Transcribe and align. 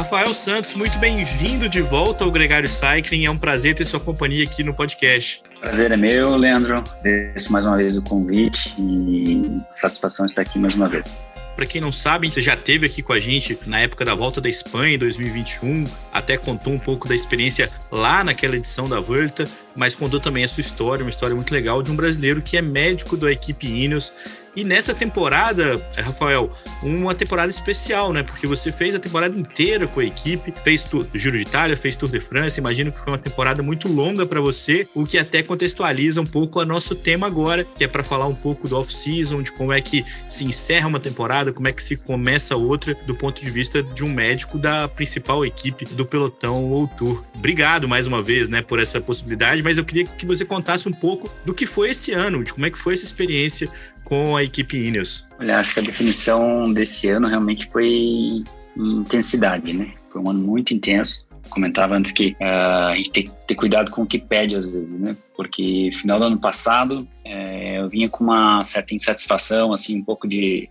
Rafael 0.00 0.32
Santos, 0.32 0.72
muito 0.72 0.98
bem-vindo 0.98 1.68
de 1.68 1.82
volta 1.82 2.24
ao 2.24 2.30
Gregário 2.30 2.66
Cycling. 2.66 3.26
É 3.26 3.30
um 3.30 3.36
prazer 3.36 3.74
ter 3.74 3.84
sua 3.84 4.00
companhia 4.00 4.44
aqui 4.44 4.64
no 4.64 4.72
podcast. 4.72 5.42
Prazer 5.60 5.92
é 5.92 5.96
meu, 5.98 6.36
Leandro. 6.36 6.82
Agradeço 7.00 7.52
mais 7.52 7.66
uma 7.66 7.76
vez 7.76 7.98
o 7.98 8.02
convite 8.02 8.74
e 8.78 9.60
satisfação 9.70 10.24
estar 10.24 10.40
aqui 10.40 10.58
mais 10.58 10.74
uma 10.74 10.88
vez. 10.88 11.20
Para 11.54 11.66
quem 11.66 11.82
não 11.82 11.92
sabe, 11.92 12.30
você 12.30 12.40
já 12.40 12.56
teve 12.56 12.86
aqui 12.86 13.02
com 13.02 13.12
a 13.12 13.20
gente 13.20 13.58
na 13.66 13.80
época 13.80 14.02
da 14.02 14.14
volta 14.14 14.40
da 14.40 14.48
Espanha 14.48 14.94
em 14.94 14.98
2021, 14.98 15.84
até 16.10 16.38
contou 16.38 16.72
um 16.72 16.78
pouco 16.78 17.06
da 17.06 17.14
experiência 17.14 17.68
lá 17.92 18.24
naquela 18.24 18.56
edição 18.56 18.88
da 18.88 18.98
Volta, 19.00 19.44
mas 19.76 19.94
contou 19.94 20.18
também 20.18 20.44
a 20.44 20.48
sua 20.48 20.62
história, 20.62 21.04
uma 21.04 21.10
história 21.10 21.34
muito 21.34 21.52
legal 21.52 21.82
de 21.82 21.90
um 21.90 21.96
brasileiro 21.96 22.40
que 22.40 22.56
é 22.56 22.62
médico 22.62 23.14
da 23.14 23.30
equipe 23.30 23.66
Ineos 23.66 24.10
e 24.54 24.64
nessa 24.64 24.92
temporada, 24.92 25.80
Rafael, 25.96 26.50
uma 26.82 27.14
temporada 27.14 27.50
especial, 27.50 28.12
né? 28.12 28.22
Porque 28.22 28.46
você 28.46 28.72
fez 28.72 28.94
a 28.94 28.98
temporada 28.98 29.38
inteira 29.38 29.86
com 29.86 30.00
a 30.00 30.04
equipe, 30.04 30.52
fez 30.64 30.84
o 30.92 31.06
Giro 31.14 31.36
de 31.36 31.42
Itália, 31.42 31.76
fez 31.76 31.96
Tour 31.96 32.10
de 32.10 32.20
France. 32.20 32.58
Imagino 32.58 32.90
que 32.90 32.98
foi 32.98 33.12
uma 33.12 33.18
temporada 33.18 33.62
muito 33.62 33.88
longa 33.88 34.26
para 34.26 34.40
você, 34.40 34.88
o 34.94 35.06
que 35.06 35.18
até 35.18 35.42
contextualiza 35.42 36.20
um 36.20 36.26
pouco 36.26 36.60
o 36.60 36.64
nosso 36.64 36.94
tema 36.94 37.26
agora, 37.26 37.64
que 37.64 37.84
é 37.84 37.88
para 37.88 38.02
falar 38.02 38.26
um 38.26 38.34
pouco 38.34 38.68
do 38.68 38.76
off-season, 38.76 39.42
de 39.42 39.52
como 39.52 39.72
é 39.72 39.80
que 39.80 40.04
se 40.28 40.44
encerra 40.44 40.88
uma 40.88 41.00
temporada, 41.00 41.52
como 41.52 41.68
é 41.68 41.72
que 41.72 41.82
se 41.82 41.96
começa 41.96 42.56
outra, 42.56 42.94
do 43.06 43.14
ponto 43.14 43.44
de 43.44 43.50
vista 43.50 43.82
de 43.82 44.04
um 44.04 44.12
médico 44.12 44.58
da 44.58 44.88
principal 44.88 45.44
equipe 45.44 45.84
do 45.84 46.04
pelotão 46.04 46.64
ou 46.70 46.88
tour. 46.88 47.24
Obrigado 47.34 47.88
mais 47.88 48.06
uma 48.06 48.22
vez, 48.22 48.48
né, 48.48 48.62
por 48.62 48.78
essa 48.78 49.00
possibilidade, 49.00 49.62
mas 49.62 49.76
eu 49.76 49.84
queria 49.84 50.04
que 50.04 50.26
você 50.26 50.44
contasse 50.44 50.88
um 50.88 50.92
pouco 50.92 51.32
do 51.44 51.54
que 51.54 51.66
foi 51.66 51.90
esse 51.90 52.12
ano, 52.12 52.42
de 52.42 52.52
como 52.52 52.66
é 52.66 52.70
que 52.70 52.78
foi 52.78 52.94
essa 52.94 53.04
experiência 53.04 53.70
com 54.10 54.36
a 54.36 54.42
equipe 54.42 54.76
Ineos? 54.76 55.24
Olha, 55.38 55.60
acho 55.60 55.72
que 55.72 55.78
a 55.78 55.84
definição 55.84 56.72
desse 56.72 57.08
ano 57.08 57.28
realmente 57.28 57.68
foi 57.70 58.42
intensidade, 58.76 59.72
né? 59.72 59.94
Foi 60.10 60.20
um 60.20 60.28
ano 60.28 60.40
muito 60.40 60.74
intenso. 60.74 61.28
Comentava 61.48 61.94
antes 61.94 62.10
que 62.10 62.32
uh, 62.40 62.88
a 62.88 62.96
gente 62.96 63.10
tem 63.10 63.24
que 63.24 63.30
ter 63.46 63.54
cuidado 63.54 63.90
com 63.92 64.02
o 64.02 64.06
que 64.06 64.18
pede 64.18 64.56
às 64.56 64.72
vezes, 64.72 64.98
né? 64.98 65.16
Porque 65.36 65.90
final 65.92 66.18
do 66.18 66.24
ano 66.24 66.40
passado 66.40 67.06
é, 67.24 67.78
eu 67.78 67.88
vinha 67.88 68.08
com 68.08 68.24
uma 68.24 68.64
certa 68.64 68.94
insatisfação, 68.94 69.72
assim, 69.72 69.96
um 69.96 70.04
pouco 70.04 70.26
de 70.26 70.68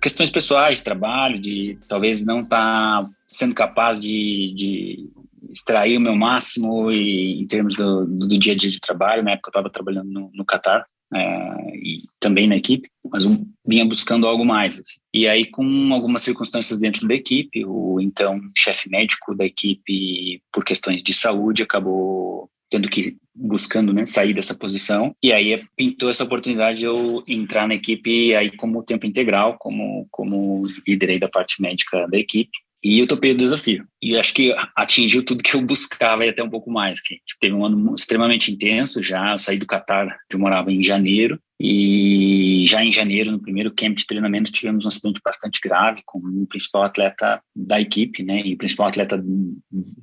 questões 0.00 0.30
pessoais 0.30 0.78
de 0.78 0.84
trabalho, 0.84 1.40
de 1.40 1.76
talvez 1.88 2.24
não 2.24 2.42
estar 2.42 3.02
tá 3.02 3.10
sendo 3.26 3.54
capaz 3.56 3.98
de, 3.98 4.54
de 4.56 5.10
extrair 5.56 5.96
o 5.96 6.00
meu 6.00 6.14
máximo 6.14 6.90
e, 6.90 7.40
em 7.40 7.46
termos 7.46 7.74
do, 7.74 8.06
do, 8.06 8.38
dia 8.38 8.52
a 8.52 8.56
dia 8.56 8.70
de 8.70 8.80
trabalho. 8.80 9.22
Na 9.22 9.32
época 9.32 9.48
eu 9.48 9.50
estava 9.50 9.70
trabalhando 9.70 10.10
no, 10.10 10.30
no 10.32 10.44
Qatar 10.44 10.84
é, 11.14 11.76
e 11.76 12.02
também 12.20 12.46
na 12.46 12.56
equipe, 12.56 12.88
mas 13.10 13.24
eu 13.24 13.44
vinha 13.66 13.84
buscando 13.84 14.26
algo 14.26 14.44
mais. 14.44 14.74
Assim. 14.74 14.98
E 15.14 15.26
aí, 15.26 15.46
com 15.46 15.92
algumas 15.92 16.22
circunstâncias 16.22 16.78
dentro 16.78 17.06
da 17.08 17.14
equipe, 17.14 17.64
o 17.64 18.00
então 18.00 18.38
chefe 18.56 18.88
médico 18.90 19.34
da 19.34 19.44
equipe, 19.44 20.42
por 20.52 20.64
questões 20.64 21.02
de 21.02 21.12
saúde, 21.12 21.62
acabou 21.62 22.50
tendo 22.70 22.88
que 22.88 23.16
buscando 23.34 23.92
né, 23.92 24.04
sair 24.06 24.34
dessa 24.34 24.54
posição 24.54 25.14
e 25.22 25.32
aí 25.32 25.62
pintou 25.76 26.10
essa 26.10 26.24
oportunidade 26.24 26.78
de 26.78 26.84
eu 26.84 27.22
entrar 27.28 27.68
na 27.68 27.74
equipe 27.74 28.34
aí 28.34 28.50
como 28.56 28.82
tempo 28.82 29.06
integral 29.06 29.56
como 29.56 30.08
como 30.10 30.66
líder 30.84 31.20
da 31.20 31.28
parte 31.28 31.62
médica 31.62 32.08
da 32.08 32.18
equipe 32.18 32.50
e 32.86 33.00
eu 33.00 33.06
topei 33.06 33.32
o 33.32 33.36
desafio. 33.36 33.84
E 34.00 34.16
acho 34.16 34.32
que 34.32 34.54
atingiu 34.76 35.24
tudo 35.24 35.42
que 35.42 35.54
eu 35.56 35.62
buscava 35.62 36.24
e 36.24 36.28
até 36.28 36.42
um 36.42 36.50
pouco 36.50 36.70
mais. 36.70 37.00
Que 37.00 37.16
tipo, 37.26 37.40
teve 37.40 37.54
um 37.54 37.64
ano 37.64 37.94
extremamente 37.94 38.52
intenso 38.52 39.02
já. 39.02 39.32
Eu 39.32 39.38
saí 39.38 39.58
do 39.58 39.66
Catar, 39.66 40.16
eu 40.30 40.38
morava 40.38 40.70
em 40.70 40.80
janeiro, 40.80 41.40
e 41.58 42.64
já 42.66 42.84
em 42.84 42.92
janeiro, 42.92 43.32
no 43.32 43.40
primeiro 43.40 43.72
camp 43.74 43.96
de 43.96 44.06
treinamento, 44.06 44.52
tivemos 44.52 44.84
um 44.84 44.88
acidente 44.88 45.20
bastante 45.24 45.58
grave 45.62 46.02
com 46.04 46.18
o 46.18 46.46
principal 46.46 46.82
atleta 46.82 47.40
da 47.54 47.80
equipe, 47.80 48.22
né, 48.22 48.42
e 48.44 48.54
o 48.54 48.58
principal 48.58 48.88
atleta 48.88 49.22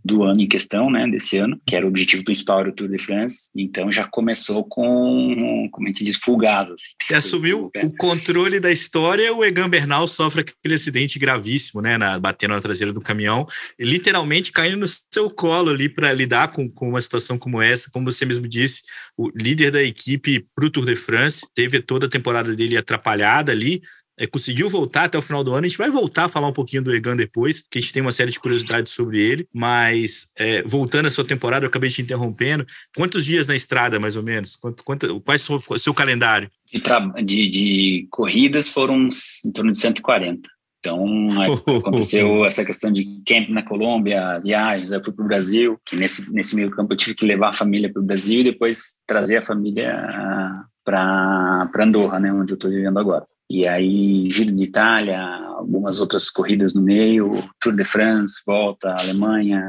do 0.03 0.23
ano 0.23 0.41
em 0.41 0.47
questão, 0.47 0.89
né, 0.89 1.07
desse 1.07 1.37
ano, 1.37 1.59
que 1.65 1.75
era 1.75 1.85
o 1.85 1.89
objetivo 1.89 2.23
principal 2.23 2.61
era 2.61 2.69
o 2.69 2.71
Tour 2.71 2.89
de 2.89 2.97
France. 2.97 3.51
Então 3.55 3.91
já 3.91 4.05
começou 4.05 4.63
com, 4.63 5.69
como 5.71 5.87
a 5.87 5.89
gente 5.89 6.03
diz, 6.03 6.17
fugaz. 6.17 6.71
Assim. 6.71 6.83
Você 7.01 7.13
assumiu 7.13 7.69
o 7.83 7.97
controle 7.97 8.59
da 8.59 8.71
história, 8.71 9.33
o 9.33 9.45
Egan 9.45 9.69
Bernal 9.69 10.07
sofre 10.07 10.41
aquele 10.41 10.73
acidente 10.75 11.19
gravíssimo, 11.19 11.81
né, 11.81 11.97
na, 11.97 12.19
batendo 12.19 12.55
na 12.55 12.61
traseira 12.61 12.91
do 12.91 13.01
caminhão, 13.01 13.45
literalmente 13.79 14.51
caindo 14.51 14.77
no 14.77 14.87
seu 14.87 15.29
colo 15.29 15.69
ali 15.69 15.87
para 15.87 16.11
lidar 16.11 16.51
com, 16.51 16.67
com 16.67 16.89
uma 16.89 17.01
situação 17.01 17.37
como 17.37 17.61
essa, 17.61 17.91
como 17.91 18.09
você 18.09 18.25
mesmo 18.25 18.47
disse, 18.47 18.81
o 19.15 19.29
líder 19.35 19.69
da 19.69 19.83
equipe 19.83 20.47
para 20.55 20.65
o 20.65 20.69
Tour 20.69 20.85
de 20.85 20.95
France 20.95 21.42
teve 21.53 21.81
toda 21.81 22.05
a 22.05 22.09
temporada 22.09 22.55
dele 22.55 22.77
atrapalhada 22.77 23.51
ali, 23.51 23.81
é, 24.17 24.27
conseguiu 24.27 24.69
voltar 24.69 25.05
até 25.05 25.17
o 25.17 25.21
final 25.21 25.43
do 25.43 25.51
ano. 25.51 25.65
A 25.65 25.67
gente 25.67 25.77
vai 25.77 25.89
voltar 25.89 26.25
a 26.25 26.29
falar 26.29 26.47
um 26.47 26.53
pouquinho 26.53 26.83
do 26.83 26.93
Egan 26.93 27.15
depois, 27.15 27.61
que 27.61 27.79
a 27.79 27.81
gente 27.81 27.93
tem 27.93 28.01
uma 28.01 28.11
série 28.11 28.31
de 28.31 28.39
curiosidades 28.39 28.93
sobre 28.93 29.21
ele. 29.21 29.47
Mas, 29.53 30.27
é, 30.37 30.61
voltando 30.63 31.07
à 31.07 31.11
sua 31.11 31.25
temporada, 31.25 31.65
eu 31.65 31.69
acabei 31.69 31.89
te 31.89 32.01
interrompendo. 32.01 32.65
Quantos 32.95 33.25
dias 33.25 33.47
na 33.47 33.55
estrada, 33.55 33.99
mais 33.99 34.15
ou 34.15 34.23
menos? 34.23 34.55
Quanto, 34.55 34.83
quanto, 34.83 35.21
qual 35.21 35.35
é 35.35 35.73
o 35.73 35.79
seu 35.79 35.93
calendário? 35.93 36.49
De, 36.71 36.81
de, 37.23 37.49
de 37.49 38.07
corridas 38.11 38.67
foram 38.67 39.07
em 39.45 39.51
torno 39.51 39.71
de 39.71 39.77
140. 39.77 40.47
Então, 40.79 41.05
aconteceu 41.79 42.45
essa 42.45 42.65
questão 42.65 42.91
de 42.91 43.23
camp 43.25 43.49
na 43.49 43.63
Colômbia, 43.63 44.39
viagens, 44.39 44.91
aí 44.91 45.01
fui 45.01 45.13
para 45.13 45.23
o 45.23 45.27
Brasil, 45.27 45.79
que 45.85 45.95
nesse, 45.95 46.31
nesse 46.33 46.55
meio 46.55 46.69
campo 46.69 46.91
eu 46.93 46.97
tive 46.97 47.15
que 47.15 47.25
levar 47.25 47.49
a 47.49 47.53
família 47.53 47.91
para 47.91 48.01
o 48.01 48.05
Brasil 48.05 48.41
e 48.41 48.43
depois 48.43 48.95
trazer 49.07 49.37
a 49.37 49.41
família 49.41 50.65
para 50.83 51.69
Andorra, 51.79 52.19
né, 52.19 52.31
onde 52.31 52.53
eu 52.53 52.55
estou 52.55 52.69
vivendo 52.69 52.99
agora. 52.99 53.25
E 53.49 53.67
aí, 53.67 54.29
Giro 54.29 54.51
de 54.51 54.63
Itália, 54.63 55.21
algumas 55.21 55.99
outras 55.99 56.29
corridas 56.29 56.73
no 56.73 56.81
meio, 56.81 57.43
Tour 57.59 57.75
de 57.75 57.83
France, 57.83 58.41
volta, 58.45 58.95
Alemanha, 58.99 59.61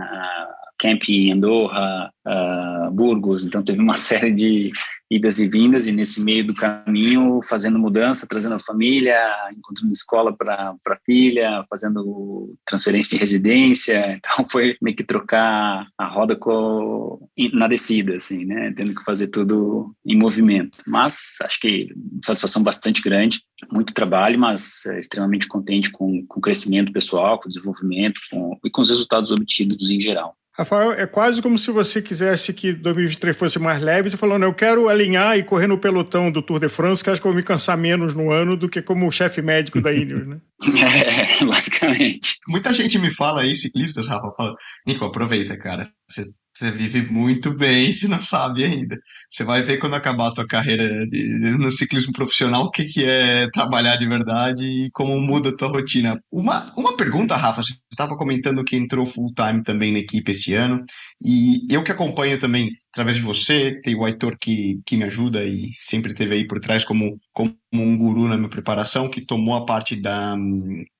camp 0.78 1.08
em 1.08 1.32
Andorra, 1.32 2.10
uh, 2.26 2.90
Burgos, 2.90 3.44
então 3.44 3.62
teve 3.62 3.80
uma 3.80 3.96
série 3.98 4.32
de 4.32 4.70
idas 5.10 5.38
e 5.38 5.48
vindas, 5.48 5.86
e 5.86 5.92
nesse 5.92 6.20
meio 6.20 6.44
do 6.44 6.54
caminho, 6.54 7.40
fazendo 7.48 7.78
mudança, 7.78 8.26
trazendo 8.26 8.54
a 8.54 8.58
família, 8.58 9.16
encontrando 9.56 9.92
escola 9.92 10.36
para 10.36 10.74
a 10.88 10.98
filha, 11.04 11.64
fazendo 11.70 12.54
transferência 12.64 13.16
de 13.16 13.20
residência, 13.20 14.16
então 14.18 14.46
foi 14.50 14.76
meio 14.82 14.96
que 14.96 15.04
trocar 15.04 15.86
a 15.96 16.06
roda 16.06 16.34
com, 16.34 17.28
na 17.52 17.68
descida, 17.68 18.16
assim, 18.16 18.44
né, 18.44 18.72
tendo 18.74 18.94
que 18.94 19.04
fazer 19.04 19.28
tudo 19.28 19.94
em 20.04 20.16
movimento, 20.16 20.78
mas 20.86 21.36
acho 21.42 21.60
que 21.60 21.94
satisfação 22.24 22.62
bastante 22.62 23.00
grande, 23.02 23.40
muito 23.70 23.94
trabalho, 23.94 24.38
mas 24.38 24.84
é, 24.86 24.98
extremamente 24.98 25.46
contente 25.46 25.90
com, 25.90 26.26
com 26.26 26.38
o 26.38 26.42
crescimento 26.42 26.92
pessoal, 26.92 27.38
com 27.38 27.48
o 27.48 27.52
desenvolvimento 27.52 28.20
com, 28.30 28.58
e 28.64 28.70
com 28.70 28.80
os 28.80 28.90
resultados 28.90 29.30
obtidos 29.30 29.90
em 29.90 30.00
geral. 30.00 30.36
Rafael, 30.56 30.92
é 30.92 31.04
quase 31.04 31.42
como 31.42 31.58
se 31.58 31.70
você 31.72 32.00
quisesse 32.00 32.52
que 32.52 32.72
2023 32.72 33.36
fosse 33.36 33.58
mais 33.58 33.82
leve. 33.82 34.08
Você 34.08 34.16
falou, 34.16 34.38
não, 34.38 34.48
eu 34.48 34.54
quero 34.54 34.88
alinhar 34.88 35.36
e 35.36 35.42
correr 35.42 35.66
no 35.66 35.78
pelotão 35.78 36.30
do 36.30 36.40
Tour 36.40 36.60
de 36.60 36.68
France, 36.68 37.02
que 37.02 37.10
acho 37.10 37.20
que 37.20 37.26
eu 37.26 37.32
vou 37.32 37.36
me 37.36 37.42
cansar 37.42 37.76
menos 37.76 38.14
no 38.14 38.30
ano 38.30 38.56
do 38.56 38.68
que 38.68 38.80
como 38.80 39.10
chefe 39.10 39.42
médico 39.42 39.80
da 39.80 39.92
Ineos, 39.92 40.26
né? 40.28 40.40
é, 41.40 41.44
basicamente. 41.44 42.38
Muita 42.46 42.72
gente 42.72 42.98
me 43.00 43.10
fala 43.10 43.40
aí, 43.40 43.56
ciclistas, 43.56 44.06
Rafa, 44.06 44.30
fala, 44.30 44.54
Nico, 44.86 45.04
aproveita, 45.04 45.58
cara. 45.58 45.88
Você 46.08 46.24
você 46.54 46.70
vive 46.70 47.02
muito 47.10 47.52
bem 47.52 47.92
se 47.92 48.06
não 48.06 48.22
sabe 48.22 48.64
ainda. 48.64 48.96
Você 49.30 49.42
vai 49.44 49.62
ver 49.62 49.78
quando 49.78 49.94
acabar 49.94 50.28
a 50.28 50.34
tua 50.34 50.46
carreira 50.46 51.06
de, 51.08 51.56
no 51.58 51.70
ciclismo 51.72 52.12
profissional 52.12 52.64
o 52.64 52.70
que, 52.70 52.84
que 52.84 53.04
é 53.04 53.48
trabalhar 53.50 53.96
de 53.96 54.06
verdade 54.06 54.64
e 54.64 54.90
como 54.92 55.20
muda 55.20 55.48
a 55.50 55.56
tua 55.56 55.68
rotina. 55.68 56.20
Uma, 56.30 56.72
uma 56.76 56.96
pergunta, 56.96 57.36
Rafa, 57.36 57.62
você 57.62 57.74
estava 57.90 58.16
comentando 58.16 58.64
que 58.64 58.76
entrou 58.76 59.04
full 59.04 59.32
time 59.34 59.62
também 59.64 59.92
na 59.92 59.98
equipe 59.98 60.30
esse 60.30 60.54
ano, 60.54 60.82
e 61.24 61.66
eu 61.70 61.82
que 61.82 61.92
acompanho 61.92 62.38
também 62.38 62.70
através 62.94 63.16
de 63.16 63.22
você, 63.24 63.80
tem 63.82 63.96
o 63.96 64.04
Aitor 64.04 64.38
que, 64.38 64.80
que 64.86 64.96
me 64.96 65.02
ajuda 65.02 65.44
e 65.44 65.72
sempre 65.76 66.14
teve 66.14 66.36
aí 66.36 66.46
por 66.46 66.60
trás 66.60 66.84
como, 66.84 67.18
como 67.32 67.56
um 67.72 67.98
guru 67.98 68.28
na 68.28 68.36
minha 68.36 68.48
preparação, 68.48 69.10
que 69.10 69.20
tomou 69.20 69.56
a 69.56 69.64
parte 69.64 69.96
da 69.96 70.36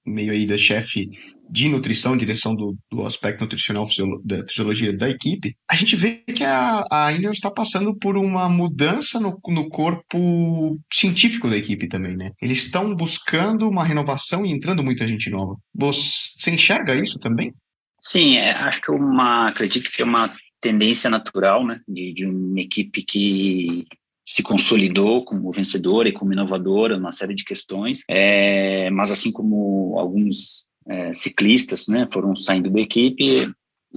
meio 0.05 0.33
aí 0.33 0.45
da 0.45 0.59
chefe 0.59 1.09
de 1.49 1.69
nutrição, 1.69 2.17
direção 2.17 2.55
do, 2.57 2.77
do 2.91 3.07
aspecto 3.07 3.43
nutricional 3.43 3.87
da 4.25 4.45
fisiologia 4.45 4.93
da 4.93 5.09
equipe, 5.09 5.57
a 5.71 5.77
gente 5.77 5.95
vê 5.95 6.17
que 6.35 6.43
a, 6.43 6.85
a 6.91 7.13
Ineos 7.13 7.37
está 7.37 7.49
passando 7.49 7.97
por 7.97 8.17
uma 8.17 8.49
mudança 8.49 9.21
no, 9.21 9.39
no 9.47 9.69
corpo 9.69 10.77
científico 10.93 11.49
da 11.49 11.57
equipe 11.57 11.87
também, 11.87 12.17
né? 12.17 12.31
Eles 12.43 12.59
estão 12.59 12.93
buscando 12.95 13.69
uma 13.69 13.85
renovação 13.85 14.45
e 14.45 14.51
entrando 14.51 14.83
muita 14.83 15.07
gente 15.07 15.31
nova. 15.31 15.55
Você 15.73 16.51
enxerga 16.51 16.97
isso 16.97 17.21
também? 17.21 17.55
Sim, 18.01 18.37
é, 18.37 18.51
acho 18.51 18.83
que 18.83 18.91
uma, 18.91 19.49
acredito 19.49 19.91
que 19.91 20.03
é 20.03 20.05
uma 20.05 20.35
tendência 20.65 21.11
natural, 21.11 21.67
né, 21.67 21.83
de, 21.87 22.15
de 22.15 22.27
uma 22.27 22.59
equipe 22.59 23.03
que 23.03 23.85
se 24.27 24.43
consolidou 24.43 25.23
como 25.23 25.53
vencedora 25.53 26.09
e 26.09 26.13
como 26.13 26.33
inovadora, 26.33 26.97
uma 26.97 27.13
série 27.13 27.35
de 27.35 27.45
questões, 27.45 28.03
é, 28.09 28.89
mas 28.89 29.11
assim 29.11 29.31
como 29.31 29.99
alguns 29.99 30.67
é, 30.89 31.13
ciclistas, 31.13 31.87
né, 31.87 32.07
foram 32.11 32.35
saindo 32.35 32.71
da 32.71 32.81
equipe, 32.81 33.47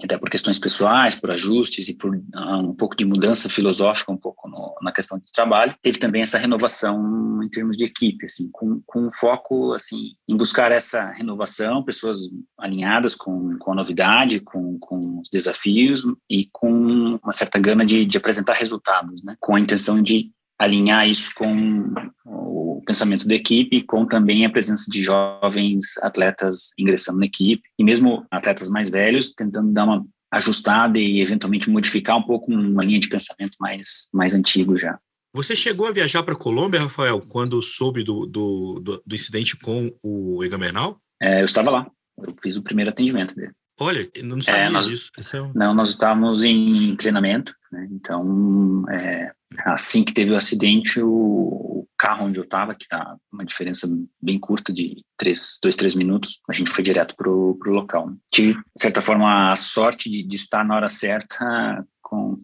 até 0.03 0.17
por 0.17 0.29
questões 0.29 0.59
pessoais, 0.59 1.15
por 1.15 1.31
ajustes 1.31 1.87
e 1.87 1.93
por 1.93 2.15
uh, 2.15 2.59
um 2.59 2.73
pouco 2.73 2.95
de 2.95 3.05
mudança 3.05 3.49
filosófica, 3.49 4.11
um 4.11 4.17
pouco 4.17 4.47
no, 4.49 4.75
na 4.81 4.91
questão 4.91 5.17
de 5.17 5.31
trabalho, 5.31 5.75
teve 5.81 5.97
também 5.97 6.21
essa 6.21 6.37
renovação 6.37 7.41
em 7.43 7.49
termos 7.49 7.75
de 7.75 7.85
equipe, 7.85 8.25
assim, 8.25 8.49
com, 8.51 8.81
com 8.85 9.07
um 9.07 9.11
foco 9.11 9.73
assim 9.73 10.11
em 10.27 10.35
buscar 10.35 10.71
essa 10.71 11.11
renovação, 11.11 11.83
pessoas 11.83 12.19
alinhadas 12.57 13.15
com, 13.15 13.57
com 13.57 13.71
a 13.71 13.75
novidade, 13.75 14.39
com, 14.39 14.77
com 14.79 15.19
os 15.19 15.29
desafios 15.29 16.03
e 16.29 16.47
com 16.51 17.19
uma 17.23 17.33
certa 17.33 17.59
gana 17.59 17.85
de, 17.85 18.05
de 18.05 18.17
apresentar 18.17 18.53
resultados, 18.53 19.23
né, 19.23 19.35
com 19.39 19.55
a 19.55 19.59
intenção 19.59 20.01
de 20.01 20.31
alinhar 20.59 21.07
isso 21.07 21.31
com 21.35 21.93
o 22.25 22.81
pensamento 22.85 23.27
da 23.27 23.35
equipe, 23.35 23.83
com 23.83 24.05
também 24.05 24.45
a 24.45 24.49
presença 24.49 24.89
de 24.89 25.01
jovens 25.01 25.97
atletas 26.01 26.71
ingressando 26.77 27.19
na 27.19 27.25
equipe, 27.25 27.63
e 27.77 27.83
mesmo 27.83 28.25
atletas 28.31 28.69
mais 28.69 28.89
velhos, 28.89 29.33
tentando 29.33 29.71
dar 29.71 29.85
uma 29.85 30.05
ajustada 30.31 30.99
e 30.99 31.21
eventualmente 31.21 31.69
modificar 31.69 32.17
um 32.17 32.23
pouco 32.23 32.51
uma 32.51 32.83
linha 32.83 32.99
de 32.99 33.07
pensamento 33.07 33.55
mais, 33.59 34.09
mais 34.13 34.33
antigo 34.33 34.77
já. 34.77 34.99
Você 35.33 35.55
chegou 35.55 35.87
a 35.87 35.91
viajar 35.91 36.23
para 36.23 36.33
a 36.33 36.37
Colômbia, 36.37 36.81
Rafael, 36.81 37.21
quando 37.21 37.61
soube 37.61 38.03
do, 38.03 38.25
do, 38.25 38.81
do, 38.83 39.03
do 39.05 39.15
incidente 39.15 39.55
com 39.55 39.93
o 40.03 40.43
Egan 40.43 40.59
Bernal? 40.59 40.99
É, 41.21 41.41
eu 41.41 41.45
estava 41.45 41.69
lá, 41.69 41.91
eu 42.17 42.33
fiz 42.41 42.57
o 42.57 42.63
primeiro 42.63 42.89
atendimento 42.89 43.35
dele. 43.35 43.51
Olha, 43.79 44.09
não 44.23 44.41
sabia 44.41 44.61
é, 44.61 44.69
nós, 44.69 44.87
disso. 44.87 45.11
É 45.33 45.41
um... 45.41 45.51
Não, 45.53 45.73
nós 45.73 45.89
estávamos 45.89 46.43
em 46.43 46.95
treinamento, 46.95 47.53
né? 47.71 47.87
então 47.91 48.83
é, 48.89 49.31
assim 49.65 50.03
que 50.03 50.13
teve 50.13 50.31
o 50.31 50.35
acidente, 50.35 51.01
o, 51.01 51.09
o 51.09 51.87
carro 51.97 52.25
onde 52.25 52.39
eu 52.39 52.43
estava, 52.43 52.75
que 52.75 52.87
tá 52.87 53.15
uma 53.31 53.45
diferença 53.45 53.87
bem 54.21 54.39
curta 54.39 54.73
de 54.73 55.03
três, 55.17 55.57
dois, 55.61 55.75
três 55.75 55.95
minutos, 55.95 56.39
a 56.49 56.53
gente 56.53 56.69
foi 56.69 56.83
direto 56.83 57.15
pro, 57.15 57.57
pro 57.59 57.73
local. 57.73 58.11
Tive, 58.31 58.53
de 58.53 58.81
certa 58.81 59.01
forma, 59.01 59.51
a 59.51 59.55
sorte 59.55 60.09
de, 60.09 60.23
de 60.23 60.35
estar 60.35 60.65
na 60.65 60.75
hora 60.75 60.89
certa 60.89 61.85
com 62.01 62.37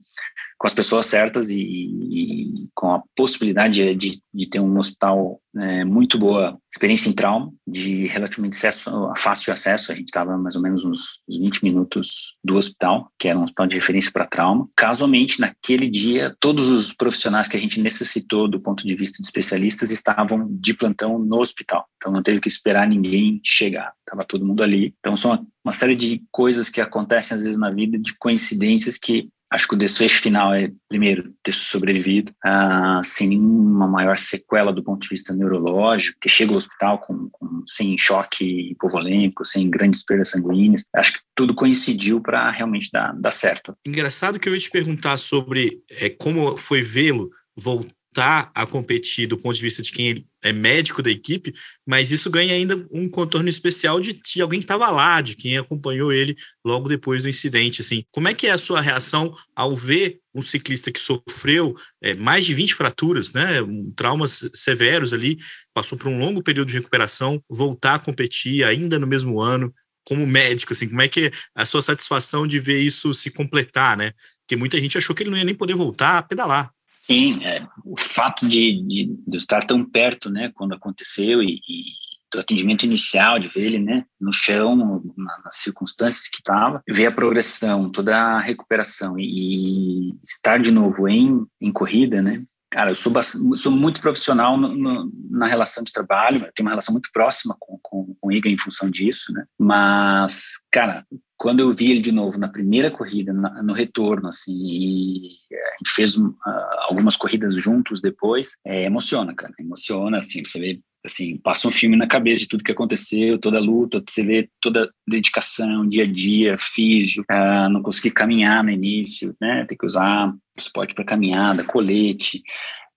com 0.57 0.67
as 0.67 0.73
pessoas 0.73 1.05
certas 1.05 1.50
e, 1.50 1.59
e 1.59 2.69
com 2.73 2.94
a 2.94 3.03
possibilidade 3.15 3.95
de, 3.95 4.21
de 4.33 4.50
ter 4.50 4.59
um 4.59 4.77
hospital 4.77 5.39
é, 5.55 5.83
muito 5.83 6.17
boa 6.17 6.57
experiência 6.73 7.07
em 7.07 7.13
trauma, 7.13 7.53
de 7.67 8.07
relativamente 8.07 8.57
acesso, 8.57 9.13
fácil 9.15 9.53
acesso. 9.53 9.91
A 9.91 9.95
gente 9.95 10.07
estava 10.07 10.38
mais 10.38 10.55
ou 10.55 10.61
menos 10.61 10.83
uns 10.83 11.19
20 11.29 11.63
minutos 11.63 12.35
do 12.44 12.55
hospital, 12.55 13.11
que 13.19 13.27
era 13.27 13.38
um 13.38 13.44
hospital 13.44 13.67
de 13.67 13.75
referência 13.75 14.11
para 14.11 14.25
trauma. 14.25 14.67
Casualmente, 14.75 15.39
naquele 15.39 15.88
dia, 15.88 16.35
todos 16.39 16.69
os 16.69 16.91
profissionais 16.91 17.47
que 17.47 17.55
a 17.55 17.59
gente 17.59 17.79
necessitou 17.79 18.47
do 18.47 18.59
ponto 18.59 18.85
de 18.85 18.95
vista 18.95 19.21
de 19.21 19.27
especialistas 19.27 19.91
estavam 19.91 20.47
de 20.50 20.73
plantão 20.73 21.19
no 21.19 21.39
hospital. 21.39 21.88
Então 21.97 22.11
não 22.11 22.23
teve 22.23 22.41
que 22.41 22.47
esperar 22.47 22.88
ninguém 22.88 23.39
chegar. 23.44 23.94
Estava 24.00 24.25
todo 24.25 24.45
mundo 24.45 24.63
ali. 24.63 24.95
Então 25.00 25.15
são 25.15 25.45
uma 25.63 25.71
série 25.71 25.95
de 25.95 26.21
coisas 26.31 26.69
que 26.69 26.81
acontecem 26.81 27.38
às 27.38 27.44
vezes 27.44 27.57
na 27.57 27.69
vida, 27.69 27.97
de 27.97 28.15
coincidências 28.17 28.97
que 28.97 29.29
Acho 29.53 29.67
que 29.67 29.75
o 29.75 29.77
desfecho 29.77 30.19
final 30.19 30.51
é, 30.51 30.71
primeiro, 30.89 31.31
ter 31.44 31.51
sobrevivido 31.51 32.31
uh, 32.44 33.03
sem 33.03 33.29
nenhuma 33.29 33.88
maior 33.88 34.17
sequela 34.17 34.73
do 34.73 34.83
ponto 34.83 35.03
de 35.03 35.09
vista 35.09 35.31
neurológico, 35.31 36.17
ter 36.19 36.29
chegado 36.29 36.53
ao 36.53 36.57
hospital 36.57 36.97
com, 36.97 37.29
com, 37.29 37.63
sem 37.67 37.95
choque 37.95 38.71
hipovolêmico, 38.71 39.45
sem 39.45 39.69
grandes 39.69 40.03
perdas 40.03 40.29
sanguíneas. 40.29 40.83
Acho 40.95 41.13
que 41.13 41.19
tudo 41.35 41.53
coincidiu 41.53 42.19
para 42.19 42.50
realmente 42.50 42.89
dar, 42.91 43.13
dar 43.13 43.29
certo. 43.29 43.77
Engraçado 43.85 44.39
que 44.39 44.50
eu 44.50 44.55
ia 44.55 44.59
te 44.59 44.71
perguntar 44.71 45.17
sobre 45.17 45.83
é, 45.88 46.09
como 46.09 46.57
foi 46.57 46.81
vê-lo 46.81 47.29
voltar 47.55 47.94
voltar 48.13 48.51
a 48.54 48.65
competir 48.65 49.27
do 49.27 49.38
ponto 49.38 49.56
de 49.56 49.62
vista 49.62 49.81
de 49.81 49.92
quem 49.92 50.24
é 50.44 50.54
médico 50.54 51.01
da 51.01 51.10
equipe, 51.10 51.54
mas 51.86 52.12
isso 52.12 52.30
ganha 52.30 52.54
ainda 52.54 52.75
um 52.92 53.10
contorno 53.10 53.50
especial 53.50 54.00
de, 54.00 54.13
de 54.13 54.42
alguém 54.42 54.60
que 54.60 54.65
estava 54.65 54.89
lá, 54.92 55.19
de 55.19 55.36
quem 55.36 55.57
acompanhou 55.57 56.13
ele 56.13 56.36
logo 56.63 56.88
depois 56.88 57.24
do 57.24 57.30
incidente. 57.30 57.81
Assim, 57.81 58.04
como 58.12 58.27
é 58.27 58.33
que 58.33 58.45
é 58.45 58.51
a 58.51 58.57
sua 58.57 58.81
reação 58.81 59.36
ao 59.56 59.75
ver 59.75 60.19
um 60.36 60.42
ciclista 60.42 60.92
que 60.92 61.00
sofreu 61.00 61.75
é, 62.01 62.13
mais 62.13 62.45
de 62.45 62.54
20 62.54 62.75
fraturas, 62.75 63.33
né, 63.33 63.62
um, 63.62 63.92
traumas 63.95 64.50
severos 64.54 65.13
ali, 65.13 65.38
passou 65.74 65.98
por 65.98 66.07
um 66.07 66.19
longo 66.19 66.44
período 66.44 66.69
de 66.69 66.75
recuperação, 66.75 67.42
voltar 67.50 67.95
a 67.95 68.00
competir 68.00 68.63
ainda 68.63 69.00
no 69.00 69.07
mesmo 69.07 69.39
ano, 69.39 69.74
como 70.06 70.27
médico, 70.27 70.74
assim, 70.74 70.89
como 70.89 71.01
é 71.01 71.07
que 71.07 71.27
é 71.27 71.31
a 71.56 71.65
sua 71.65 71.81
satisfação 71.81 72.45
de 72.45 72.60
ver 72.60 72.81
isso 72.81 73.13
se 73.13 73.31
completar, 73.31 73.95
né? 73.95 74.12
Porque 74.42 74.57
muita 74.57 74.77
gente 74.77 74.98
achou 74.98 75.15
que 75.15 75.24
ele 75.24 75.30
não 75.30 75.38
ia 75.38 75.45
nem 75.45 75.56
poder 75.56 75.75
voltar 75.75 76.18
a 76.18 76.21
pedalar. 76.21 76.69
Sim, 77.05 77.44
é, 77.44 77.67
o 77.83 78.00
fato 78.00 78.47
de, 78.47 78.81
de, 78.88 79.13
de, 79.27 79.38
estar 79.38 79.65
tão 79.65 79.83
perto, 79.83 80.29
né, 80.29 80.51
quando 80.55 80.73
aconteceu 80.73 81.44
e, 81.44 81.55
e 81.55 81.83
do 82.31 82.39
atendimento 82.39 82.85
inicial, 82.85 83.38
de 83.38 83.50
ver 83.50 83.65
ele, 83.65 83.79
né, 83.79 84.05
no 84.19 84.31
chão, 84.31 85.03
na, 85.17 85.41
nas 85.44 85.55
circunstâncias 85.57 86.29
que 86.29 86.38
estava, 86.38 86.81
ver 86.89 87.07
a 87.07 87.11
progressão, 87.11 87.91
toda 87.91 88.17
a 88.17 88.39
recuperação 88.39 89.19
e, 89.19 90.11
e 90.11 90.13
estar 90.23 90.59
de 90.59 90.71
novo 90.71 91.07
em, 91.09 91.45
em 91.61 91.73
corrida, 91.73 92.21
né, 92.21 92.41
Cara, 92.73 92.89
eu 92.89 92.95
sou, 92.95 93.13
sou 93.55 93.71
muito 93.71 94.01
profissional 94.01 94.57
no, 94.57 94.75
no, 94.75 95.11
na 95.29 95.45
relação 95.45 95.83
de 95.83 95.91
trabalho, 95.91 96.39
tenho 96.55 96.65
uma 96.65 96.71
relação 96.71 96.91
muito 96.91 97.07
próxima 97.13 97.55
com, 97.59 97.77
com, 97.83 98.15
com 98.19 98.27
o 98.27 98.31
Iga 98.31 98.50
em 98.50 98.57
função 98.57 98.89
disso, 98.89 99.31
né? 99.31 99.45
Mas, 99.59 100.53
cara, 100.71 101.05
quando 101.38 101.59
eu 101.59 101.74
vi 101.74 101.91
ele 101.91 102.01
de 102.01 102.12
novo 102.12 102.38
na 102.38 102.47
primeira 102.47 102.89
corrida, 102.89 103.33
na, 103.33 103.62
no 103.62 103.74
retorno, 103.74 104.27
assim, 104.27 104.53
e 104.53 105.30
a 105.53 105.77
gente 105.77 105.91
fez 105.94 106.15
uh, 106.15 106.33
algumas 106.81 107.15
corridas 107.15 107.56
juntos 107.56 108.01
depois, 108.01 108.51
é, 108.65 108.83
emociona, 108.83 109.33
cara, 109.33 109.53
emociona, 109.59 110.18
assim, 110.18 110.44
você 110.44 110.59
vê 110.59 110.80
assim, 111.06 111.38
passa 111.38 111.68
um 111.68 111.71
filme 111.71 111.97
na 111.97 112.07
cabeça 112.07 112.41
de 112.41 112.47
tudo 112.47 112.63
que 112.63 112.71
aconteceu, 112.71 113.38
toda 113.38 113.57
a 113.57 113.62
luta, 113.62 114.01
você 114.07 114.24
vê 114.24 114.50
toda 114.62 114.85
a 114.85 114.89
dedicação, 115.06 115.85
dia 115.85 116.03
a 116.03 116.07
dia, 116.07 116.57
físico, 116.57 117.25
uh, 117.30 117.68
não 117.69 117.81
conseguir 117.81 118.12
caminhar 118.12 118.63
no 118.63 118.69
início, 118.69 119.36
né, 119.41 119.65
ter 119.65 119.75
que 119.75 119.86
usar 119.86 120.33
suporte 120.57 120.95
para 120.95 121.03
caminhada, 121.03 121.63
colete, 121.65 122.41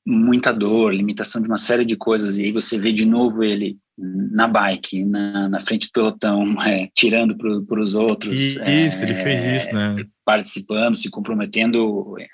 muita 0.07 0.53
dor, 0.53 0.95
limitação 0.95 1.43
de 1.43 1.49
uma 1.49 1.59
série 1.59 1.85
de 1.85 1.97
coisas, 1.97 2.39
e 2.39 2.45
aí 2.45 2.53
você 2.53 2.79
vê 2.79 2.93
de 2.93 3.05
novo 3.05 3.43
ele 3.43 3.77
na 3.99 4.47
bike, 4.47 5.05
na, 5.05 5.49
na 5.49 5.61
frente 5.61 5.89
do 5.89 5.93
pelotão, 5.93 6.45
é, 6.63 6.89
tirando 6.95 7.37
para 7.37 7.81
os 7.81 7.95
outros. 7.95 8.35
Isso, 8.35 8.63
é, 8.63 9.03
ele 9.03 9.15
fez 9.15 9.63
isso, 9.63 9.75
né? 9.75 10.05
Participando, 10.25 10.95
se 10.95 11.11
comprometendo 11.11 12.15
é, 12.21 12.27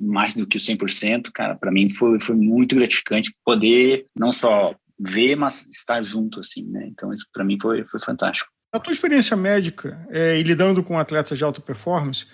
mais 0.00 0.34
do 0.34 0.46
que 0.46 0.56
o 0.56 0.60
100%, 0.60 1.30
cara, 1.34 1.56
para 1.56 1.72
mim 1.72 1.88
foi, 1.88 2.18
foi 2.20 2.36
muito 2.36 2.76
gratificante 2.76 3.34
poder 3.44 4.06
não 4.16 4.30
só 4.30 4.74
ver, 5.00 5.36
mas 5.36 5.66
estar 5.68 6.02
junto, 6.02 6.40
assim, 6.40 6.64
né? 6.64 6.86
Então, 6.88 7.12
isso 7.12 7.26
para 7.32 7.44
mim 7.44 7.58
foi, 7.60 7.84
foi 7.86 8.00
fantástico. 8.00 8.50
A 8.72 8.78
tua 8.78 8.92
experiência 8.92 9.36
médica 9.36 10.06
é, 10.10 10.38
e 10.38 10.42
lidando 10.42 10.82
com 10.82 10.98
atletas 10.98 11.38
de 11.38 11.44
alta 11.44 11.60
performance 11.60 12.26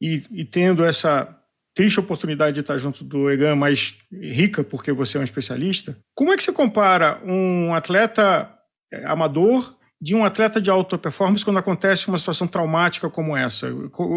e, 0.00 0.22
e, 0.30 0.44
tendo 0.44 0.84
essa 0.84 1.38
triste 1.74 2.00
oportunidade 2.00 2.54
de 2.54 2.60
estar 2.60 2.76
junto 2.78 3.04
do 3.04 3.30
Egan, 3.30 3.56
mais 3.56 3.96
rica 4.12 4.62
porque 4.62 4.92
você 4.92 5.16
é 5.16 5.20
um 5.20 5.24
especialista, 5.24 5.96
como 6.14 6.32
é 6.32 6.36
que 6.36 6.42
você 6.42 6.52
compara 6.52 7.20
um 7.24 7.74
atleta 7.74 8.52
é, 8.92 9.04
amador 9.06 9.76
de 10.00 10.14
um 10.14 10.24
atleta 10.24 10.60
de 10.60 10.70
alta 10.70 10.98
performance 10.98 11.44
quando 11.44 11.58
acontece 11.58 12.08
uma 12.08 12.18
situação 12.18 12.46
traumática 12.46 13.08
como 13.08 13.36
essa? 13.36 13.68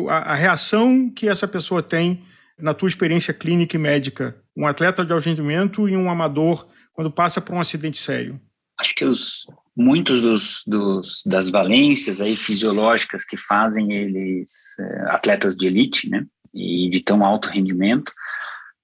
A, 0.09 0.33
a 0.33 0.35
reação 0.35 1.09
que 1.09 1.27
essa 1.27 1.47
pessoa 1.47 1.83
tem 1.83 2.23
na 2.59 2.73
tua 2.73 2.89
experiência 2.89 3.33
clínica 3.33 3.75
e 3.75 3.79
médica, 3.79 4.35
um 4.55 4.65
atleta 4.65 5.05
de 5.05 5.13
alto 5.13 5.25
rendimento 5.25 5.87
e 5.87 5.95
um 5.95 6.09
amador 6.09 6.67
quando 6.93 7.11
passa 7.11 7.41
por 7.41 7.53
um 7.53 7.59
acidente 7.59 7.97
sério? 7.97 8.39
Acho 8.79 8.95
que 8.95 9.05
os, 9.05 9.45
muitos 9.75 10.21
dos, 10.21 10.63
dos, 10.65 11.21
das 11.25 11.49
valências 11.49 12.21
aí 12.21 12.35
fisiológicas 12.35 13.25
que 13.25 13.37
fazem 13.37 13.91
eles 13.91 14.51
é, 14.79 15.15
atletas 15.15 15.55
de 15.55 15.67
elite, 15.67 16.09
né, 16.09 16.25
e 16.55 16.89
de 16.89 17.01
tão 17.01 17.23
alto 17.25 17.49
rendimento, 17.49 18.13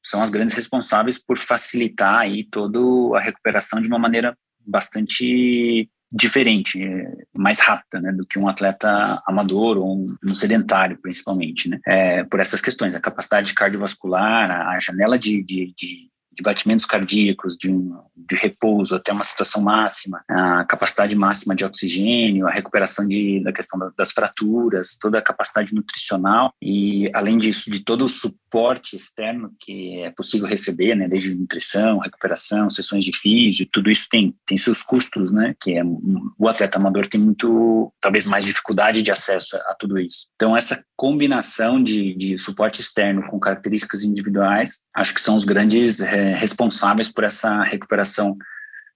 são 0.03 0.21
as 0.21 0.29
grandes 0.29 0.55
responsáveis 0.55 1.17
por 1.17 1.37
facilitar 1.37 2.19
aí 2.19 2.43
toda 2.43 2.79
a 3.17 3.21
recuperação 3.21 3.79
de 3.81 3.87
uma 3.87 3.99
maneira 3.99 4.35
bastante 4.65 5.89
diferente, 6.13 6.79
mais 7.33 7.59
rápida, 7.59 8.01
né, 8.01 8.11
do 8.11 8.25
que 8.25 8.37
um 8.37 8.47
atleta 8.47 9.21
amador 9.25 9.77
ou 9.77 9.97
um, 9.97 10.15
um 10.25 10.35
sedentário, 10.35 10.99
principalmente, 11.01 11.69
né, 11.69 11.79
é, 11.87 12.23
por 12.25 12.39
essas 12.39 12.59
questões, 12.59 12.95
a 12.95 12.99
capacidade 12.99 13.53
cardiovascular, 13.53 14.51
a, 14.51 14.71
a 14.71 14.79
janela 14.79 15.17
de, 15.17 15.41
de, 15.41 15.73
de 15.75 16.11
de 16.41 16.43
batimentos 16.43 16.85
cardíacos, 16.85 17.55
de, 17.55 17.71
um, 17.71 17.95
de 18.15 18.35
repouso 18.35 18.95
até 18.95 19.13
uma 19.13 19.23
situação 19.23 19.61
máxima, 19.61 20.23
a 20.27 20.65
capacidade 20.65 21.15
máxima 21.15 21.55
de 21.55 21.63
oxigênio, 21.63 22.47
a 22.47 22.51
recuperação 22.51 23.07
de, 23.07 23.41
da 23.43 23.53
questão 23.53 23.79
das 23.95 24.11
fraturas, 24.11 24.97
toda 24.99 25.19
a 25.19 25.21
capacidade 25.21 25.73
nutricional 25.73 26.51
e, 26.61 27.09
além 27.13 27.37
disso, 27.37 27.69
de 27.69 27.83
todo 27.83 28.05
o 28.05 28.09
suporte 28.09 28.95
externo 28.95 29.51
que 29.59 29.99
é 29.99 30.09
possível 30.11 30.47
receber, 30.47 30.95
né, 30.95 31.07
desde 31.07 31.33
nutrição, 31.35 31.99
recuperação, 31.99 32.69
sessões 32.69 33.05
de 33.05 33.15
físio, 33.15 33.67
tudo 33.71 33.89
isso 33.89 34.07
tem, 34.09 34.35
tem 34.45 34.57
seus 34.57 34.81
custos, 34.81 35.31
né, 35.31 35.55
que 35.61 35.77
é, 35.77 35.83
o 36.37 36.47
atleta 36.47 36.77
amador 36.77 37.07
tem 37.07 37.21
muito, 37.21 37.93
talvez 38.01 38.25
mais 38.25 38.43
dificuldade 38.43 39.03
de 39.03 39.11
acesso 39.11 39.55
a, 39.55 39.59
a 39.71 39.75
tudo 39.75 39.99
isso. 39.99 40.27
Então, 40.35 40.57
essa 40.57 40.83
combinação 40.97 41.81
de, 41.81 42.15
de 42.15 42.37
suporte 42.37 42.81
externo 42.81 43.23
com 43.27 43.39
características 43.39 44.03
individuais, 44.03 44.81
acho 44.95 45.13
que 45.13 45.21
são 45.21 45.35
os 45.35 45.43
grandes 45.43 45.99
é, 45.99 46.30
responsáveis 46.35 47.09
por 47.09 47.23
essa 47.23 47.63
recuperação 47.63 48.37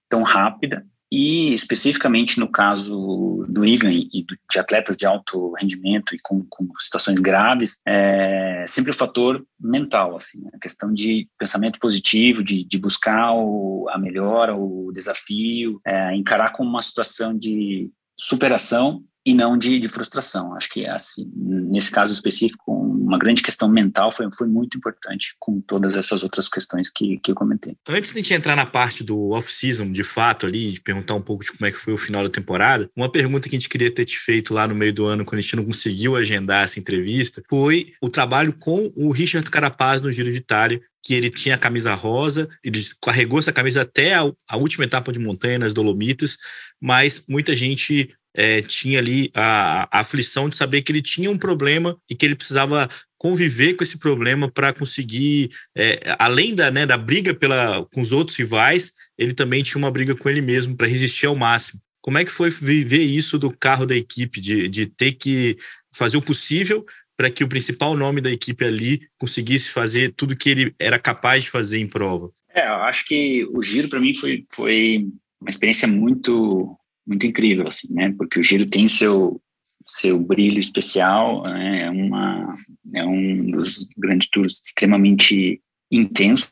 tão 0.08 0.22
rápida. 0.22 0.84
E 1.10 1.54
especificamente 1.54 2.40
no 2.40 2.50
caso 2.50 3.46
do 3.48 3.64
Igan 3.64 3.92
e 3.92 4.26
de 4.50 4.58
atletas 4.58 4.96
de 4.96 5.06
alto 5.06 5.52
rendimento 5.52 6.16
e 6.16 6.18
com, 6.18 6.44
com 6.48 6.66
situações 6.80 7.20
graves, 7.20 7.80
é 7.86 8.64
sempre 8.66 8.90
o 8.90 8.94
fator 8.94 9.46
mental, 9.58 10.16
assim, 10.16 10.42
a 10.52 10.58
questão 10.58 10.92
de 10.92 11.28
pensamento 11.38 11.78
positivo, 11.78 12.42
de, 12.42 12.64
de 12.64 12.76
buscar 12.76 13.32
o, 13.34 13.86
a 13.88 13.98
melhora, 13.98 14.56
o 14.56 14.90
desafio, 14.92 15.80
é, 15.86 16.12
encarar 16.16 16.50
como 16.50 16.68
uma 16.68 16.82
situação 16.82 17.38
de 17.38 17.88
superação 18.18 19.04
e 19.26 19.34
não 19.34 19.58
de, 19.58 19.80
de 19.80 19.88
frustração. 19.88 20.54
Acho 20.54 20.70
que 20.70 20.86
assim, 20.86 21.28
nesse 21.34 21.90
caso 21.90 22.12
específico, 22.12 22.72
uma 22.72 23.18
grande 23.18 23.42
questão 23.42 23.68
mental 23.68 24.12
foi, 24.12 24.28
foi 24.32 24.46
muito 24.46 24.78
importante 24.78 25.34
com 25.40 25.60
todas 25.60 25.96
essas 25.96 26.22
outras 26.22 26.48
questões 26.48 26.88
que, 26.88 27.18
que 27.18 27.32
eu 27.32 27.34
comentei. 27.34 27.76
Antes 27.88 28.12
de 28.12 28.18
a 28.18 28.22
gente 28.22 28.32
entrar 28.32 28.54
na 28.54 28.64
parte 28.64 29.02
do 29.02 29.30
off-season, 29.30 29.90
de 29.90 30.04
fato, 30.04 30.46
ali, 30.46 30.72
de 30.72 30.80
perguntar 30.80 31.14
um 31.14 31.20
pouco 31.20 31.44
de 31.44 31.50
como 31.50 31.66
é 31.66 31.72
que 31.72 31.78
foi 31.78 31.92
o 31.92 31.98
final 31.98 32.22
da 32.22 32.30
temporada, 32.30 32.88
uma 32.94 33.10
pergunta 33.10 33.48
que 33.48 33.56
a 33.56 33.58
gente 33.58 33.68
queria 33.68 33.90
ter 33.90 34.04
te 34.04 34.16
feito 34.16 34.54
lá 34.54 34.68
no 34.68 34.76
meio 34.76 34.92
do 34.92 35.04
ano, 35.04 35.24
quando 35.24 35.40
a 35.40 35.42
gente 35.42 35.56
não 35.56 35.64
conseguiu 35.64 36.14
agendar 36.14 36.62
essa 36.62 36.78
entrevista, 36.78 37.42
foi 37.48 37.94
o 38.00 38.08
trabalho 38.08 38.52
com 38.52 38.92
o 38.94 39.10
Richard 39.10 39.50
Carapaz 39.50 40.00
no 40.00 40.12
Giro 40.12 40.30
de 40.30 40.38
Itália, 40.38 40.80
que 41.02 41.14
ele 41.14 41.30
tinha 41.30 41.54
a 41.54 41.58
camisa 41.58 41.94
rosa, 41.94 42.48
ele 42.64 42.84
carregou 43.00 43.38
essa 43.38 43.52
camisa 43.52 43.82
até 43.82 44.14
a, 44.14 44.22
a 44.48 44.56
última 44.56 44.84
etapa 44.84 45.12
de 45.12 45.18
montanha 45.18 45.58
nas 45.58 45.72
Dolomitas, 45.72 46.36
mas 46.80 47.22
muita 47.28 47.54
gente 47.54 48.12
é, 48.36 48.60
tinha 48.60 48.98
ali 48.98 49.30
a, 49.34 49.88
a, 49.90 50.00
aflição 50.00 50.48
de 50.48 50.56
saber 50.56 50.82
que 50.82 50.92
ele 50.92 51.00
tinha 51.00 51.30
um 51.30 51.38
problema 51.38 51.98
e 52.08 52.14
que 52.14 52.24
ele 52.26 52.36
precisava 52.36 52.88
conviver 53.18 53.74
com 53.74 53.82
esse 53.82 53.98
problema 53.98 54.50
para 54.50 54.74
conseguir, 54.74 55.50
é, 55.74 56.14
além 56.18 56.54
da, 56.54 56.70
né, 56.70 56.84
da 56.84 56.98
briga 56.98 57.34
pela, 57.34 57.84
com 57.86 58.02
os 58.02 58.12
outros 58.12 58.36
rivais, 58.36 58.92
ele 59.16 59.32
também 59.32 59.62
tinha 59.62 59.78
uma 59.78 59.90
briga 59.90 60.14
com 60.14 60.28
ele 60.28 60.42
mesmo 60.42 60.76
para 60.76 60.86
resistir 60.86 61.26
ao 61.26 61.34
máximo. 61.34 61.80
Como 62.02 62.18
é 62.18 62.24
que 62.24 62.30
foi 62.30 62.50
viver 62.50 63.02
isso 63.02 63.38
do 63.38 63.50
carro 63.50 63.86
da 63.86 63.96
equipe, 63.96 64.40
de, 64.40 64.68
de 64.68 64.86
ter 64.86 65.12
que 65.12 65.56
fazer 65.92 66.18
o 66.18 66.22
possível 66.22 66.84
para 67.16 67.30
que 67.30 67.42
o 67.42 67.48
principal 67.48 67.96
nome 67.96 68.20
da 68.20 68.30
equipe 68.30 68.62
ali 68.64 69.08
conseguisse 69.18 69.70
fazer 69.70 70.12
tudo 70.14 70.36
que 70.36 70.50
ele 70.50 70.74
era 70.78 70.98
capaz 70.98 71.44
de 71.44 71.50
fazer 71.50 71.78
em 71.78 71.86
prova? 71.86 72.30
É, 72.54 72.66
eu 72.66 72.74
acho 72.82 73.06
que 73.06 73.46
o 73.50 73.62
giro 73.62 73.88
para 73.88 73.98
mim 73.98 74.12
foi, 74.12 74.44
foi 74.52 75.06
uma 75.40 75.48
experiência 75.48 75.88
muito 75.88 76.78
muito 77.06 77.26
incrível, 77.26 77.66
assim, 77.68 77.92
né? 77.92 78.14
Porque 78.16 78.40
o 78.40 78.42
giro 78.42 78.66
tem 78.66 78.88
seu 78.88 79.40
seu 79.88 80.18
brilho 80.18 80.58
especial, 80.58 81.44
né? 81.44 81.82
é 81.82 81.90
uma 81.90 82.54
é 82.92 83.04
um 83.04 83.52
dos 83.52 83.86
grandes 83.96 84.28
tours 84.28 84.60
extremamente 84.64 85.60
intensos 85.92 86.50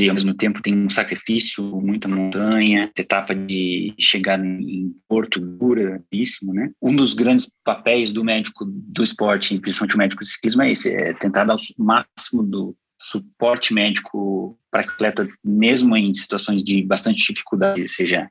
e 0.00 0.08
ao 0.08 0.14
mesmo 0.14 0.34
tempo 0.34 0.62
tem 0.62 0.76
um 0.76 0.88
sacrifício, 0.88 1.62
muita 1.80 2.08
montanha, 2.08 2.90
etapa 2.96 3.34
de 3.34 3.94
chegar 3.98 4.44
em 4.44 4.92
Porto 5.08 5.40
duríssimo, 5.40 6.52
né? 6.52 6.70
Um 6.80 6.94
dos 6.94 7.14
grandes 7.14 7.50
papéis 7.64 8.10
do 8.10 8.24
médico 8.24 8.64
do 8.64 9.02
esporte, 9.02 9.58
principalmente 9.58 9.94
o 9.94 9.98
médico 9.98 10.24
de 10.24 10.30
ciclismo, 10.30 10.62
é 10.62 10.72
esse, 10.72 10.92
é 10.92 11.12
tentar 11.14 11.44
dar 11.44 11.54
o 11.54 11.84
máximo 11.84 12.42
do 12.42 12.76
suporte 13.00 13.74
médico 13.74 14.56
para 14.70 14.82
atleta, 14.82 15.28
mesmo 15.44 15.96
em 15.96 16.14
situações 16.14 16.62
de 16.62 16.82
bastante 16.82 17.32
dificuldade, 17.32 17.88
seja 17.88 18.30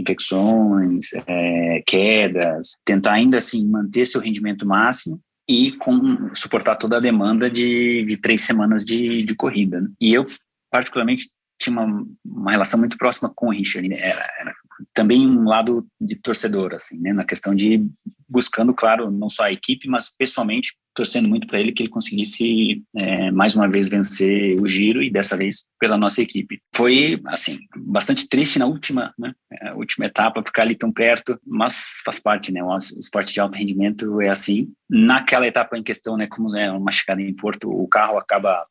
infecções, 0.00 1.12
é, 1.26 1.82
quedas, 1.86 2.78
tentar 2.84 3.12
ainda 3.12 3.38
assim 3.38 3.66
manter 3.68 4.06
seu 4.06 4.20
rendimento 4.20 4.66
máximo 4.66 5.20
e 5.48 5.72
com, 5.72 6.32
suportar 6.34 6.76
toda 6.76 6.96
a 6.96 7.00
demanda 7.00 7.50
de, 7.50 8.04
de 8.04 8.16
três 8.16 8.42
semanas 8.42 8.84
de, 8.84 9.24
de 9.24 9.34
corrida. 9.34 9.80
Né? 9.80 9.88
E 10.00 10.14
eu, 10.14 10.26
particularmente, 10.70 11.28
tinha 11.60 11.72
uma, 11.72 12.06
uma 12.24 12.50
relação 12.50 12.78
muito 12.78 12.96
próxima 12.96 13.30
com 13.34 13.48
o 13.48 13.50
Richard. 13.50 13.88
Né? 13.88 13.96
Era, 13.98 14.26
era 14.40 14.54
também 14.94 15.26
um 15.26 15.44
lado 15.44 15.86
de 16.00 16.16
torcedor, 16.16 16.74
assim, 16.74 16.98
né? 17.00 17.12
na 17.12 17.24
questão 17.24 17.54
de 17.54 17.84
buscando, 18.28 18.72
claro, 18.72 19.10
não 19.10 19.28
só 19.28 19.44
a 19.44 19.52
equipe, 19.52 19.88
mas 19.88 20.14
pessoalmente 20.16 20.74
torcendo 20.94 21.28
muito 21.28 21.46
para 21.46 21.60
ele 21.60 21.72
que 21.72 21.82
ele 21.82 21.90
conseguisse 21.90 22.82
é, 22.96 23.30
mais 23.30 23.54
uma 23.54 23.68
vez 23.68 23.88
vencer 23.88 24.60
o 24.60 24.66
giro 24.66 25.02
e 25.02 25.10
dessa 25.10 25.36
vez 25.36 25.66
pela 25.78 25.96
nossa 25.96 26.20
equipe. 26.20 26.60
Foi 26.74 27.20
assim 27.26 27.58
bastante 27.76 28.28
triste 28.28 28.58
na 28.58 28.66
última, 28.66 29.12
né, 29.18 29.32
é, 29.52 29.72
última 29.72 30.06
etapa 30.06 30.42
ficar 30.42 30.62
ali 30.62 30.74
tão 30.74 30.92
perto, 30.92 31.38
mas 31.46 31.74
faz 32.04 32.18
parte, 32.18 32.52
né? 32.52 32.62
O 32.62 32.76
esporte 32.76 33.32
de 33.32 33.40
alto 33.40 33.56
rendimento 33.56 34.20
é 34.20 34.28
assim. 34.28 34.68
Naquela 34.88 35.46
etapa 35.46 35.76
em 35.76 35.82
questão, 35.82 36.16
né, 36.16 36.26
como 36.26 36.54
é 36.56 36.70
uma 36.70 36.90
chegada 36.90 37.22
em 37.22 37.34
Porto, 37.34 37.70
o 37.70 37.86
carro 37.88 38.18
acaba 38.18 38.66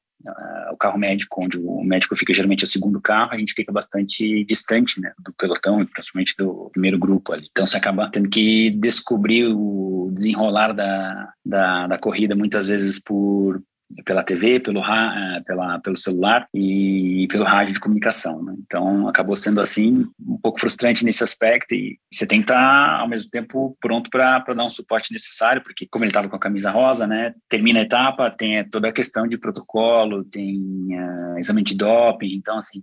o 0.71 0.77
carro 0.77 0.97
médico, 0.97 1.43
onde 1.43 1.57
o 1.57 1.83
médico 1.83 2.15
fica 2.15 2.33
geralmente 2.33 2.63
o 2.63 2.67
segundo 2.67 3.01
carro, 3.01 3.31
a 3.33 3.37
gente 3.37 3.53
fica 3.53 3.71
bastante 3.71 4.43
distante 4.43 5.01
né, 5.01 5.13
do 5.19 5.33
pelotão, 5.33 5.85
principalmente 5.85 6.35
do 6.37 6.69
primeiro 6.71 6.97
grupo 6.97 7.33
ali. 7.33 7.47
Então 7.51 7.65
você 7.65 7.77
acaba 7.77 8.09
tendo 8.11 8.29
que 8.29 8.69
descobrir 8.71 9.47
o 9.47 10.11
desenrolar 10.13 10.73
da, 10.73 11.33
da, 11.45 11.87
da 11.87 11.97
corrida 11.97 12.35
muitas 12.35 12.67
vezes 12.67 12.99
por 12.99 13.61
pela 14.05 14.23
TV, 14.23 14.59
pelo, 14.59 14.81
eh, 14.81 15.41
pela, 15.45 15.79
pelo 15.79 15.97
celular 15.97 16.47
e 16.53 17.27
pelo 17.31 17.43
rádio 17.43 17.73
de 17.73 17.79
comunicação. 17.79 18.43
Né? 18.43 18.53
Então, 18.65 19.07
acabou 19.07 19.35
sendo 19.35 19.61
assim, 19.61 20.05
um 20.19 20.37
pouco 20.37 20.59
frustrante 20.59 21.05
nesse 21.05 21.23
aspecto 21.23 21.73
e 21.73 21.97
você 22.13 22.25
tem 22.25 22.39
que 22.39 22.45
estar, 22.45 22.99
ao 22.99 23.07
mesmo 23.07 23.29
tempo, 23.29 23.77
pronto 23.79 24.09
para 24.09 24.39
dar 24.39 24.65
um 24.65 24.69
suporte 24.69 25.11
necessário, 25.11 25.63
porque 25.63 25.87
como 25.89 26.03
ele 26.03 26.09
estava 26.09 26.29
com 26.29 26.35
a 26.35 26.39
camisa 26.39 26.71
rosa, 26.71 27.07
né, 27.07 27.33
termina 27.47 27.79
a 27.79 27.83
etapa, 27.83 28.29
tem 28.31 28.67
toda 28.69 28.89
a 28.89 28.93
questão 28.93 29.27
de 29.27 29.37
protocolo, 29.37 30.23
tem 30.23 30.57
uh, 30.57 31.37
exame 31.37 31.63
de 31.63 31.75
doping, 31.75 32.33
então, 32.33 32.57
assim, 32.57 32.81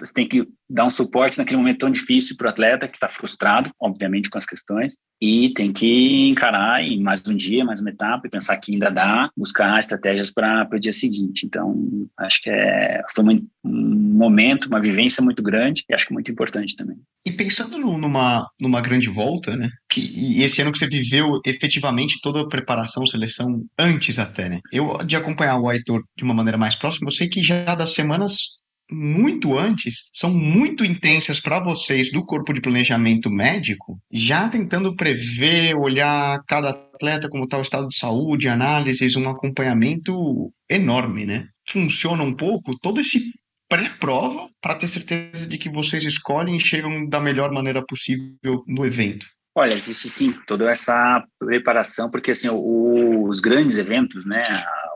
você 0.00 0.12
tem 0.12 0.28
que 0.28 0.46
dar 0.68 0.84
um 0.84 0.90
suporte 0.90 1.38
naquele 1.38 1.58
momento 1.58 1.80
tão 1.80 1.90
difícil 1.90 2.36
para 2.36 2.46
o 2.46 2.50
atleta 2.50 2.88
que 2.88 2.96
está 2.96 3.08
frustrado, 3.08 3.70
obviamente, 3.80 4.30
com 4.30 4.38
as 4.38 4.46
questões, 4.46 4.96
e 5.20 5.52
tem 5.54 5.72
que 5.72 6.28
encarar 6.28 6.82
em 6.82 7.02
mais 7.02 7.26
um 7.26 7.34
dia, 7.34 7.64
mais 7.64 7.80
uma 7.80 7.90
etapa, 7.90 8.26
e 8.26 8.30
pensar 8.30 8.56
que 8.58 8.72
ainda 8.72 8.90
dá, 8.90 9.30
buscar 9.36 9.78
estratégias 9.78 10.30
para 10.30 10.68
o 10.72 10.78
dia 10.78 10.92
seguinte. 10.92 11.46
Então, 11.46 12.08
acho 12.18 12.40
que 12.42 12.50
é, 12.50 13.02
foi 13.14 13.24
um, 13.24 13.46
um 13.64 13.96
momento, 14.16 14.66
uma 14.66 14.80
vivência 14.80 15.15
muito 15.22 15.42
grande 15.42 15.82
e 15.88 15.94
acho 15.94 16.06
que 16.06 16.14
muito 16.14 16.30
importante 16.30 16.76
também. 16.76 16.96
E 17.24 17.32
pensando 17.32 17.78
numa, 17.78 18.46
numa 18.60 18.80
grande 18.80 19.08
volta, 19.08 19.56
né? 19.56 19.68
Que, 19.90 20.42
esse 20.42 20.62
ano 20.62 20.72
que 20.72 20.78
você 20.78 20.88
viveu 20.88 21.40
efetivamente 21.44 22.20
toda 22.22 22.40
a 22.40 22.48
preparação, 22.48 23.06
seleção, 23.06 23.60
antes 23.78 24.18
até, 24.18 24.48
né? 24.48 24.60
Eu, 24.72 24.98
de 24.98 25.16
acompanhar 25.16 25.58
o 25.58 25.68
Aitor 25.68 26.02
de 26.16 26.24
uma 26.24 26.34
maneira 26.34 26.58
mais 26.58 26.74
próxima, 26.74 27.08
eu 27.08 27.12
sei 27.12 27.28
que 27.28 27.42
já 27.42 27.74
das 27.74 27.94
semanas 27.94 28.56
muito 28.90 29.58
antes 29.58 30.08
são 30.12 30.32
muito 30.32 30.84
intensas 30.84 31.40
para 31.40 31.60
vocês 31.60 32.10
do 32.12 32.24
corpo 32.24 32.52
de 32.52 32.60
planejamento 32.60 33.30
médico, 33.30 33.98
já 34.12 34.48
tentando 34.48 34.94
prever, 34.94 35.76
olhar 35.76 36.40
cada 36.46 36.70
atleta 36.70 37.28
como 37.28 37.44
está 37.44 37.58
o 37.58 37.62
estado 37.62 37.88
de 37.88 37.98
saúde, 37.98 38.48
análises, 38.48 39.16
um 39.16 39.28
acompanhamento 39.28 40.52
enorme, 40.70 41.26
né? 41.26 41.46
Funciona 41.68 42.22
um 42.22 42.34
pouco 42.34 42.78
todo 42.78 43.00
esse 43.00 43.20
pré-prova 43.68 44.48
para 44.60 44.74
ter 44.74 44.86
certeza 44.86 45.46
de 45.48 45.58
que 45.58 45.68
vocês 45.68 46.04
escolhem 46.04 46.56
e 46.56 46.60
chegam 46.60 47.08
da 47.08 47.20
melhor 47.20 47.52
maneira 47.52 47.84
possível 47.84 48.62
no 48.66 48.84
evento. 48.84 49.26
Olha, 49.54 49.72
existe 49.72 50.08
sim 50.10 50.34
toda 50.46 50.70
essa 50.70 51.24
preparação, 51.38 52.10
porque 52.10 52.30
assim, 52.30 52.48
os 52.50 53.40
grandes 53.40 53.78
eventos, 53.78 54.26
né, 54.26 54.44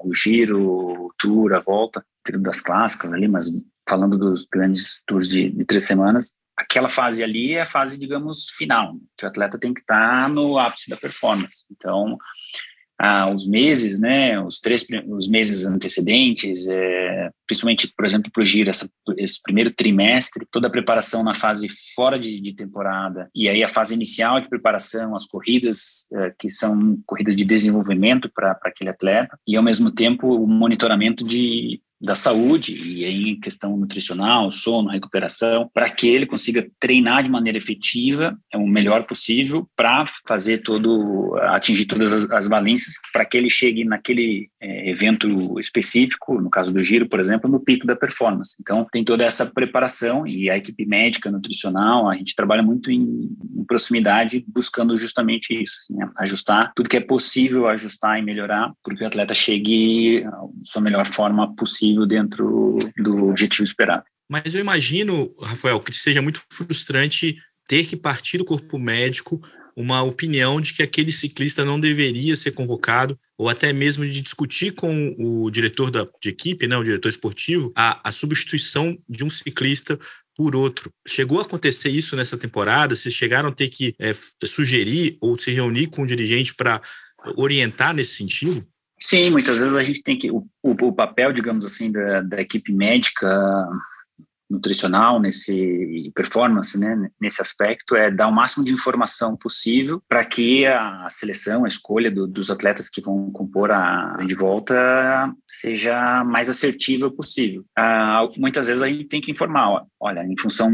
o 0.05 0.15
giro, 0.15 0.61
o 0.61 1.15
tour, 1.19 1.55
a 1.55 1.61
volta, 1.61 2.05
período 2.23 2.43
das 2.43 2.61
clássicas 2.61 3.11
ali, 3.11 3.27
mas 3.27 3.47
falando 3.89 4.19
dos 4.19 4.47
grandes 4.47 5.03
tours 5.07 5.27
de, 5.27 5.51
de, 5.51 5.65
três 5.65 5.85
semanas, 5.85 6.35
aquela 6.55 6.91
fase 6.91 7.25
ali 7.25 7.55
é 7.55 7.63
a 7.63 7.67
fase, 7.67 7.99
digamos, 7.99 8.51
final, 8.51 8.97
que 9.17 9.25
o 9.25 9.29
atleta 9.29 9.59
tem 9.59 9.73
que 9.73 9.81
estar 9.81 10.25
tá 10.25 10.29
no 10.29 10.59
ápice 10.59 10.91
da 10.91 10.97
performance. 10.97 11.65
Então, 11.71 12.19
ah, 13.03 13.31
os 13.31 13.47
meses, 13.47 13.99
né, 13.99 14.39
os 14.39 14.61
três 14.61 14.87
os 15.09 15.27
meses 15.27 15.65
antecedentes, 15.65 16.69
é, 16.69 17.31
principalmente, 17.47 17.91
por 17.97 18.05
exemplo, 18.05 18.31
para 18.31 18.43
o 18.43 18.45
giro, 18.45 18.69
essa, 18.69 18.87
esse 19.17 19.41
primeiro 19.43 19.71
trimestre, 19.71 20.47
toda 20.51 20.69
a 20.69 20.71
preparação 20.71 21.23
na 21.23 21.35
fase 21.35 21.67
fora 21.97 22.19
de, 22.19 22.39
de 22.39 22.53
temporada 22.53 23.31
e 23.35 23.49
aí 23.49 23.65
a 23.65 23.69
fase 23.69 23.95
inicial 23.95 24.39
de 24.39 24.51
preparação, 24.51 25.17
as 25.17 25.25
corridas 25.25 26.07
é, 26.13 26.35
que 26.39 26.51
são 26.51 26.99
corridas 27.07 27.35
de 27.35 27.43
desenvolvimento 27.43 28.31
para 28.31 28.59
aquele 28.65 28.91
atleta 28.91 29.35
e 29.49 29.57
ao 29.57 29.63
mesmo 29.63 29.91
tempo 29.91 30.27
o 30.27 30.47
monitoramento 30.47 31.25
de 31.25 31.81
da 32.01 32.15
saúde 32.15 32.75
e 32.75 33.05
em 33.05 33.39
questão 33.39 33.77
nutricional, 33.77 34.51
sono, 34.51 34.89
recuperação, 34.89 35.71
para 35.75 35.91
que 35.91 36.09
ele 36.09 36.25
consiga 36.25 36.67
treinar 36.79 37.23
de 37.23 37.31
maneira 37.31 37.59
efetiva, 37.59 38.37
é 38.51 38.57
o 38.57 38.67
melhor 38.67 39.05
possível 39.05 39.69
para 39.77 40.05
fazer 40.27 40.59
todo, 40.59 41.37
atingir 41.43 41.85
todas 41.85 42.13
as, 42.13 42.31
as 42.31 42.49
valências, 42.49 42.95
para 43.13 43.25
que 43.25 43.37
ele 43.37 43.51
chegue 43.51 43.85
naquele 43.85 44.49
é, 44.61 44.91
evento 44.91 45.59
específico, 45.59 46.41
no 46.41 46.49
caso 46.49 46.73
do 46.73 46.83
giro, 46.83 47.09
por 47.09 47.21
exemplo, 47.21 47.51
no 47.51 47.61
pico 47.61 47.87
da 47.87 47.95
performance. 47.95 48.57
Então, 48.61 48.87
tem 48.91 49.05
toda 49.05 49.25
essa 49.25 49.45
preparação 49.45 50.27
e 50.27 50.49
a 50.49 50.57
equipe 50.57 50.87
médica, 50.87 51.31
nutricional, 51.31 52.09
a 52.09 52.17
gente 52.17 52.35
trabalha 52.35 52.63
muito 52.63 52.91
em, 52.91 53.31
em 53.57 53.65
proximidade, 53.65 54.45
buscando 54.49 54.97
justamente 54.97 55.53
isso, 55.53 55.79
assim, 55.83 55.95
né? 55.95 56.11
ajustar 56.19 56.73
tudo 56.75 56.89
que 56.89 56.97
é 56.97 57.01
possível 57.01 57.69
ajustar 57.69 58.19
e 58.19 58.23
melhorar, 58.23 58.73
para 58.83 58.97
que 58.97 59.05
o 59.05 59.07
atleta 59.07 59.35
chegue 59.35 60.25
à 60.25 60.41
sua 60.65 60.83
melhor 60.83 61.07
forma 61.07 61.55
possível 61.55 61.90
dentro 62.07 62.79
do 62.97 63.29
objetivo 63.29 63.65
esperado. 63.65 64.05
Mas 64.29 64.55
eu 64.55 64.61
imagino, 64.61 65.35
Rafael, 65.41 65.81
que 65.81 65.93
seja 65.93 66.23
muito 66.23 66.41
frustrante 66.53 67.37
ter 67.67 67.87
que 67.87 67.97
partir 67.97 68.39
do 68.39 68.45
corpo 68.45 68.79
médico 68.79 69.41
uma 69.77 70.03
opinião 70.03 70.61
de 70.61 70.75
que 70.75 70.83
aquele 70.83 71.11
ciclista 71.11 71.65
não 71.65 71.81
deveria 71.81 72.37
ser 72.37 72.53
convocado, 72.53 73.19
ou 73.39 73.49
até 73.49 73.73
mesmo 73.73 74.05
de 74.05 74.21
discutir 74.21 74.73
com 74.73 75.15
o 75.19 75.51
diretor 75.51 75.91
da, 75.91 76.07
de 76.21 76.29
equipe, 76.29 76.67
né, 76.67 76.77
o 76.77 76.85
diretor 76.85 77.09
esportivo, 77.09 77.73
a, 77.75 78.09
a 78.09 78.13
substituição 78.13 78.99
de 79.09 79.25
um 79.25 79.31
ciclista 79.31 79.99
por 80.37 80.55
outro. 80.55 80.93
Chegou 81.07 81.39
a 81.39 81.43
acontecer 81.43 81.91
isso 81.91 82.17
nessa 82.17 82.37
temporada? 82.37 82.95
Vocês 82.95 83.15
chegaram 83.15 83.49
a 83.49 83.53
ter 83.53 83.69
que 83.69 83.95
é, 83.99 84.15
sugerir 84.45 85.17
ou 85.21 85.39
se 85.39 85.51
reunir 85.51 85.89
com 85.89 86.03
o 86.03 86.07
dirigente 86.07 86.55
para 86.55 86.81
orientar 87.37 87.95
nesse 87.95 88.17
sentido? 88.17 88.67
Sim, 89.03 89.31
muitas 89.31 89.61
vezes 89.61 89.77
a 89.77 89.83
gente 89.83 90.03
tem 90.03 90.19
que. 90.19 90.31
O, 90.31 90.47
o, 90.63 90.71
o 90.71 90.93
papel, 90.93 91.33
digamos 91.33 91.65
assim, 91.65 91.91
da, 91.91 92.21
da 92.21 92.41
equipe 92.41 92.73
médica 92.73 93.29
nutricional 94.51 95.21
nesse 95.21 96.11
performance, 96.15 96.77
né, 96.77 97.09
nesse 97.21 97.41
aspecto 97.41 97.95
é 97.95 98.11
dar 98.11 98.27
o 98.27 98.33
máximo 98.33 98.65
de 98.65 98.73
informação 98.73 99.37
possível 99.37 100.03
para 100.09 100.25
que 100.25 100.67
a 100.67 101.07
seleção, 101.09 101.65
a 101.65 101.69
escolha 101.69 102.11
do, 102.11 102.27
dos 102.27 102.51
atletas 102.51 102.89
que 102.89 103.01
vão 103.01 103.31
compor 103.31 103.71
a 103.71 104.17
de 104.27 104.35
volta 104.35 105.33
seja 105.49 106.25
mais 106.25 106.49
assertiva 106.49 107.09
possível. 107.11 107.65
Ah, 107.79 108.29
muitas 108.37 108.67
vezes 108.67 108.83
a 108.83 108.89
gente 108.89 109.05
tem 109.05 109.21
que 109.21 109.31
informar, 109.31 109.85
olha, 110.01 110.25
em 110.25 110.37
função 110.37 110.73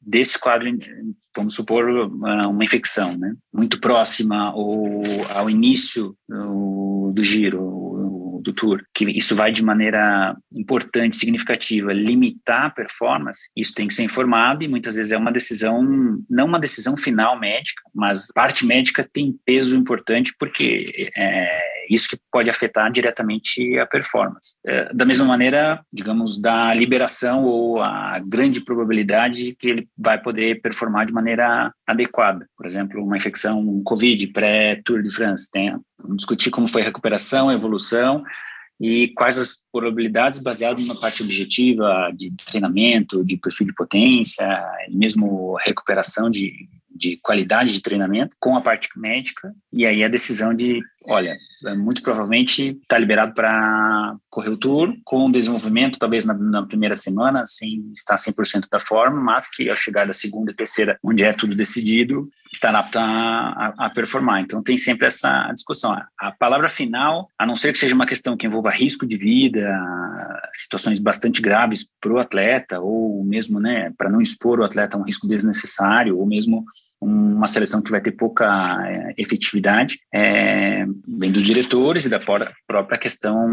desse 0.00 0.38
quadro, 0.38 0.70
vamos 1.36 1.54
supor 1.54 1.84
ah, 2.24 2.48
uma 2.48 2.64
infecção, 2.64 3.18
né, 3.18 3.34
muito 3.52 3.80
próxima 3.80 4.54
ou 4.54 5.02
ao 5.34 5.50
início 5.50 6.16
do, 6.28 6.97
do 7.12 7.22
giro, 7.22 8.40
do 8.42 8.52
Tour, 8.52 8.82
que 8.94 9.04
isso 9.10 9.34
vai 9.34 9.52
de 9.52 9.62
maneira 9.62 10.36
importante, 10.52 11.16
significativa, 11.16 11.92
limitar 11.92 12.66
a 12.66 12.70
performance, 12.70 13.50
isso 13.56 13.74
tem 13.74 13.88
que 13.88 13.94
ser 13.94 14.02
informado 14.02 14.64
e 14.64 14.68
muitas 14.68 14.96
vezes 14.96 15.12
é 15.12 15.16
uma 15.16 15.32
decisão, 15.32 15.82
não 16.28 16.46
uma 16.46 16.60
decisão 16.60 16.96
final 16.96 17.38
médica, 17.38 17.82
mas 17.94 18.28
parte 18.32 18.64
médica 18.64 19.08
tem 19.12 19.36
peso 19.44 19.76
importante 19.76 20.34
porque 20.38 21.10
é 21.16 21.77
isso 21.88 22.08
que 22.08 22.18
pode 22.30 22.50
afetar 22.50 22.90
diretamente 22.90 23.78
a 23.78 23.86
performance. 23.86 24.54
É, 24.64 24.92
da 24.92 25.04
mesma 25.04 25.24
maneira, 25.24 25.80
digamos, 25.92 26.38
da 26.38 26.72
liberação 26.74 27.44
ou 27.44 27.80
a 27.80 28.18
grande 28.18 28.60
probabilidade 28.60 29.54
que 29.58 29.66
ele 29.66 29.88
vai 29.96 30.20
poder 30.20 30.60
performar 30.60 31.06
de 31.06 31.12
maneira 31.12 31.72
adequada. 31.86 32.46
Por 32.56 32.66
exemplo, 32.66 33.02
uma 33.02 33.16
infecção 33.16 33.60
um 33.60 33.82
COVID 33.82 34.26
pré-Tour 34.28 35.02
de 35.02 35.10
France, 35.10 35.50
tem, 35.50 35.76
discutir 36.14 36.50
como 36.50 36.68
foi 36.68 36.82
a 36.82 36.84
recuperação, 36.84 37.48
a 37.48 37.54
evolução, 37.54 38.22
e 38.80 39.08
quais 39.08 39.36
as 39.36 39.58
probabilidades 39.72 40.38
baseadas 40.38 40.86
na 40.86 40.94
parte 40.94 41.22
objetiva 41.22 42.12
de 42.14 42.32
treinamento, 42.46 43.24
de 43.24 43.36
perfil 43.36 43.66
de 43.66 43.74
potência, 43.74 44.46
e 44.88 44.96
mesmo 44.96 45.56
recuperação 45.56 46.30
de, 46.30 46.68
de 46.88 47.18
qualidade 47.22 47.72
de 47.72 47.80
treinamento 47.80 48.36
com 48.38 48.56
a 48.56 48.60
parte 48.60 48.88
médica, 48.96 49.52
e 49.72 49.84
aí 49.84 50.04
a 50.04 50.08
decisão 50.08 50.54
de, 50.54 50.80
olha, 51.08 51.36
é, 51.66 51.74
muito 51.74 52.02
provavelmente 52.02 52.78
está 52.82 52.96
liberado 52.98 53.34
para 53.34 54.14
correr 54.30 54.50
o 54.50 54.56
tour, 54.56 54.94
com 55.04 55.30
desenvolvimento, 55.30 55.98
talvez 55.98 56.24
na, 56.24 56.34
na, 56.34 56.64
primeira 56.64 56.94
semana, 56.94 57.44
sem 57.46 57.90
estar 57.92 58.14
100% 58.14 58.68
da 58.70 58.78
forma, 58.78 59.20
mas 59.20 59.50
que 59.50 59.68
ao 59.68 59.74
chegar 59.74 60.06
da 60.06 60.12
segunda 60.12 60.52
e 60.52 60.54
terceira, 60.54 60.98
onde 61.02 61.24
é 61.24 61.32
tudo 61.32 61.54
decidido, 61.54 62.28
estará 62.52 62.78
apto 62.78 62.98
a, 62.98 63.02
a, 63.02 63.86
a, 63.86 63.90
performar. 63.90 64.40
Então 64.42 64.62
tem 64.62 64.76
sempre 64.76 65.06
essa 65.06 65.50
discussão. 65.52 65.92
A 66.20 66.30
palavra 66.30 66.68
final, 66.68 67.28
a 67.38 67.44
não 67.44 67.56
ser 67.56 67.72
que 67.72 67.78
seja 67.78 67.94
uma 67.94 68.06
questão 68.06 68.36
que 68.36 68.46
envolva 68.46 68.70
risco 68.70 69.06
de 69.06 69.16
vida, 69.16 69.68
situações 70.52 70.98
bastante 70.98 71.42
graves 71.42 71.88
para 72.00 72.12
o 72.12 72.18
atleta, 72.18 72.80
ou 72.80 73.24
mesmo 73.24 73.58
né, 73.58 73.92
para 73.96 74.10
não 74.10 74.20
expor 74.20 74.60
o 74.60 74.64
atleta 74.64 74.96
a 74.96 75.00
um 75.00 75.04
risco 75.04 75.26
desnecessário, 75.26 76.18
ou 76.18 76.26
mesmo 76.26 76.64
uma 77.00 77.46
seleção 77.46 77.80
que 77.80 77.90
vai 77.90 78.00
ter 78.00 78.12
pouca 78.12 78.44
é, 78.86 79.14
efetividade, 79.16 80.00
é, 80.12 80.84
vem 81.06 81.30
dos 81.30 81.42
diretores 81.42 82.04
e 82.04 82.08
da 82.08 82.18
própria 82.18 82.98
questão 82.98 83.48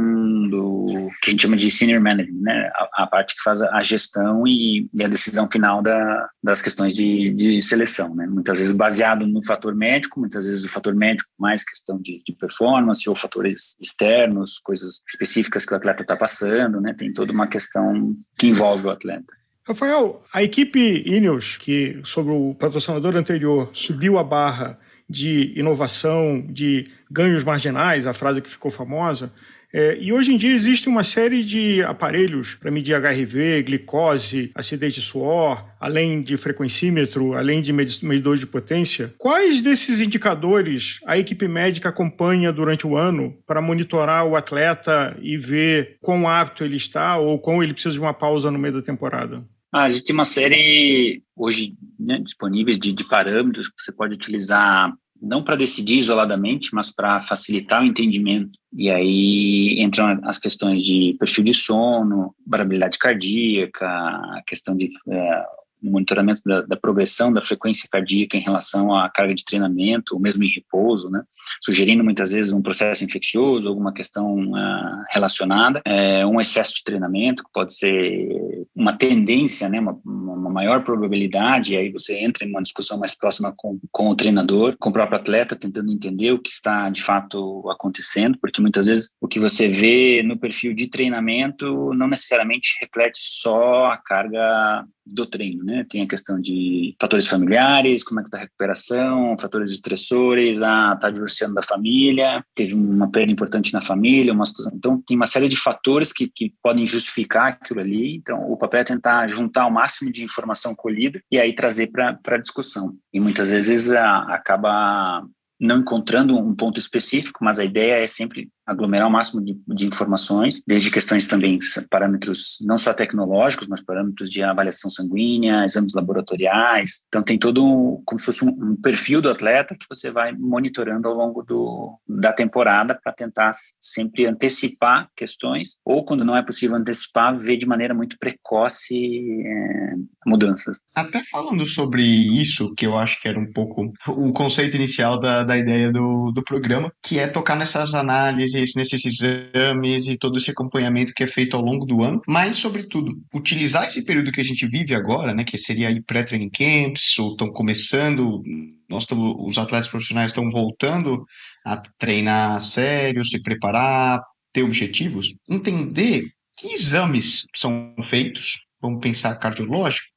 do 0.50 1.10
que 1.22 1.30
a 1.30 1.32
gente 1.32 1.44
chama 1.44 1.56
de 1.56 1.70
senior 1.70 2.02
management, 2.02 2.42
né? 2.42 2.72
a, 2.74 3.04
a 3.04 3.08
parte 3.08 3.36
que 3.36 3.44
faz 3.44 3.62
a 3.62 3.82
gestão 3.82 4.48
e, 4.48 4.88
e 4.94 5.04
a 5.04 5.08
decisão 5.08 5.48
final 5.52 5.82
da, 5.82 6.28
das 6.44 6.62
questões 6.62 6.94
de, 6.94 7.34
de 7.34 7.62
seleção. 7.62 8.16
Né? 8.16 8.26
Muitas 8.26 8.58
vezes 8.58 8.74
baseado 8.74 9.28
no 9.28 9.44
fator 9.46 9.76
médico, 9.76 10.20
muitas 10.20 10.46
vezes 10.46 10.64
o 10.64 10.70
fator 10.70 10.96
médico 10.96 11.30
mais 11.40 11.64
questão 11.64 12.00
de, 12.02 12.22
de 12.26 12.34
performance 12.34 13.08
ou 13.08 13.16
fatores 13.16 13.76
externos, 13.80 14.60
coisas 14.60 15.02
específicas 15.08 15.66
que 15.66 15.74
o 15.74 15.78
atleta 15.78 16.02
está 16.02 16.16
passando, 16.16 16.82
né? 16.82 16.94
tem 16.98 17.14
toda 17.14 17.32
uma 17.32 17.48
questão 17.48 18.16
que 18.38 18.48
envolve 18.48 18.88
o 18.88 18.92
atleta. 18.92 19.34
Rafael, 19.68 20.22
a 20.32 20.44
equipe 20.44 21.02
Ineos, 21.08 21.58
que 21.58 22.00
sobre 22.04 22.36
o 22.36 22.54
patrocinador 22.54 23.16
anterior 23.18 23.72
subiu 23.74 24.20
a 24.20 24.24
barra 24.24 24.78
de 25.10 25.54
inovação, 25.56 26.46
de 26.48 26.88
ganhos 27.10 27.44
marginais, 27.44 28.06
a 28.06 28.14
frase 28.14 28.44
que 28.44 28.50
ficou 28.50 28.70
famosa, 28.70 29.34
é, 29.74 29.98
e 30.00 30.14
hoje 30.14 30.34
em 30.34 30.38
dia 30.38 30.54
existe 30.54 30.88
uma 30.88 31.04
série 31.04 31.44
de 31.44 31.84
aparelhos 31.84 32.56
para 32.56 32.70
medir 32.72 32.96
HRV, 32.96 33.64
glicose, 33.64 34.52
acidez 34.54 34.94
de 34.94 35.02
suor, 35.02 35.66
além 35.80 36.22
de 36.22 36.38
frequencímetro, 36.38 37.34
além 37.34 37.62
de 37.62 37.74
medidor 37.74 38.38
de 38.38 38.46
potência. 38.46 39.14
Quais 39.18 39.64
desses 39.64 40.00
indicadores 40.00 41.00
a 41.06 41.18
equipe 41.18 41.48
médica 41.48 41.90
acompanha 41.90 42.54
durante 42.54 42.88
o 42.88 42.96
ano 42.96 43.36
para 43.46 43.62
monitorar 43.62 44.26
o 44.26 44.36
atleta 44.36 45.18
e 45.22 45.38
ver 45.38 45.98
quão 46.02 46.26
apto 46.26 46.64
ele 46.64 46.78
está 46.78 47.18
ou 47.18 47.38
quão 47.40 47.62
ele 47.62 47.74
precisa 47.74 47.96
de 47.96 48.00
uma 48.00 48.14
pausa 48.14 48.50
no 48.50 48.60
meio 48.60 48.76
da 48.76 48.82
temporada? 48.82 49.44
Ah, 49.78 49.88
existe 49.88 50.14
uma 50.14 50.24
série 50.24 51.22
hoje 51.36 51.76
né, 52.00 52.18
disponíveis 52.20 52.80
de, 52.80 52.94
de 52.94 53.04
parâmetros 53.04 53.68
que 53.68 53.74
você 53.78 53.92
pode 53.92 54.16
utilizar 54.16 54.94
não 55.22 55.44
para 55.44 55.58
decidir 55.58 55.98
isoladamente, 55.98 56.74
mas 56.74 56.96
para 56.96 57.22
facilitar 57.22 57.82
o 57.82 57.86
entendimento. 57.86 58.58
E 58.72 58.90
aí 58.90 59.76
entram 59.82 60.18
as 60.24 60.40
questões 60.40 60.82
de 60.82 61.18
perfil 61.20 61.44
de 61.44 61.54
sono, 61.54 62.34
variabilidade 62.48 62.98
cardíaca, 62.98 63.86
a 63.86 64.42
questão 64.48 64.78
de 64.78 64.90
é, 65.10 65.44
monitoramento 65.82 66.42
da, 66.46 66.62
da, 66.62 66.76
progressão 66.76 67.32
da 67.32 67.42
frequência 67.42 67.88
cardíaca 67.92 68.38
em 68.38 68.42
relação 68.42 68.94
à 68.94 69.10
carga 69.10 69.34
de 69.34 69.46
treinamento, 69.46 70.16
ou 70.16 70.22
mesmo 70.22 70.44
em 70.44 70.50
repouso, 70.50 71.10
né? 71.10 71.22
sugerindo 71.62 72.04
muitas 72.04 72.32
vezes 72.32 72.54
um 72.54 72.62
processo 72.62 73.04
infeccioso, 73.04 73.70
alguma 73.70 73.94
questão 73.94 74.52
uh, 74.52 75.04
relacionada, 75.12 75.82
é, 75.86 76.26
um 76.26 76.40
excesso 76.40 76.76
de 76.76 76.84
treinamento, 76.84 77.44
que 77.44 77.50
pode 77.54 77.74
ser 77.74 78.35
uma 78.76 78.92
tendência, 78.92 79.70
né? 79.70 79.80
uma, 79.80 80.00
uma 80.04 80.50
maior 80.50 80.84
probabilidade, 80.84 81.74
e 81.74 81.78
aí 81.78 81.92
você 81.92 82.18
entra 82.18 82.46
em 82.46 82.50
uma 82.50 82.62
discussão 82.62 83.00
mais 83.00 83.16
próxima 83.16 83.54
com, 83.56 83.80
com 83.92 84.10
o 84.10 84.16
treinador, 84.16 84.76
com 84.78 84.90
o 84.90 84.94
próprio 84.94 85.18
atleta, 85.18 85.56
tentando 85.56 85.92
entender 85.92 86.32
o 86.32 86.40
que 86.40 86.50
está 86.50 86.90
de 86.90 87.02
fato 87.02 87.64
acontecendo, 87.70 88.38
porque 88.40 88.62
muitas 88.62 88.88
vezes 88.88 89.12
o 89.22 89.28
que 89.28 89.40
você 89.40 89.68
vê 89.68 90.22
no 90.24 90.38
perfil 90.38 90.74
de 90.74 90.88
treinamento 90.88 91.94
não 91.94 92.08
necessariamente 92.08 92.78
reflete 92.82 93.20
só 93.22 93.86
a 93.86 93.98
carga 93.98 94.86
do 95.06 95.26
treino, 95.26 95.64
né? 95.64 95.86
Tem 95.90 96.02
a 96.02 96.08
questão 96.08 96.40
de 96.40 96.96
fatores 97.00 97.28
familiares, 97.28 98.04
como 98.04 98.20
é 98.20 98.24
que 98.24 98.30
tá 98.30 98.38
a 98.38 98.42
recuperação, 98.42 99.38
fatores 99.40 99.72
estressores, 99.72 100.62
ah, 100.62 100.98
tá 101.00 101.10
divorciando 101.10 101.54
da 101.54 101.62
família, 101.62 102.44
teve 102.56 102.74
uma 102.74 103.10
perda 103.10 103.32
importante 103.32 103.74
na 103.74 103.82
família, 103.82 104.34
uma 104.34 104.46
situação. 104.46 104.74
Então, 104.76 105.02
tem 105.06 105.16
uma 105.16 105.26
série 105.26 105.48
de 105.48 105.58
fatores 105.58 106.12
que, 106.12 106.28
que 106.28 106.54
podem 106.62 106.88
justificar 106.88 107.48
aquilo 107.48 107.80
ali. 107.80 108.16
Então, 108.16 108.52
o 108.52 108.58
papel 108.58 108.82
é 108.82 108.84
tentar 108.84 109.28
juntar 109.28 109.68
o 109.68 109.72
máximo 109.72 110.12
de 110.12 110.24
informação 110.24 110.74
colhida 110.74 111.22
e 111.32 111.40
aí 111.40 111.54
trazer 111.54 111.88
para 111.88 112.18
a 112.26 112.38
discussão. 112.38 112.96
E 113.14 113.20
muitas 113.20 113.52
vezes 113.52 113.92
a, 113.92 114.20
acaba 114.34 115.24
não 115.60 115.80
encontrando 115.80 116.38
um 116.38 116.54
ponto 116.56 116.80
específico, 116.80 117.40
mas 117.44 117.60
a 117.60 117.66
ideia 117.66 118.04
é 118.04 118.08
sempre 118.08 118.50
aglomerar 118.66 119.08
o 119.08 119.12
máximo 119.12 119.44
de, 119.44 119.58
de, 119.68 119.86
informações, 119.86 120.62
desde 120.68 120.90
questões 120.90 121.26
também, 121.26 121.60
parâmetros 121.90 122.58
não 122.62 122.78
só 122.78 122.94
tecnológicos, 122.94 123.68
mas 123.68 123.84
parâmetros 123.84 124.30
de 124.30 124.42
avaliação 124.42 124.90
sanguínea, 124.90 125.64
exames 125.64 125.94
laboratoriais. 125.94 127.04
Então, 127.08 127.22
tem 127.22 127.38
todo 127.38 127.66
um, 127.66 128.02
como 128.06 128.20
se 128.20 128.26
fosse 128.26 128.44
um, 128.44 128.50
um 128.50 128.76
perfil 128.76 129.22
do 129.22 129.30
atleta 129.30 129.76
que 129.76 129.86
você 129.88 130.10
vai 130.10 130.32
monitorando 130.34 131.08
ao 131.08 131.14
longo 131.14 131.44
do, 131.44 132.00
da 132.08 132.34
temporada 132.34 133.00
para 133.02 133.14
tentar 133.14 133.52
sempre 133.80 134.26
antecipar 134.26 135.10
questões, 135.16 135.78
ou 135.86 136.04
quando 136.04 136.26
não 136.26 136.36
é 136.36 136.42
possível 136.42 136.76
antecipar, 136.76 137.38
ver 137.38 137.58
de 137.58 137.68
maneira 137.68 137.94
muito 137.94 138.18
precoce 138.18 138.96
é, 138.96 139.94
mudanças. 140.26 140.80
Até 140.96 141.22
falando 141.24 141.66
sobre 141.66 142.04
isso, 142.04 142.74
que 142.76 142.86
eu 142.86 142.98
acho 142.98 143.22
que 143.22 143.28
era 143.28 143.40
um 143.40 143.52
pouco 143.52 143.92
o 144.08 144.34
conceito 144.34 144.76
inicial 144.76 145.20
da, 145.20 145.44
da 145.44 145.58
ideia 145.58 145.92
do, 145.92 146.32
do 146.32 146.44
programa, 146.44 146.92
que 147.04 147.20
é 147.20 147.28
tocar 147.28 147.56
nessas 147.56 147.94
análises, 147.94 148.55
nesses 148.76 149.06
exames 149.06 150.08
e 150.08 150.18
todo 150.18 150.38
esse 150.38 150.52
acompanhamento 150.52 151.14
que 151.16 151.24
é 151.24 151.28
feito 151.28 151.56
ao 151.56 151.64
longo 151.64 151.86
do 151.86 152.04
ano, 152.04 152.22
mas, 152.28 152.56
sobretudo, 152.58 153.14
utilizar 153.34 153.86
esse 153.86 154.06
período 154.06 154.32
que 154.32 154.42
a 154.42 154.44
gente 154.46 154.68
vive 154.68 154.94
agora, 154.94 155.34
né, 155.34 155.44
que 155.44 155.58
seria 155.58 155.88
aí 155.88 156.02
pré-training 156.02 156.50
camps, 156.50 157.18
ou 157.20 157.32
estão 157.32 157.52
começando, 157.52 158.42
nós 158.90 159.04
estamos, 159.04 159.36
os 159.40 159.58
atletas 159.58 159.88
profissionais 159.88 160.32
estão 160.32 160.50
voltando 160.50 161.24
a 161.66 161.78
treinar 161.98 162.62
sério, 162.62 163.24
se 163.26 163.42
preparar, 163.42 164.22
ter 164.54 164.64
objetivos, 164.64 165.36
entender 165.50 166.24
que 166.58 166.68
exames 166.68 167.46
são 167.56 167.94
feitos, 168.02 168.65
vamos 168.82 169.00
pensar 169.02 169.36
cardiológico, 169.36 170.08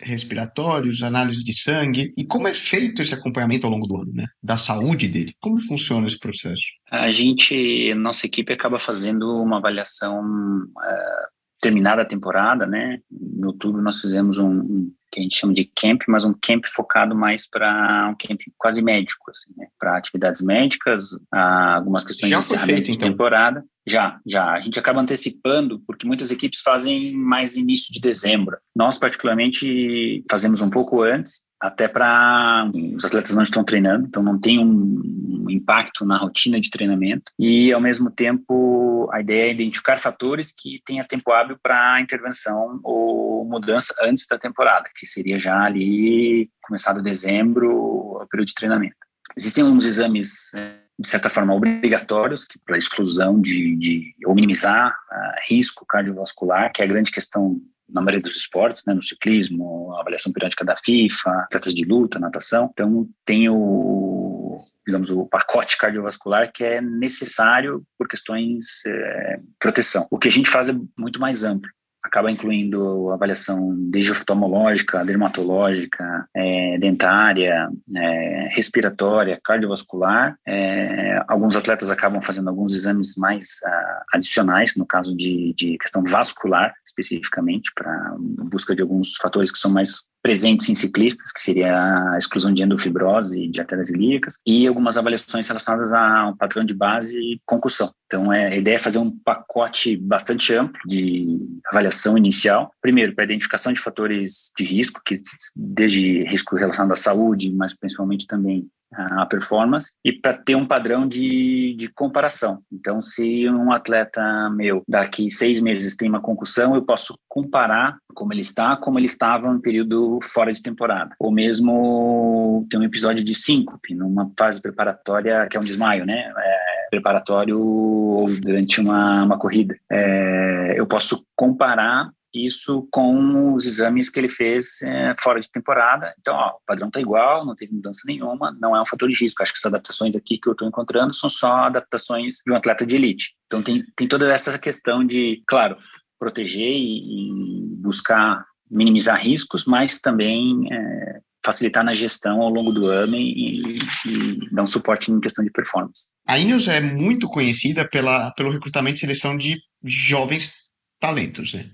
respiratórios, 0.00 1.02
análise 1.02 1.44
de 1.44 1.52
sangue, 1.52 2.12
e 2.16 2.24
como 2.24 2.48
é 2.48 2.54
feito 2.54 3.00
esse 3.00 3.14
acompanhamento 3.14 3.66
ao 3.66 3.72
longo 3.72 3.86
do 3.86 3.96
ano, 3.96 4.12
né? 4.12 4.26
Da 4.42 4.56
saúde 4.56 5.08
dele. 5.08 5.34
Como 5.40 5.60
funciona 5.60 6.06
esse 6.06 6.18
processo? 6.18 6.64
A 6.90 7.10
gente, 7.10 7.94
nossa 7.94 8.26
equipe 8.26 8.52
acaba 8.52 8.78
fazendo 8.78 9.40
uma 9.40 9.58
avaliação 9.58 10.20
uh, 10.20 11.32
terminada 11.60 12.02
a 12.02 12.06
temporada, 12.06 12.66
né? 12.66 12.98
No 13.10 13.48
outubro 13.48 13.80
nós 13.80 14.00
fizemos 14.00 14.38
um, 14.38 14.50
um 14.50 14.92
que 15.12 15.20
a 15.20 15.22
gente 15.22 15.36
chama 15.36 15.52
de 15.52 15.64
camp, 15.64 16.02
mas 16.08 16.24
um 16.24 16.32
camp 16.32 16.64
focado 16.66 17.14
mais 17.14 17.46
para 17.46 18.08
um 18.08 18.16
camp 18.16 18.40
quase 18.56 18.82
médico, 18.82 19.30
assim, 19.30 19.52
né? 19.56 19.66
para 19.78 19.98
atividades 19.98 20.40
médicas, 20.40 21.10
algumas 21.30 22.02
questões 22.02 22.30
Já 22.30 22.38
de 22.38 22.44
encerramento 22.44 22.74
feito, 22.74 22.86
de 22.86 22.96
então. 22.96 23.10
temporada. 23.10 23.62
Já, 23.86 24.20
já. 24.26 24.52
A 24.52 24.60
gente 24.60 24.78
acaba 24.78 25.00
antecipando, 25.00 25.80
porque 25.86 26.06
muitas 26.06 26.30
equipes 26.30 26.60
fazem 26.60 27.12
mais 27.12 27.56
início 27.56 27.92
de 27.92 28.00
dezembro. 28.00 28.56
Nós, 28.76 28.96
particularmente, 28.96 30.24
fazemos 30.30 30.60
um 30.60 30.70
pouco 30.70 31.02
antes, 31.02 31.44
até 31.60 31.86
para 31.86 32.70
os 32.96 33.04
atletas 33.04 33.34
não 33.34 33.42
estão 33.42 33.64
treinando, 33.64 34.06
então 34.06 34.22
não 34.22 34.38
tem 34.38 34.58
um, 34.58 35.22
impacto 35.52 36.04
na 36.04 36.16
rotina 36.16 36.60
de 36.60 36.70
treinamento 36.70 37.30
e 37.38 37.72
ao 37.72 37.80
mesmo 37.80 38.10
tempo 38.10 39.08
a 39.12 39.20
ideia 39.20 39.48
é 39.48 39.52
identificar 39.52 39.98
fatores 39.98 40.52
que 40.56 40.80
tenha 40.84 41.06
tempo 41.06 41.30
hábil 41.30 41.58
para 41.62 42.00
intervenção 42.00 42.80
ou 42.82 43.44
mudança 43.44 43.94
antes 44.02 44.26
da 44.26 44.38
temporada, 44.38 44.88
que 44.96 45.06
seria 45.06 45.38
já 45.38 45.62
ali 45.62 46.50
começado 46.62 47.02
dezembro, 47.02 47.70
o 47.70 48.26
período 48.30 48.48
de 48.48 48.54
treinamento. 48.54 48.96
Existem 49.36 49.64
uns 49.64 49.84
exames 49.84 50.52
é, 50.54 50.81
de 50.98 51.08
certa 51.08 51.28
forma 51.28 51.54
obrigatórios 51.54 52.46
para 52.64 52.76
exclusão 52.76 53.40
de, 53.40 53.76
de 53.76 54.14
ou 54.24 54.34
minimizar 54.34 54.90
uh, 54.90 55.48
risco 55.48 55.86
cardiovascular, 55.86 56.72
que 56.72 56.82
é 56.82 56.84
a 56.84 56.88
grande 56.88 57.10
questão 57.10 57.60
na 57.88 58.00
maioria 58.00 58.22
dos 58.22 58.36
esportes, 58.36 58.84
né, 58.86 58.94
no 58.94 59.02
ciclismo, 59.02 59.94
avaliação 59.98 60.32
periódica 60.32 60.64
da 60.64 60.76
FIFA, 60.76 61.30
atletas 61.44 61.74
de 61.74 61.84
luta, 61.84 62.18
natação. 62.18 62.70
Então, 62.72 63.06
tem 63.24 63.48
o, 63.50 64.64
digamos, 64.86 65.10
o 65.10 65.26
pacote 65.26 65.76
cardiovascular 65.76 66.50
que 66.52 66.64
é 66.64 66.80
necessário 66.80 67.82
por 67.98 68.08
questões 68.08 68.84
é, 68.86 69.40
proteção. 69.58 70.06
O 70.10 70.18
que 70.18 70.28
a 70.28 70.30
gente 70.30 70.48
faz 70.48 70.68
é 70.68 70.74
muito 70.96 71.20
mais 71.20 71.44
amplo 71.44 71.70
acaba 72.02 72.30
incluindo 72.30 73.10
avaliação 73.10 73.74
desde 73.90 74.12
oftalmológica, 74.12 75.04
dermatológica, 75.04 76.26
é, 76.34 76.78
dentária, 76.78 77.70
é, 77.94 78.48
respiratória, 78.50 79.40
cardiovascular. 79.42 80.36
É, 80.46 81.22
alguns 81.28 81.54
atletas 81.56 81.90
acabam 81.90 82.20
fazendo 82.20 82.48
alguns 82.48 82.74
exames 82.74 83.14
mais 83.16 83.60
uh, 83.64 84.04
adicionais, 84.14 84.74
no 84.76 84.84
caso 84.84 85.16
de, 85.16 85.54
de 85.56 85.78
questão 85.78 86.02
vascular, 86.04 86.74
especificamente, 86.84 87.70
para 87.74 88.14
busca 88.18 88.74
de 88.74 88.82
alguns 88.82 89.16
fatores 89.16 89.50
que 89.50 89.58
são 89.58 89.70
mais 89.70 90.11
presentes 90.22 90.68
em 90.68 90.74
ciclistas, 90.74 91.32
que 91.32 91.40
seria 91.40 91.74
a 92.12 92.16
exclusão 92.16 92.52
de 92.52 92.62
endofibrose 92.62 93.40
e 93.40 93.50
de 93.50 93.60
artérias 93.60 93.90
ilíacas, 93.90 94.38
e 94.46 94.66
algumas 94.66 94.96
avaliações 94.96 95.48
relacionadas 95.48 95.92
a 95.92 96.28
um 96.28 96.36
padrão 96.36 96.64
de 96.64 96.74
base 96.74 97.18
e 97.18 97.40
concussão. 97.44 97.92
Então, 98.06 98.32
é, 98.32 98.48
a 98.48 98.56
ideia 98.56 98.76
é 98.76 98.78
fazer 98.78 98.98
um 98.98 99.10
pacote 99.10 99.96
bastante 99.96 100.54
amplo 100.54 100.78
de 100.86 101.38
avaliação 101.66 102.16
inicial. 102.16 102.70
Primeiro, 102.80 103.14
para 103.14 103.24
identificação 103.24 103.72
de 103.72 103.80
fatores 103.80 104.52
de 104.56 104.64
risco, 104.64 105.00
que 105.04 105.20
desde 105.56 106.22
risco 106.24 106.56
relacionado 106.56 106.92
à 106.92 106.96
saúde, 106.96 107.50
mas 107.52 107.74
principalmente 107.74 108.26
também 108.26 108.68
a 108.94 109.26
performance 109.26 109.90
e 110.04 110.12
para 110.12 110.34
ter 110.34 110.54
um 110.54 110.66
padrão 110.66 111.06
de, 111.06 111.74
de 111.78 111.88
comparação. 111.88 112.60
Então, 112.72 113.00
se 113.00 113.48
um 113.48 113.72
atleta 113.72 114.22
meu 114.50 114.82
daqui 114.88 115.28
seis 115.30 115.60
meses 115.60 115.96
tem 115.96 116.08
uma 116.08 116.20
concussão, 116.20 116.74
eu 116.74 116.82
posso 116.82 117.18
comparar 117.28 117.96
como 118.14 118.32
ele 118.32 118.42
está, 118.42 118.76
como 118.76 118.98
ele 118.98 119.06
estava 119.06 119.52
no 119.52 119.60
período 119.60 120.18
fora 120.22 120.52
de 120.52 120.62
temporada. 120.62 121.14
Ou 121.18 121.30
mesmo 121.32 122.66
tem 122.70 122.78
um 122.78 122.84
episódio 122.84 123.24
de 123.24 123.34
síncope 123.34 123.94
numa 123.94 124.30
fase 124.38 124.60
preparatória, 124.60 125.46
que 125.48 125.56
é 125.56 125.60
um 125.60 125.64
desmaio, 125.64 126.04
né? 126.04 126.32
É, 126.36 126.86
preparatório 126.90 127.58
ou 127.58 128.28
durante 128.40 128.80
uma, 128.80 129.24
uma 129.24 129.38
corrida. 129.38 129.74
É, 129.90 130.74
eu 130.76 130.86
posso 130.86 131.24
comparar 131.34 132.10
isso 132.34 132.88
com 132.90 133.54
os 133.54 133.64
exames 133.64 134.08
que 134.08 134.18
ele 134.18 134.28
fez 134.28 134.80
é, 134.82 135.14
fora 135.20 135.40
de 135.40 135.50
temporada. 135.50 136.14
Então, 136.18 136.34
ó, 136.34 136.50
o 136.50 136.60
padrão 136.66 136.88
está 136.88 137.00
igual, 137.00 137.44
não 137.44 137.54
teve 137.54 137.74
mudança 137.74 138.00
nenhuma, 138.06 138.56
não 138.60 138.76
é 138.76 138.80
um 138.80 138.86
fator 138.86 139.08
de 139.08 139.16
risco. 139.16 139.42
Acho 139.42 139.52
que 139.52 139.58
as 139.58 139.66
adaptações 139.66 140.14
aqui 140.16 140.38
que 140.38 140.48
eu 140.48 140.52
estou 140.52 140.66
encontrando 140.66 141.12
são 141.12 141.28
só 141.28 141.52
adaptações 141.64 142.36
de 142.46 142.52
um 142.52 142.56
atleta 142.56 142.86
de 142.86 142.96
elite. 142.96 143.34
Então, 143.46 143.62
tem, 143.62 143.84
tem 143.96 144.08
toda 144.08 144.32
essa 144.32 144.58
questão 144.58 145.04
de, 145.04 145.42
claro, 145.46 145.76
proteger 146.18 146.70
e, 146.70 147.72
e 147.72 147.76
buscar 147.76 148.44
minimizar 148.70 149.20
riscos, 149.20 149.66
mas 149.66 150.00
também 150.00 150.72
é, 150.72 151.20
facilitar 151.44 151.84
na 151.84 151.92
gestão 151.92 152.40
ao 152.40 152.48
longo 152.48 152.72
do 152.72 152.86
ano 152.86 153.16
e, 153.16 153.76
e, 154.06 154.50
dar 154.50 154.62
um 154.62 154.66
suporte 154.66 155.10
em 155.10 155.20
questão 155.20 155.44
de 155.44 155.50
performance. 155.50 156.08
A 156.26 156.38
Ineos 156.38 156.68
é 156.68 156.80
muito 156.80 157.28
conhecida 157.28 157.86
pela, 157.86 158.30
pelo 158.32 158.50
recrutamento 158.50 158.96
e 158.96 159.00
seleção 159.00 159.36
de 159.36 159.58
jovens 159.84 160.52
talentos, 161.00 161.52
né? 161.52 161.68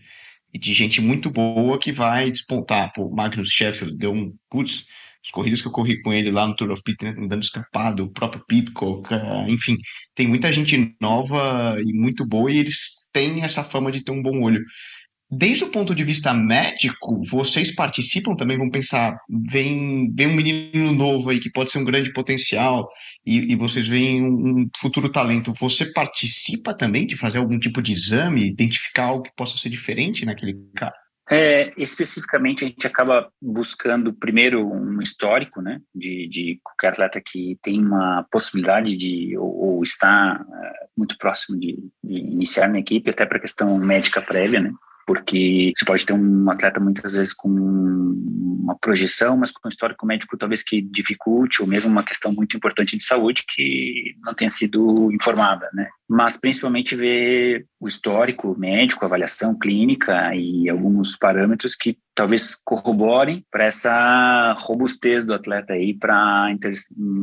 E 0.52 0.58
de 0.58 0.72
gente 0.72 1.00
muito 1.00 1.30
boa 1.30 1.78
que 1.78 1.92
vai 1.92 2.30
despontar. 2.30 2.92
Pô, 2.94 3.10
Magnus 3.10 3.50
Sheffield 3.50 3.96
deu 3.96 4.12
um. 4.12 4.34
Putz, 4.50 4.86
as 5.24 5.30
corridas 5.30 5.60
que 5.60 5.68
eu 5.68 5.72
corri 5.72 6.00
com 6.00 6.12
ele 6.12 6.30
lá 6.30 6.46
no 6.46 6.56
Tour 6.56 6.70
of 6.70 6.82
Pit, 6.82 7.04
né, 7.04 7.12
dando 7.12 7.42
escapado, 7.42 8.04
o 8.04 8.10
próprio 8.10 8.44
Pitcock, 8.46 9.12
uh, 9.12 9.48
enfim, 9.48 9.76
tem 10.14 10.26
muita 10.26 10.52
gente 10.52 10.96
nova 11.00 11.76
e 11.80 11.92
muito 11.92 12.24
boa 12.26 12.50
e 12.50 12.58
eles 12.58 13.08
têm 13.12 13.42
essa 13.42 13.64
fama 13.64 13.90
de 13.90 14.02
ter 14.02 14.12
um 14.12 14.22
bom 14.22 14.42
olho. 14.42 14.62
Desde 15.30 15.64
o 15.64 15.70
ponto 15.70 15.94
de 15.94 16.02
vista 16.02 16.32
médico, 16.32 17.22
vocês 17.30 17.74
participam 17.74 18.34
também? 18.34 18.56
Vão 18.56 18.70
pensar, 18.70 19.14
vem, 19.28 20.10
vem 20.14 20.26
um 20.26 20.34
menino 20.34 20.90
novo 20.92 21.28
aí 21.28 21.38
que 21.38 21.52
pode 21.52 21.70
ser 21.70 21.78
um 21.78 21.84
grande 21.84 22.10
potencial 22.14 22.88
e, 23.26 23.52
e 23.52 23.54
vocês 23.54 23.86
veem 23.86 24.22
um, 24.22 24.60
um, 24.60 24.68
futuro 24.80 25.12
talento. 25.12 25.52
Você 25.52 25.92
participa 25.92 26.72
também 26.72 27.06
de 27.06 27.14
fazer 27.14 27.38
algum 27.38 27.58
tipo 27.58 27.82
de 27.82 27.92
exame, 27.92 28.48
identificar 28.48 29.04
algo 29.04 29.24
que 29.24 29.36
possa 29.36 29.58
ser 29.58 29.68
diferente 29.68 30.24
naquele 30.24 30.54
cara? 30.74 30.94
É, 31.30 31.74
especificamente, 31.76 32.64
a 32.64 32.68
gente 32.68 32.86
acaba 32.86 33.30
buscando 33.42 34.14
primeiro 34.14 34.66
um 34.66 34.98
histórico, 34.98 35.60
né, 35.60 35.78
de, 35.94 36.26
de 36.26 36.58
qualquer 36.64 36.88
atleta 36.88 37.20
que 37.20 37.58
tem 37.62 37.84
uma 37.84 38.26
possibilidade 38.32 38.96
de 38.96 39.36
ou, 39.36 39.74
ou 39.74 39.82
está 39.82 40.42
é, 40.42 40.72
muito 40.96 41.18
próximo 41.18 41.60
de, 41.60 41.76
de 42.02 42.14
iniciar 42.14 42.66
na 42.66 42.78
equipe, 42.78 43.10
até 43.10 43.26
para 43.26 43.38
questão 43.38 43.76
médica 43.76 44.22
prévia, 44.22 44.60
né 44.60 44.72
porque 45.08 45.72
você 45.74 45.86
pode 45.86 46.04
ter 46.04 46.12
um 46.12 46.50
atleta 46.50 46.78
muitas 46.78 47.14
vezes 47.14 47.32
com 47.32 47.48
uma 47.48 48.76
projeção, 48.78 49.38
mas 49.38 49.50
com 49.50 49.66
um 49.66 49.70
histórico 49.70 50.04
médico 50.04 50.36
talvez 50.36 50.62
que 50.62 50.82
dificulte, 50.82 51.62
ou 51.62 51.66
mesmo 51.66 51.90
uma 51.90 52.04
questão 52.04 52.30
muito 52.30 52.54
importante 52.54 52.94
de 52.94 53.02
saúde 53.02 53.42
que 53.48 54.14
não 54.22 54.34
tenha 54.34 54.50
sido 54.50 55.10
informada, 55.10 55.70
né? 55.72 55.88
Mas 56.06 56.36
principalmente 56.36 56.94
ver 56.94 57.64
o 57.80 57.86
histórico 57.86 58.54
médico, 58.58 59.06
avaliação 59.06 59.58
clínica 59.58 60.34
e 60.34 60.68
alguns 60.68 61.16
parâmetros 61.16 61.74
que 61.74 61.96
talvez 62.14 62.54
corroborem 62.54 63.42
para 63.50 63.64
essa 63.64 64.54
robustez 64.58 65.24
do 65.24 65.32
atleta 65.32 65.72
aí 65.72 65.94
para 65.94 66.54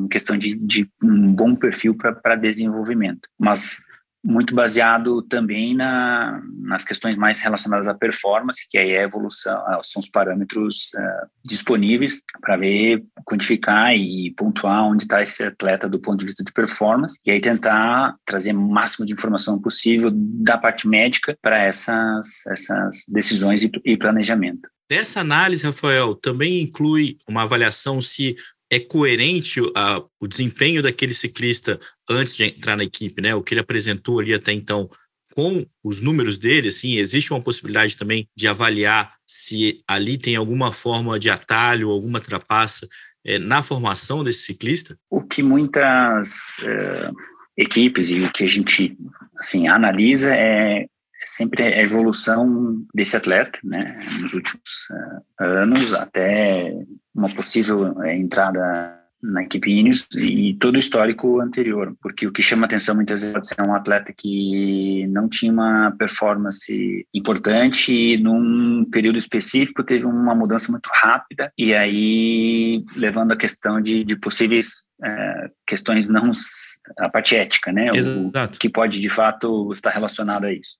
questão 0.09 0.35
de, 0.35 0.55
de 0.55 0.89
um 1.03 1.31
bom 1.31 1.53
perfil 1.53 1.95
para 1.95 2.35
desenvolvimento. 2.35 3.29
Mas 3.37 3.83
muito 4.25 4.55
baseado 4.55 5.21
também 5.21 5.75
na, 5.75 6.41
nas 6.63 6.83
questões 6.83 7.15
mais 7.15 7.39
relacionadas 7.39 7.87
à 7.87 7.93
performance, 7.93 8.65
que 8.67 8.77
aí 8.77 8.91
é 8.91 9.01
a 9.01 9.03
evolução, 9.03 9.55
ah, 9.67 9.79
são 9.83 9.99
os 9.99 10.09
parâmetros 10.09 10.89
uh, 10.95 11.29
disponíveis 11.45 12.23
para 12.41 12.57
ver, 12.57 13.03
quantificar 13.23 13.95
e 13.95 14.33
pontuar 14.35 14.83
onde 14.83 15.03
está 15.03 15.21
esse 15.21 15.43
atleta 15.43 15.87
do 15.87 15.99
ponto 15.99 16.19
de 16.19 16.25
vista 16.25 16.43
de 16.43 16.51
performance, 16.51 17.19
e 17.23 17.29
aí 17.29 17.39
tentar 17.39 18.15
trazer 18.25 18.55
o 18.55 18.59
máximo 18.59 19.05
de 19.05 19.13
informação 19.13 19.61
possível 19.61 20.09
da 20.11 20.57
parte 20.57 20.87
médica 20.87 21.37
para 21.39 21.61
essas, 21.61 22.45
essas 22.47 23.03
decisões 23.07 23.63
e, 23.63 23.71
e 23.85 23.95
planejamento. 23.95 24.67
Dessa 24.89 25.19
análise, 25.19 25.65
Rafael, 25.65 26.13
também 26.15 26.61
inclui 26.61 27.17
uma 27.27 27.41
avaliação 27.41 28.01
se 28.03 28.35
é 28.71 28.79
coerente 28.79 29.59
a, 29.75 30.01
o 30.19 30.27
desempenho 30.27 30.81
daquele 30.81 31.13
ciclista 31.13 31.79
antes 32.09 32.35
de 32.35 32.43
entrar 32.43 32.75
na 32.75 32.83
equipe, 32.83 33.21
né? 33.21 33.35
O 33.35 33.43
que 33.43 33.53
ele 33.53 33.61
apresentou 33.61 34.19
ali 34.19 34.33
até 34.33 34.51
então 34.51 34.89
com 35.35 35.65
os 35.83 36.01
números 36.01 36.37
dele, 36.37 36.69
assim, 36.69 36.95
existe 36.95 37.33
uma 37.33 37.41
possibilidade 37.41 37.97
também 37.97 38.27
de 38.35 38.47
avaliar 38.47 39.13
se 39.27 39.83
ali 39.87 40.17
tem 40.17 40.35
alguma 40.35 40.71
forma 40.71 41.19
de 41.19 41.29
atalho, 41.29 41.89
alguma 41.89 42.21
trapaça 42.21 42.87
é, 43.25 43.37
na 43.37 43.61
formação 43.61 44.23
desse 44.23 44.43
ciclista? 44.43 44.97
O 45.09 45.21
que 45.21 45.43
muitas 45.43 46.57
é, 46.63 47.11
equipes 47.57 48.11
e 48.11 48.21
o 48.21 48.31
que 48.31 48.43
a 48.43 48.47
gente 48.47 48.95
assim 49.37 49.67
analisa 49.67 50.33
é 50.33 50.85
sempre 51.25 51.63
a 51.63 51.81
evolução 51.81 52.85
desse 52.93 53.15
atleta, 53.15 53.59
né, 53.63 54.03
nos 54.19 54.33
últimos 54.33 54.87
uh, 54.91 55.43
anos, 55.43 55.93
até 55.93 56.73
uma 57.13 57.29
possível 57.29 57.93
uh, 57.93 58.05
entrada 58.05 58.95
na 59.25 59.43
equipe 59.43 59.71
Ineos 59.71 60.07
e 60.15 60.55
todo 60.59 60.75
o 60.75 60.79
histórico 60.79 61.39
anterior, 61.39 61.95
porque 62.01 62.27
o 62.27 62.31
que 62.31 62.41
chama 62.41 62.65
atenção 62.65 62.95
muitas 62.95 63.21
vezes 63.21 63.33
pode 63.33 63.47
ser 63.47 63.61
um 63.61 63.73
atleta 63.73 64.13
que 64.15 65.07
não 65.07 65.27
tinha 65.27 65.51
uma 65.51 65.91
performance 65.97 67.05
importante 67.13 67.91
e 67.93 68.17
num 68.17 68.85
período 68.85 69.17
específico 69.17 69.83
teve 69.83 70.05
uma 70.05 70.35
mudança 70.35 70.71
muito 70.71 70.89
rápida 70.93 71.51
e 71.57 71.73
aí 71.73 72.83
levando 72.95 73.31
a 73.31 73.37
questão 73.37 73.81
de, 73.81 74.03
de 74.03 74.15
possíveis 74.15 74.85
é, 75.03 75.49
questões 75.67 76.07
não 76.07 76.31
a 76.99 77.09
parte 77.09 77.35
ética, 77.35 77.71
né, 77.71 77.89
Exato. 77.93 78.55
o 78.55 78.59
que 78.59 78.69
pode 78.69 78.99
de 78.99 79.09
fato 79.09 79.71
estar 79.73 79.89
relacionado 79.89 80.45
a 80.45 80.53
isso. 80.53 80.77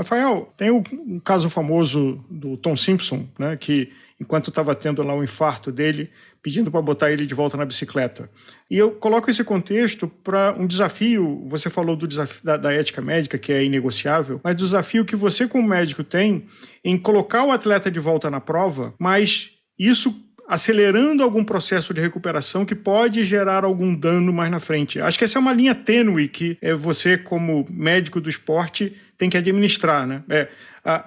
Rafael, 0.00 0.52
tem 0.56 0.70
um 0.70 1.20
caso 1.20 1.50
famoso 1.50 2.24
do 2.30 2.56
Tom 2.56 2.74
Simpson, 2.74 3.28
né, 3.38 3.56
que 3.56 3.90
enquanto 4.18 4.48
estava 4.48 4.74
tendo 4.74 5.02
lá 5.02 5.14
o 5.14 5.22
infarto 5.22 5.70
dele, 5.70 6.10
pedindo 6.42 6.70
para 6.70 6.80
botar 6.80 7.10
ele 7.10 7.26
de 7.26 7.34
volta 7.34 7.56
na 7.56 7.64
bicicleta. 7.64 8.30
E 8.70 8.76
eu 8.76 8.92
coloco 8.92 9.30
esse 9.30 9.42
contexto 9.44 10.08
para 10.08 10.54
um 10.58 10.66
desafio. 10.66 11.42
Você 11.46 11.68
falou 11.68 11.96
do 11.96 12.06
desafio 12.06 12.44
da, 12.44 12.56
da, 12.56 12.72
ética 12.72 13.00
médica, 13.00 13.38
que 13.38 13.52
é 13.52 13.64
inegociável, 13.64 14.40
mas 14.42 14.54
do 14.54 14.64
desafio 14.64 15.04
que 15.04 15.16
você, 15.16 15.46
como 15.46 15.66
médico, 15.66 16.04
tem 16.04 16.46
em 16.84 16.98
colocar 16.98 17.44
o 17.44 17.52
atleta 17.52 17.90
de 17.90 18.00
volta 18.00 18.30
na 18.30 18.40
prova, 18.40 18.94
mas 18.98 19.52
isso 19.78 20.14
acelerando 20.48 21.22
algum 21.22 21.44
processo 21.44 21.94
de 21.94 22.00
recuperação 22.00 22.64
que 22.64 22.74
pode 22.74 23.22
gerar 23.22 23.64
algum 23.64 23.94
dano 23.94 24.32
mais 24.32 24.50
na 24.50 24.58
frente. 24.58 25.00
Acho 25.00 25.16
que 25.16 25.24
essa 25.24 25.38
é 25.38 25.40
uma 25.40 25.52
linha 25.52 25.76
tênue 25.76 26.26
que 26.26 26.58
é, 26.60 26.74
você, 26.74 27.16
como 27.16 27.64
médico 27.70 28.20
do 28.20 28.28
esporte, 28.28 28.92
tem 29.20 29.28
que 29.28 29.36
administrar. 29.36 30.06
Né? 30.06 30.24
É, 30.30 30.48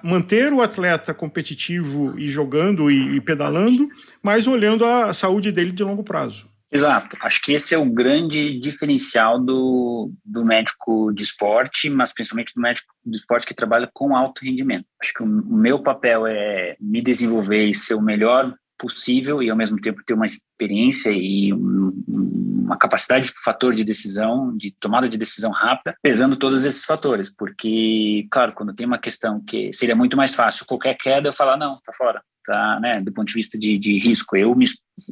manter 0.02 0.52
o 0.52 0.62
atleta 0.62 1.12
competitivo 1.12 2.16
e 2.16 2.30
jogando 2.30 2.88
e, 2.88 3.16
e 3.16 3.20
pedalando, 3.20 3.88
mas 4.22 4.46
olhando 4.46 4.84
a 4.84 5.12
saúde 5.12 5.50
dele 5.50 5.72
de 5.72 5.82
longo 5.82 6.04
prazo. 6.04 6.48
Exato. 6.70 7.16
Acho 7.20 7.42
que 7.42 7.52
esse 7.52 7.74
é 7.74 7.78
o 7.78 7.84
grande 7.84 8.58
diferencial 8.58 9.38
do, 9.40 10.12
do 10.24 10.44
médico 10.44 11.12
de 11.12 11.22
esporte, 11.22 11.90
mas 11.90 12.12
principalmente 12.12 12.54
do 12.54 12.60
médico 12.60 12.92
de 13.04 13.16
esporte 13.16 13.46
que 13.46 13.54
trabalha 13.54 13.90
com 13.92 14.16
alto 14.16 14.44
rendimento. 14.44 14.86
Acho 15.02 15.12
que 15.12 15.22
o 15.22 15.26
meu 15.26 15.80
papel 15.80 16.26
é 16.26 16.76
me 16.80 17.00
desenvolver 17.02 17.66
e 17.66 17.74
ser 17.74 17.94
o 17.94 18.02
melhor 18.02 18.54
possível 18.78 19.42
e 19.42 19.50
ao 19.50 19.56
mesmo 19.56 19.80
tempo 19.80 20.02
ter 20.04 20.14
uma 20.14 20.26
experiência 20.54 21.10
e 21.10 21.52
um, 21.52 21.86
uma 22.08 22.76
capacidade 22.76 23.26
de 23.26 23.34
fator 23.44 23.74
de 23.74 23.84
decisão, 23.84 24.56
de 24.56 24.70
tomada 24.70 25.08
de 25.08 25.18
decisão 25.18 25.50
rápida, 25.50 25.96
pesando 26.02 26.36
todos 26.36 26.64
esses 26.64 26.84
fatores, 26.84 27.30
porque, 27.30 28.26
claro, 28.30 28.52
quando 28.52 28.74
tem 28.74 28.86
uma 28.86 28.98
questão 28.98 29.42
que 29.44 29.72
seria 29.72 29.96
muito 29.96 30.16
mais 30.16 30.34
fácil 30.34 30.64
qualquer 30.66 30.94
queda 30.94 31.28
eu 31.28 31.32
falar, 31.32 31.56
não, 31.56 31.78
tá 31.84 31.92
fora, 31.92 32.22
tá, 32.44 32.78
né, 32.80 33.00
do 33.00 33.12
ponto 33.12 33.28
de 33.28 33.34
vista 33.34 33.58
de, 33.58 33.78
de 33.78 33.98
risco, 33.98 34.36
eu 34.36 34.54
me, 34.54 34.64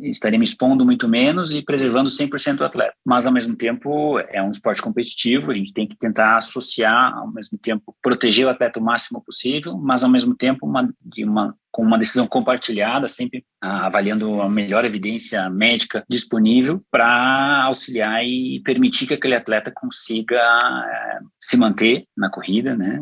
estaria 0.02 0.38
me 0.38 0.44
expondo 0.44 0.84
muito 0.84 1.08
menos 1.08 1.52
e 1.52 1.62
preservando 1.62 2.10
100% 2.10 2.60
o 2.60 2.64
atleta, 2.64 2.94
mas 3.04 3.26
ao 3.26 3.32
mesmo 3.32 3.56
tempo 3.56 4.18
é 4.18 4.42
um 4.42 4.50
esporte 4.50 4.80
competitivo, 4.80 5.50
a 5.50 5.54
gente 5.54 5.72
tem 5.72 5.86
que 5.86 5.96
tentar 5.96 6.36
associar, 6.36 7.16
ao 7.18 7.30
mesmo 7.30 7.58
tempo 7.58 7.94
proteger 8.00 8.46
o 8.46 8.50
atleta 8.50 8.78
o 8.78 8.82
máximo 8.82 9.22
possível, 9.22 9.76
mas 9.76 10.02
ao 10.04 10.10
mesmo 10.10 10.34
tempo 10.34 10.66
uma, 10.66 10.92
de 11.00 11.24
uma 11.24 11.54
com 11.72 11.82
uma 11.82 11.98
decisão 11.98 12.26
compartilhada, 12.26 13.08
sempre 13.08 13.44
ah, 13.58 13.86
avaliando 13.86 14.42
a 14.42 14.48
melhor 14.48 14.84
evidência 14.84 15.41
médica 15.50 16.04
disponível 16.08 16.82
para 16.90 17.64
auxiliar 17.64 18.24
e 18.24 18.60
permitir 18.64 19.06
que 19.06 19.14
aquele 19.14 19.34
atleta 19.34 19.72
consiga 19.74 20.38
eh, 20.38 21.20
se 21.38 21.56
manter 21.56 22.04
na 22.16 22.30
corrida, 22.30 22.76
né? 22.76 23.00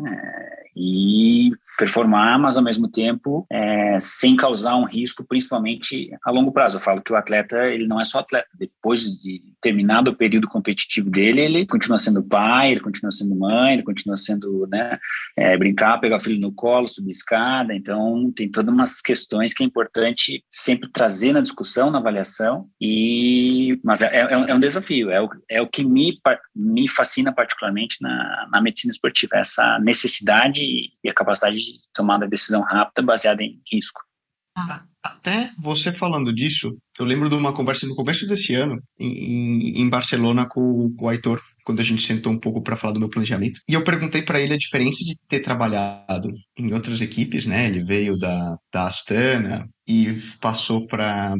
E 0.75 1.51
performar, 1.77 2.37
mas 2.37 2.57
ao 2.57 2.63
mesmo 2.63 2.87
tempo 2.87 3.45
é, 3.49 3.97
sem 3.99 4.35
causar 4.35 4.75
um 4.75 4.85
risco, 4.85 5.23
principalmente 5.23 6.11
a 6.23 6.31
longo 6.31 6.51
prazo. 6.51 6.75
Eu 6.75 6.81
falo 6.81 7.01
que 7.01 7.11
o 7.11 7.15
atleta 7.15 7.65
ele 7.67 7.87
não 7.87 7.99
é 7.99 8.03
só 8.03 8.19
atleta. 8.19 8.47
Depois 8.53 9.01
de 9.01 9.41
terminado 9.61 10.11
o 10.11 10.15
período 10.15 10.47
competitivo 10.47 11.09
dele, 11.09 11.41
ele 11.41 11.65
continua 11.65 11.97
sendo 11.97 12.21
pai, 12.21 12.71
ele 12.71 12.81
continua 12.81 13.11
sendo 13.11 13.35
mãe, 13.35 13.73
ele 13.73 13.83
continua 13.83 14.15
sendo 14.15 14.67
né, 14.67 14.99
é, 15.35 15.57
brincar, 15.57 15.99
pegar 15.99 16.17
o 16.17 16.19
filho 16.19 16.39
no 16.39 16.51
colo, 16.51 16.87
subir 16.87 17.11
escada. 17.11 17.73
Então 17.73 18.31
tem 18.35 18.49
todas 18.49 18.73
umas 18.73 19.01
questões 19.01 19.53
que 19.53 19.63
é 19.63 19.65
importante 19.65 20.43
sempre 20.49 20.89
trazer 20.91 21.33
na 21.33 21.41
discussão, 21.41 21.89
na 21.89 21.99
avaliação. 21.99 22.67
E 22.79 23.79
mas 23.83 24.01
é, 24.01 24.07
é, 24.07 24.31
é 24.31 24.53
um 24.53 24.59
desafio. 24.59 25.09
É 25.09 25.21
o, 25.21 25.29
é 25.49 25.61
o 25.61 25.67
que 25.67 25.83
me 25.83 26.19
me 26.55 26.87
fascina 26.87 27.33
particularmente 27.33 27.97
na, 28.01 28.47
na 28.51 28.61
medicina 28.61 28.91
esportiva 28.91 29.37
essa 29.37 29.79
necessidade 29.79 30.60
e 30.61 31.09
a 31.09 31.13
capacidade 31.13 31.57
de 31.57 31.79
tomar 31.93 32.17
uma 32.17 32.27
decisão 32.27 32.61
rápida 32.61 33.01
baseada 33.01 33.43
em 33.43 33.61
risco. 33.71 34.01
Cara, 34.55 34.85
até 35.03 35.51
você 35.57 35.91
falando 35.91 36.33
disso, 36.33 36.77
eu 36.99 37.05
lembro 37.05 37.29
de 37.29 37.35
uma 37.35 37.53
conversa 37.53 37.87
no 37.87 37.95
começo 37.95 38.27
desse 38.27 38.53
ano, 38.53 38.81
em, 38.99 39.81
em 39.81 39.89
Barcelona, 39.89 40.45
com, 40.45 40.93
com 40.95 41.05
o 41.05 41.09
Aitor, 41.09 41.41
quando 41.63 41.79
a 41.79 41.83
gente 41.83 42.05
sentou 42.05 42.31
um 42.31 42.39
pouco 42.39 42.61
para 42.61 42.75
falar 42.75 42.93
do 42.93 42.99
meu 42.99 43.09
planejamento. 43.09 43.61
E 43.69 43.73
eu 43.73 43.83
perguntei 43.83 44.21
para 44.21 44.39
ele 44.39 44.53
a 44.53 44.57
diferença 44.57 45.03
de 45.03 45.15
ter 45.27 45.39
trabalhado 45.39 46.29
em 46.57 46.73
outras 46.73 47.01
equipes, 47.01 47.45
né? 47.45 47.65
Ele 47.65 47.81
veio 47.81 48.17
da, 48.17 48.55
da 48.71 48.87
Astana 48.87 49.67
e 49.87 50.13
passou 50.39 50.85
para 50.85 51.35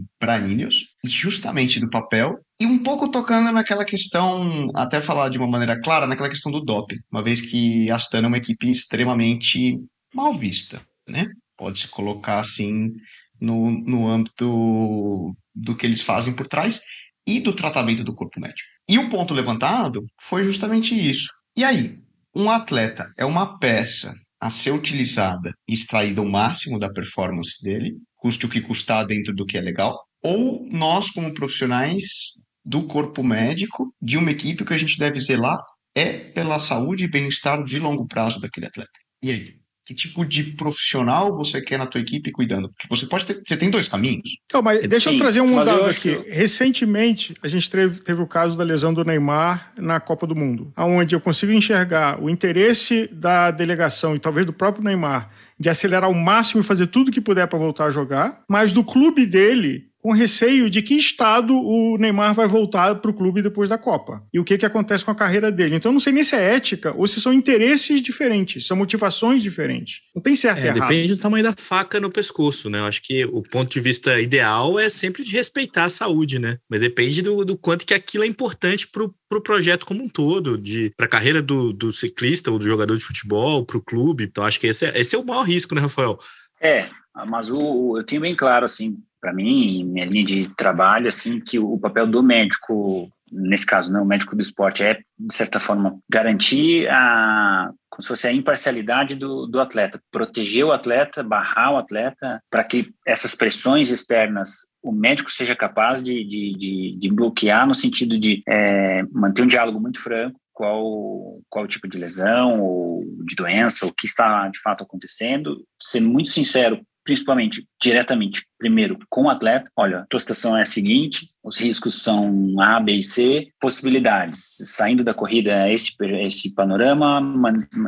Ineos, 0.48 0.96
e 1.06 1.10
justamente 1.10 1.80
do 1.80 1.90
papel, 1.90 2.40
e 2.62 2.66
um 2.66 2.84
pouco 2.84 3.10
tocando 3.10 3.52
naquela 3.52 3.84
questão, 3.84 4.68
até 4.76 5.02
falar 5.02 5.30
de 5.30 5.38
uma 5.38 5.48
maneira 5.48 5.82
clara, 5.82 6.06
naquela 6.06 6.30
questão 6.30 6.52
do 6.52 6.62
doping, 6.62 6.98
uma 7.12 7.24
vez 7.24 7.42
que 7.42 7.90
a 7.90 7.96
Astana 7.96 8.28
é 8.28 8.30
uma 8.30 8.38
equipe 8.38 8.70
extremamente 8.70 9.80
mal 10.14 10.32
vista, 10.32 10.80
né? 11.08 11.26
pode-se 11.58 11.88
colocar 11.88 12.40
assim 12.40 12.92
no, 13.40 13.72
no 13.72 14.08
âmbito 14.08 15.36
do 15.54 15.76
que 15.76 15.86
eles 15.86 16.02
fazem 16.02 16.36
por 16.36 16.48
trás 16.48 16.82
e 17.28 17.40
do 17.40 17.54
tratamento 17.54 18.04
do 18.04 18.16
corpo 18.16 18.40
médico. 18.40 18.68
E 18.90 18.98
o 18.98 19.10
ponto 19.10 19.34
levantado 19.34 20.04
foi 20.20 20.44
justamente 20.44 20.94
isso. 20.94 21.30
E 21.56 21.64
aí, 21.64 21.98
um 22.36 22.50
atleta 22.50 23.12
é 23.18 23.26
uma 23.26 23.60
peça 23.60 24.12
a 24.40 24.50
ser 24.50 24.72
utilizada 24.72 25.52
e 25.68 25.74
extraída 25.74 26.22
o 26.22 26.30
máximo 26.30 26.80
da 26.80 26.92
performance 26.92 27.62
dele, 27.64 27.96
custe 28.18 28.46
o 28.46 28.50
que 28.50 28.62
custar 28.62 29.06
dentro 29.06 29.34
do 29.36 29.46
que 29.46 29.58
é 29.58 29.62
legal, 29.62 29.96
ou 30.24 30.68
nós, 30.72 31.10
como 31.10 31.34
profissionais 31.34 32.41
do 32.64 32.88
corpo 32.88 33.24
médico, 33.24 33.94
de 34.02 34.18
uma 34.18 34.32
equipe, 34.32 34.66
que 34.66 34.74
a 34.74 34.78
gente 34.78 34.98
deve 34.98 35.20
zelar 35.20 35.60
é 35.94 36.14
pela 36.14 36.58
saúde 36.58 37.04
e 37.04 37.10
bem-estar 37.10 37.64
de 37.64 37.78
longo 37.80 38.08
prazo 38.08 38.40
daquele 38.40 38.68
atleta. 38.68 38.92
E 39.22 39.32
aí? 39.32 39.62
que 39.86 39.96
tipo 39.96 40.26
de 40.26 40.44
profissional 40.56 41.36
você 41.36 41.62
quer 41.62 41.78
na 41.78 41.86
tua 41.86 42.02
equipe 42.02 42.32
cuidando? 42.32 42.70
Porque 42.70 42.88
você 42.90 43.06
pode 43.06 43.26
ter, 43.26 43.42
você 43.46 43.58
tem 43.58 43.70
dois 43.70 43.88
caminhos. 43.88 44.38
Então, 44.46 44.62
mas 44.62 44.88
deixa 44.88 45.10
Sim, 45.10 45.16
eu 45.16 45.22
trazer 45.22 45.42
um 45.42 45.56
dado 45.64 45.86
aqui. 45.86 46.18
Que... 46.18 46.30
Recentemente, 46.30 47.36
a 47.42 47.48
gente 47.48 47.70
teve, 47.70 48.00
teve 48.02 48.22
o 48.22 48.28
caso 48.28 48.58
da 48.58 48.64
lesão 48.64 48.94
do 48.94 49.04
Neymar 49.04 49.74
na 49.78 50.00
Copa 50.00 50.28
do 50.28 50.36
Mundo, 50.36 50.72
onde 50.78 51.16
eu 51.16 51.20
consigo 51.20 51.52
enxergar 51.52 52.22
o 52.22 52.30
interesse 52.30 53.08
da 53.12 53.52
delegação 53.52 54.16
e 54.16 54.20
talvez 54.20 54.46
do 54.46 54.54
próprio 54.54 54.84
Neymar 54.84 55.30
de 55.60 55.70
acelerar 55.70 56.06
ao 56.06 56.14
máximo 56.14 56.62
e 56.62 56.64
fazer 56.64 56.88
tudo 56.88 57.12
que 57.12 57.22
puder 57.22 57.48
para 57.48 57.60
voltar 57.60 57.86
a 57.86 57.92
jogar, 57.92 58.42
mas 58.48 58.74
do 58.74 58.84
clube 58.84 59.26
dele 59.26 59.91
com 60.02 60.12
receio 60.12 60.70
de 60.70 60.82
que 60.82 60.96
estado 60.96 61.54
o 61.56 61.98
Neymar 61.98 62.34
vai 62.34 62.48
voltar 62.48 62.96
para 62.96 63.12
o 63.12 63.14
clube 63.14 63.42
depois 63.42 63.70
da 63.70 63.78
Copa. 63.78 64.24
E 64.34 64.40
o 64.40 64.44
que, 64.44 64.58
que 64.58 64.66
acontece 64.66 65.06
com 65.06 65.12
a 65.12 65.16
carreira 65.16 65.52
dele. 65.52 65.76
Então, 65.76 65.92
eu 65.92 65.94
não 65.94 66.00
sei 66.00 66.12
nem 66.12 66.24
se 66.24 66.36
é 66.36 66.56
ética 66.56 66.94
ou 66.98 67.06
se 67.08 67.22
são 67.22 67.32
interesses 67.32 68.02
diferentes, 68.02 68.66
são 68.66 68.76
motivações 68.76 69.44
diferentes. 69.44 70.02
Não 70.16 70.22
tem 70.22 70.36
certo 70.36 70.60
é, 70.60 70.64
e 70.64 70.68
errado. 70.68 70.90
Depende 70.90 71.16
do 71.16 71.18
tamanho 71.18 71.44
da 71.44 71.54
faca 71.54 72.00
no 72.00 72.10
pescoço, 72.10 72.70
né? 72.70 72.80
Eu 72.80 72.86
acho 72.86 73.02
que 73.02 73.26
o 73.26 73.44
ponto 73.44 73.72
de 73.72 73.80
vista 73.80 74.20
ideal 74.20 74.80
é 74.80 74.90
sempre 74.90 75.24
de 75.24 75.32
respeitar 75.32 75.86
a 75.86 75.90
saúde, 75.90 76.40
né? 76.40 76.58
Mas 76.70 76.82
depende 76.82 77.22
do, 77.22 77.46
do 77.46 77.58
quanto 77.58 77.86
que 77.86 77.94
aquilo 77.94 78.24
é 78.24 78.28
importante 78.28 78.88
para 78.88 79.04
o 79.04 79.14
pro 79.32 79.42
projeto 79.42 79.86
como 79.86 80.04
um 80.04 80.10
todo, 80.10 80.58
de 80.58 80.92
para 80.98 81.06
a 81.06 81.10
carreira 81.10 81.42
do, 81.42 81.72
do 81.72 81.94
ciclista 81.94 82.52
ou 82.52 82.60
do 82.60 82.66
jogador 82.66 82.98
de 82.98 83.06
futebol, 83.06 83.66
para 83.66 83.78
o 83.78 83.82
clube. 83.82 84.26
Então, 84.26 84.44
acho 84.44 84.60
que 84.60 84.68
esse 84.68 84.86
é, 84.86 85.00
esse 85.00 85.16
é 85.16 85.18
o 85.18 85.26
maior 85.26 85.44
risco, 85.44 85.74
né, 85.74 85.80
Rafael? 85.80 86.20
É, 86.60 86.90
mas 87.28 87.52
o, 87.52 87.98
eu 87.98 88.04
tenho 88.04 88.22
bem 88.22 88.36
claro, 88.36 88.66
assim, 88.66 88.98
para 89.20 89.34
mim, 89.34 89.84
minha 89.86 90.06
linha 90.06 90.26
de 90.26 90.56
trabalho, 90.56 91.08
assim, 91.08 91.40
que 91.40 91.60
o 91.60 91.78
papel 91.78 92.08
do 92.08 92.24
médico, 92.24 93.10
nesse 93.32 93.66
caso, 93.66 93.92
né, 93.92 94.00
o 94.00 94.06
médico 94.06 94.36
do 94.36 94.42
esporte, 94.42 94.84
é, 94.84 95.00
de 95.20 95.34
certa 95.34 95.60
forma, 95.60 96.00
garantir 96.10 96.90
a, 96.90 97.72
como 97.90 98.02
se 98.02 98.08
fosse 98.08 98.28
a 98.28 98.34
imparcialidade 98.34 99.16
do, 99.16 99.46
do 99.46 99.62
atleta, 99.62 100.02
proteger 100.12 100.66
o 100.66 100.72
atleta, 100.72 101.22
barrar 101.22 101.74
o 101.74 101.78
atleta, 101.78 102.42
para 102.50 102.64
que 102.64 102.92
essas 103.06 103.36
pressões 103.36 103.90
externas 103.92 104.72
o 104.84 104.92
médico 104.92 105.30
seja 105.30 105.56
capaz 105.56 106.02
de, 106.02 106.24
de, 106.24 106.58
de, 106.58 106.98
de 106.98 107.10
bloquear 107.10 107.68
no 107.68 107.74
sentido 107.74 108.18
de 108.18 108.42
é, 108.48 109.04
manter 109.12 109.44
um 109.44 109.48
diálogo 109.48 109.80
muito 109.80 110.00
franco, 110.02 110.40
qual, 110.52 111.40
qual 111.50 111.68
tipo 111.68 111.88
de 111.88 111.98
lesão 111.98 112.60
ou 112.60 113.04
de 113.26 113.36
doença, 113.36 113.86
o 113.86 113.94
que 113.94 114.08
está 114.08 114.48
de 114.48 114.60
fato 114.60 114.84
acontecendo, 114.84 115.64
ser 115.80 116.02
muito 116.02 116.30
sincero 116.30 116.82
principalmente 117.04 117.66
diretamente, 117.82 118.46
primeiro 118.58 118.98
com 119.10 119.24
o 119.24 119.30
atleta, 119.30 119.70
olha, 119.76 120.00
a 120.00 120.06
tua 120.06 120.20
situação 120.20 120.58
é 120.58 120.62
a 120.62 120.66
seguinte, 120.66 121.30
os 121.44 121.58
riscos 121.58 122.02
são 122.02 122.56
A, 122.60 122.80
B 122.80 122.94
e 122.94 123.04
C, 123.04 123.50
possibilidades, 123.60 124.58
saindo 124.66 125.04
da 125.04 125.14
corrida 125.14 125.70
esse, 125.72 125.96
esse 126.22 126.54
panorama, 126.54 127.22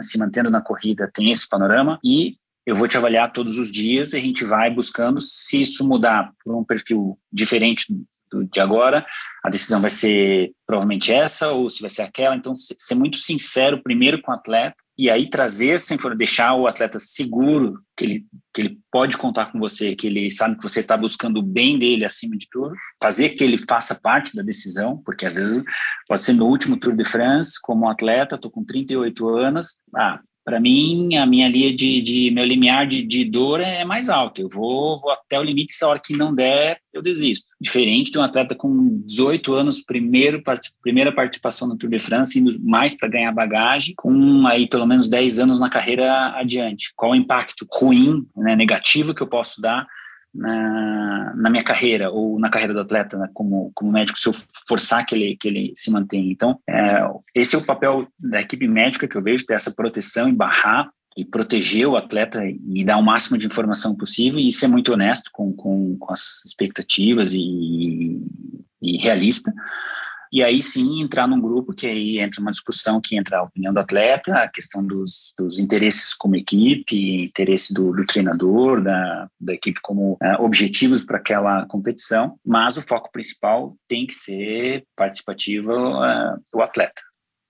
se 0.02 0.18
mantendo 0.18 0.50
na 0.50 0.62
corrida 0.62 1.10
tem 1.14 1.32
esse 1.32 1.48
panorama. 1.48 2.00
E 2.04 2.36
eu 2.66 2.76
vou 2.76 2.88
te 2.88 2.98
avaliar 2.98 3.32
todos 3.32 3.58
os 3.58 3.72
dias 3.72 4.14
e 4.14 4.18
a 4.18 4.20
gente 4.20 4.44
vai 4.44 4.70
buscando, 4.70 5.20
se 5.22 5.60
isso 5.60 5.88
mudar 5.88 6.32
para 6.44 6.56
um 6.56 6.64
perfil 6.64 7.18
diferente 7.32 7.86
do, 8.32 8.46
de 8.46 8.60
agora, 8.60 9.06
a 9.44 9.50
decisão 9.50 9.82
vai 9.82 9.90
ser 9.90 10.52
provavelmente 10.66 11.12
essa 11.12 11.52
ou 11.52 11.70
se 11.70 11.82
vai 11.82 11.90
ser 11.90 12.02
aquela, 12.02 12.36
então 12.36 12.54
ser 12.56 12.96
muito 12.96 13.18
sincero 13.18 13.82
primeiro 13.84 14.22
com 14.22 14.32
o 14.32 14.34
atleta, 14.34 14.76
e 14.98 15.10
aí 15.10 15.30
trazer 15.30 15.70
essa 15.70 15.94
informação, 15.94 16.18
deixar 16.18 16.54
o 16.56 16.68
atleta 16.68 17.00
seguro 17.00 17.80
que 17.98 18.06
ele, 18.06 18.26
que 18.54 18.62
ele 18.62 18.80
pode 18.92 19.18
contar 19.18 19.52
com 19.52 19.60
você, 19.60 19.96
que 19.96 20.06
ele 20.06 20.30
sabe 20.30 20.56
que 20.56 20.64
você 20.64 20.82
está 20.82 20.96
buscando 20.96 21.40
o 21.40 21.44
bem 21.44 21.78
dele 21.80 22.06
acima 22.06 22.38
de 22.38 22.48
tudo, 22.50 22.76
fazer 23.02 23.30
que 23.30 23.44
ele 23.44 23.58
faça 23.58 23.96
parte 23.96 24.36
da 24.36 24.44
decisão, 24.44 25.02
porque 25.04 25.26
às 25.26 25.36
vezes 25.36 25.64
pode 26.08 26.22
ser 26.22 26.34
no 26.34 26.46
último 26.46 26.78
Tour 26.78 26.96
de 26.96 27.06
France, 27.06 27.60
como 27.62 27.90
atleta, 27.90 28.36
estou 28.36 28.52
com 28.52 28.64
38 28.64 29.28
anos, 29.30 29.80
ah, 29.96 30.20
para 30.44 30.60
mim, 30.60 31.16
a 31.16 31.26
minha 31.26 31.48
linha 31.48 31.74
de, 31.74 32.02
de 32.02 32.32
meu 32.32 32.46
limiar 32.46 32.86
de, 32.86 33.02
de, 33.02 33.24
dor 33.24 33.62
é 33.62 33.86
mais 33.86 34.10
alto. 34.10 34.42
Eu 34.42 34.50
vou, 34.50 34.98
vou 35.00 35.12
até 35.12 35.40
o 35.40 35.44
limite, 35.44 35.74
se 35.74 35.84
a 35.84 35.88
hora 35.88 36.02
que 36.04 36.16
não 36.16 36.34
der, 36.34 36.80
eu 36.94 37.02
desisto. 37.02 37.48
Diferente 37.60 38.12
de 38.12 38.20
um 38.20 38.24
atleta 38.24 38.54
com 38.54 39.02
18 39.06 39.54
anos, 39.54 39.82
primeiro, 39.82 40.44
primeira 40.82 41.12
participação 41.12 41.68
no 41.68 41.78
Tour 41.78 41.90
de 41.90 42.00
France, 42.00 42.38
indo 42.38 42.60
mais 42.62 42.96
para 42.96 43.10
ganhar 43.10 43.32
bagagem, 43.32 43.94
com 43.96 44.46
aí 44.46 44.68
pelo 44.68 44.86
menos 44.86 45.10
10 45.10 45.40
anos 45.40 45.60
na 45.60 45.70
carreira 45.70 46.34
adiante. 46.36 46.92
Qual 46.96 47.12
o 47.12 47.16
impacto 47.16 47.66
ruim, 47.72 48.26
né, 48.36 48.56
negativo 48.56 49.14
que 49.14 49.24
eu 49.24 49.28
posso 49.28 49.62
dar 49.62 49.88
na, 50.34 51.34
na 51.36 51.50
minha 51.50 51.64
carreira 51.64 52.10
ou 52.10 52.40
na 52.40 52.50
carreira 52.50 52.74
do 52.74 52.80
atleta 52.80 53.18
né, 53.18 53.30
como, 53.34 53.72
como 53.76 53.92
médico 53.92 54.18
se 54.18 54.28
eu 54.28 54.34
forçar 54.68 55.06
que 55.06 55.14
ele, 55.14 55.38
que 55.38 55.48
ele 55.48 55.72
se 55.76 55.92
mantenha. 55.92 56.32
Então, 56.32 56.60
é, 56.68 57.02
esse 57.36 57.56
é 57.56 57.58
o 57.60 57.66
papel 57.66 58.08
da 58.18 58.42
equipe 58.42 58.68
médica 58.68 59.08
que 59.08 59.16
eu 59.16 59.22
vejo, 59.22 59.46
ter 59.46 59.54
essa 59.54 59.72
proteção 59.72 60.28
e 60.28 60.34
barrar 60.34 60.90
e 61.16 61.24
proteger 61.24 61.88
o 61.88 61.96
atleta 61.96 62.42
e 62.44 62.84
dar 62.84 62.98
o 62.98 63.04
máximo 63.04 63.38
de 63.38 63.46
informação 63.46 63.96
possível 63.96 64.40
e 64.40 64.52
ser 64.52 64.68
muito 64.68 64.92
honesto 64.92 65.30
com, 65.32 65.54
com, 65.54 65.96
com 66.00 66.12
as 66.12 66.44
expectativas 66.44 67.34
e, 67.34 68.20
e 68.82 68.98
realista 68.98 69.54
e 70.34 70.42
aí 70.42 70.64
sim 70.64 71.00
entrar 71.00 71.28
num 71.28 71.40
grupo 71.40 71.76
que 71.76 71.86
aí 71.86 72.18
entra 72.18 72.42
uma 72.42 72.50
discussão 72.50 73.00
que 73.00 73.16
entra 73.16 73.38
a 73.38 73.44
opinião 73.44 73.72
do 73.72 73.80
atleta, 73.80 74.36
a 74.36 74.48
questão 74.50 74.84
dos, 74.84 75.32
dos 75.38 75.60
interesses 75.60 76.12
como 76.12 76.36
equipe, 76.36 77.26
interesse 77.26 77.72
do, 77.72 77.92
do 77.94 78.04
treinador, 78.04 78.82
da, 78.82 79.30
da 79.40 79.54
equipe 79.54 79.80
como 79.84 80.14
uh, 80.14 80.42
objetivos 80.42 81.04
para 81.04 81.18
aquela 81.18 81.68
competição, 81.68 82.36
mas 82.44 82.78
o 82.78 82.82
foco 82.82 83.12
principal 83.12 83.78
tem 83.88 84.08
que 84.08 84.14
ser 84.16 84.84
participativo 84.96 85.72
uh, 85.72 86.36
o 86.52 86.64
atleta. 86.64 87.04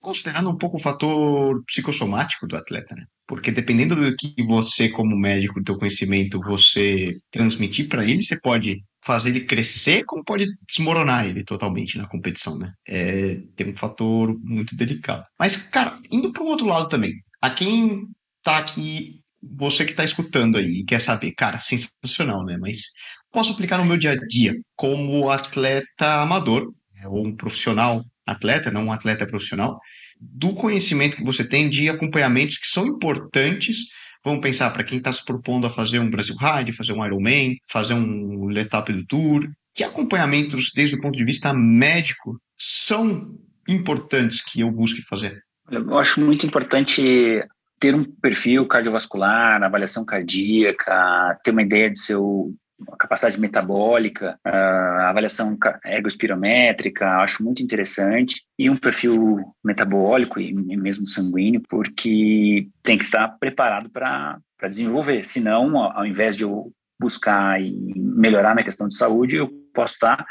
Considerando 0.04 0.50
um 0.50 0.58
pouco 0.58 0.76
o 0.76 0.80
fator 0.80 1.64
psicossomático 1.64 2.46
do 2.46 2.56
atleta, 2.56 2.94
né? 2.94 3.04
Porque 3.26 3.50
dependendo 3.50 3.96
do 3.96 4.14
que 4.14 4.34
você, 4.44 4.90
como 4.90 5.16
médico, 5.16 5.58
do 5.58 5.64
teu 5.64 5.78
conhecimento, 5.78 6.38
você 6.40 7.18
transmitir 7.30 7.88
para 7.88 8.04
ele, 8.04 8.22
você 8.22 8.38
pode 8.38 8.84
fazer 9.02 9.30
ele 9.30 9.46
crescer, 9.46 10.04
como 10.04 10.22
pode 10.22 10.46
desmoronar 10.68 11.26
ele 11.26 11.42
totalmente 11.42 11.96
na 11.96 12.06
competição, 12.06 12.58
né? 12.58 12.70
É, 12.86 13.36
tem 13.56 13.70
um 13.70 13.76
fator 13.76 14.38
muito 14.42 14.76
delicado. 14.76 15.24
Mas, 15.38 15.56
cara, 15.68 15.98
indo 16.12 16.30
para 16.32 16.42
um 16.42 16.48
outro 16.48 16.66
lado 16.66 16.86
também, 16.86 17.12
a 17.40 17.48
quem 17.48 18.06
tá 18.42 18.58
aqui, 18.58 19.20
você 19.42 19.86
que 19.86 19.92
está 19.92 20.04
escutando 20.04 20.58
aí 20.58 20.80
e 20.80 20.84
quer 20.84 21.00
saber, 21.00 21.32
cara, 21.32 21.58
sensacional, 21.58 22.44
né? 22.44 22.56
Mas 22.60 22.92
posso 23.32 23.52
aplicar 23.52 23.78
no 23.78 23.86
meu 23.86 23.96
dia 23.96 24.12
a 24.12 24.16
dia 24.16 24.54
como 24.76 25.30
atleta 25.30 26.22
amador, 26.22 26.66
né? 27.00 27.08
ou 27.08 27.26
um 27.26 27.34
profissional 27.34 28.04
atleta, 28.26 28.70
não 28.70 28.86
um 28.86 28.92
atleta 28.92 29.26
profissional, 29.26 29.80
do 30.20 30.54
conhecimento 30.54 31.16
que 31.16 31.24
você 31.24 31.44
tem 31.44 31.68
de 31.68 31.88
acompanhamentos 31.88 32.58
que 32.58 32.66
são 32.66 32.86
importantes 32.86 33.78
Vamos 34.24 34.40
pensar 34.40 34.70
para 34.70 34.82
quem 34.82 34.96
está 34.96 35.12
se 35.12 35.22
propondo 35.22 35.66
a 35.66 35.70
fazer 35.70 35.98
um 35.98 36.08
Brasil 36.08 36.34
Ride, 36.34 36.72
fazer 36.72 36.94
um 36.94 37.04
Ironman, 37.04 37.56
fazer 37.68 37.92
um 37.92 38.46
Letap 38.46 38.90
do 38.90 39.04
Tour. 39.04 39.46
Que 39.74 39.84
acompanhamentos, 39.84 40.70
desde 40.74 40.96
o 40.96 41.00
ponto 41.00 41.14
de 41.14 41.24
vista 41.24 41.52
médico, 41.52 42.40
são 42.56 43.36
importantes 43.68 44.40
que 44.40 44.62
eu 44.62 44.70
busque 44.70 45.02
fazer? 45.02 45.42
Eu 45.70 45.98
acho 45.98 46.22
muito 46.22 46.46
importante 46.46 47.44
ter 47.78 47.94
um 47.94 48.02
perfil 48.02 48.66
cardiovascular, 48.66 49.62
avaliação 49.62 50.06
cardíaca, 50.06 51.38
ter 51.44 51.50
uma 51.50 51.62
ideia 51.62 51.90
do 51.90 51.98
seu 51.98 52.54
a 52.90 52.96
capacidade 52.96 53.38
metabólica, 53.38 54.38
a 54.44 55.08
avaliação 55.10 55.56
ergospirométrica, 55.84 57.18
acho 57.18 57.44
muito 57.44 57.62
interessante, 57.62 58.42
e 58.58 58.68
um 58.68 58.76
perfil 58.76 59.54
metabólico 59.64 60.40
e 60.40 60.52
mesmo 60.76 61.06
sanguíneo, 61.06 61.62
porque 61.68 62.68
tem 62.82 62.98
que 62.98 63.04
estar 63.04 63.28
preparado 63.38 63.90
para 63.90 64.40
desenvolver, 64.68 65.24
senão, 65.24 65.76
ao 65.76 66.06
invés 66.06 66.36
de 66.36 66.44
eu 66.44 66.72
buscar 67.00 67.60
e 67.60 67.92
melhorar 67.96 68.54
minha 68.54 68.64
questão 68.64 68.88
de 68.88 68.96
saúde, 68.96 69.36
eu 69.36 69.48
posso 69.72 69.94
estar 69.94 70.24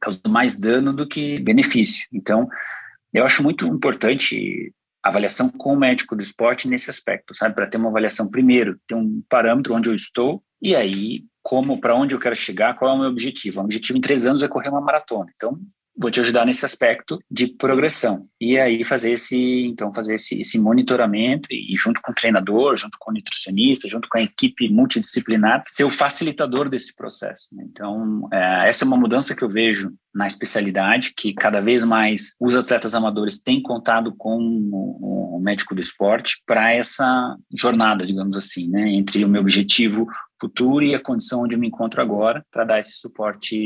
causando 0.00 0.28
mais 0.28 0.58
dano 0.58 0.92
do 0.92 1.06
que 1.06 1.40
benefício. 1.40 2.06
Então, 2.12 2.48
eu 3.12 3.24
acho 3.24 3.42
muito 3.42 3.66
importante 3.66 4.72
avaliação 5.02 5.48
com 5.48 5.72
o 5.72 5.78
médico 5.78 6.16
do 6.16 6.22
esporte 6.22 6.68
nesse 6.68 6.90
aspecto, 6.90 7.34
sabe? 7.34 7.54
Para 7.54 7.66
ter 7.66 7.78
uma 7.78 7.88
avaliação 7.88 8.28
primeiro, 8.28 8.76
ter 8.88 8.94
um 8.96 9.22
parâmetro 9.28 9.74
onde 9.74 9.88
eu 9.88 9.94
estou, 9.94 10.42
e 10.60 10.74
aí 10.74 11.24
como, 11.46 11.80
para 11.80 11.94
onde 11.94 12.12
eu 12.12 12.18
quero 12.18 12.34
chegar, 12.34 12.74
qual 12.74 12.90
é 12.90 12.94
o 12.94 12.98
meu 12.98 13.08
objetivo. 13.08 13.60
O 13.60 13.64
objetivo 13.64 13.96
em 13.96 14.00
três 14.00 14.26
anos 14.26 14.42
é 14.42 14.48
correr 14.48 14.68
uma 14.68 14.80
maratona. 14.80 15.30
Então, 15.32 15.56
vou 15.96 16.10
te 16.10 16.18
ajudar 16.18 16.44
nesse 16.44 16.64
aspecto 16.64 17.20
de 17.30 17.46
progressão. 17.46 18.20
E 18.40 18.58
aí 18.58 18.82
fazer 18.82 19.12
esse, 19.12 19.64
então, 19.64 19.94
fazer 19.94 20.16
esse, 20.16 20.40
esse 20.40 20.58
monitoramento 20.58 21.46
e 21.52 21.72
junto 21.76 22.02
com 22.02 22.10
o 22.10 22.14
treinador, 22.14 22.76
junto 22.76 22.98
com 22.98 23.12
o 23.12 23.14
nutricionista, 23.14 23.88
junto 23.88 24.08
com 24.08 24.18
a 24.18 24.22
equipe 24.22 24.68
multidisciplinar, 24.68 25.62
ser 25.68 25.84
o 25.84 25.88
facilitador 25.88 26.68
desse 26.68 26.92
processo. 26.96 27.46
Né? 27.52 27.64
Então, 27.70 28.28
é, 28.32 28.68
essa 28.68 28.84
é 28.84 28.86
uma 28.86 28.96
mudança 28.96 29.32
que 29.32 29.44
eu 29.44 29.48
vejo 29.48 29.94
na 30.12 30.26
especialidade, 30.26 31.14
que 31.16 31.32
cada 31.32 31.60
vez 31.60 31.84
mais 31.84 32.34
os 32.40 32.56
atletas 32.56 32.92
amadores 32.92 33.38
têm 33.38 33.62
contado 33.62 34.12
com 34.16 34.36
o, 34.36 35.36
o 35.36 35.40
médico 35.40 35.76
do 35.76 35.80
esporte 35.80 36.42
para 36.44 36.72
essa 36.72 37.36
jornada, 37.54 38.04
digamos 38.04 38.36
assim, 38.36 38.66
né, 38.68 38.90
entre 38.90 39.24
o 39.24 39.28
meu 39.28 39.42
objetivo 39.42 40.08
futuro 40.40 40.84
e 40.84 40.94
a 40.94 41.02
condição 41.02 41.42
onde 41.42 41.56
eu 41.56 41.60
me 41.60 41.68
encontro 41.68 42.00
agora 42.00 42.44
para 42.50 42.64
dar 42.64 42.78
esse 42.78 42.92
suporte 42.92 43.56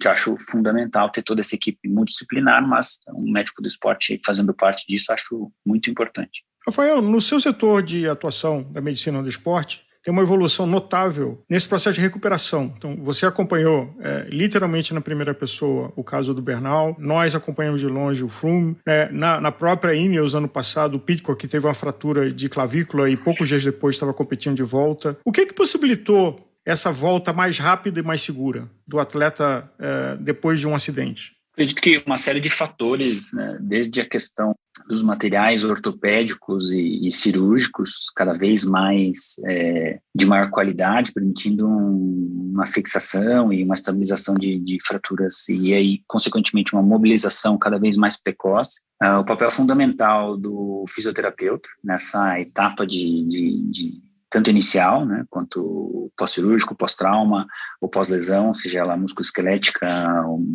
que 0.00 0.06
eu 0.06 0.10
acho 0.10 0.36
fundamental 0.50 1.10
ter 1.10 1.22
toda 1.22 1.40
essa 1.40 1.54
equipe 1.54 1.88
multidisciplinar, 1.88 2.66
mas 2.66 2.98
um 3.14 3.30
médico 3.30 3.62
do 3.62 3.68
esporte 3.68 4.20
fazendo 4.24 4.54
parte 4.54 4.86
disso 4.86 5.12
acho 5.12 5.52
muito 5.64 5.90
importante. 5.90 6.42
Rafael, 6.66 7.00
no 7.00 7.20
seu 7.20 7.40
setor 7.40 7.82
de 7.82 8.08
atuação 8.08 8.62
da 8.62 8.80
medicina 8.80 9.22
do 9.22 9.28
esporte, 9.28 9.87
tem 10.02 10.12
uma 10.12 10.22
evolução 10.22 10.66
notável 10.66 11.42
nesse 11.48 11.68
processo 11.68 11.94
de 11.94 12.00
recuperação. 12.00 12.72
Então, 12.76 12.96
você 13.02 13.26
acompanhou 13.26 13.94
é, 14.00 14.26
literalmente 14.28 14.94
na 14.94 15.00
primeira 15.00 15.34
pessoa 15.34 15.92
o 15.96 16.04
caso 16.04 16.32
do 16.32 16.42
Bernal, 16.42 16.96
nós 16.98 17.34
acompanhamos 17.34 17.80
de 17.80 17.86
longe 17.86 18.24
o 18.24 18.28
Froome. 18.28 18.76
Né? 18.86 19.08
Na, 19.10 19.40
na, 19.40 19.52
própria 19.52 19.94
Ineos, 19.94 20.34
ano 20.34 20.48
passado, 20.48 20.96
o 20.96 21.00
Pitcock 21.00 21.46
teve 21.46 21.66
uma 21.66 21.74
fratura 21.74 22.30
de 22.32 22.48
clavícula 22.48 23.10
e 23.10 23.16
poucos 23.16 23.48
dias 23.48 23.64
depois 23.64 23.96
estava 23.96 24.14
competindo 24.14 24.56
de 24.56 24.62
volta. 24.62 25.18
O 25.24 25.32
que, 25.32 25.46
que 25.46 25.54
possibilitou 25.54 26.48
essa 26.64 26.92
volta 26.92 27.32
mais 27.32 27.58
rápida 27.58 28.00
e 28.00 28.02
mais 28.02 28.20
segura 28.20 28.68
do 28.86 29.00
atleta 29.00 29.70
é, 29.78 30.16
depois 30.20 30.60
de 30.60 30.68
um 30.68 30.74
acidente? 30.74 31.32
Acredito 31.52 31.82
que 31.82 32.02
uma 32.06 32.16
série 32.16 32.40
de 32.40 32.50
fatores, 32.50 33.32
né, 33.32 33.58
desde 33.60 34.00
a 34.00 34.08
questão 34.08 34.54
dos 34.86 35.02
materiais 35.02 35.64
ortopédicos 35.64 36.72
e, 36.72 37.06
e 37.06 37.12
cirúrgicos, 37.12 38.10
cada 38.14 38.32
vez 38.32 38.64
mais 38.64 39.34
é, 39.46 39.98
de 40.14 40.26
maior 40.26 40.50
qualidade, 40.50 41.12
permitindo 41.12 41.66
um, 41.66 42.52
uma 42.54 42.66
fixação 42.66 43.52
e 43.52 43.64
uma 43.64 43.74
estabilização 43.74 44.34
de, 44.34 44.58
de, 44.58 44.78
fraturas 44.84 45.48
e 45.48 45.72
aí, 45.74 46.00
consequentemente, 46.06 46.74
uma 46.74 46.82
mobilização 46.82 47.58
cada 47.58 47.78
vez 47.78 47.96
mais 47.96 48.16
precoce. 48.16 48.80
Uh, 49.02 49.20
o 49.20 49.24
papel 49.24 49.50
fundamental 49.50 50.36
do 50.36 50.84
fisioterapeuta 50.88 51.68
nessa 51.84 52.40
etapa 52.40 52.86
de, 52.86 53.24
de, 53.28 53.70
de 53.70 54.02
tanto 54.30 54.50
inicial, 54.50 55.06
né, 55.06 55.24
quanto 55.30 56.10
pós-cirúrgico, 56.16 56.74
pós-trauma 56.74 57.46
ou 57.80 57.88
pós-lesão, 57.88 58.52
seja 58.52 58.80
ela 58.80 58.96
musculoesquelética, 58.96 59.86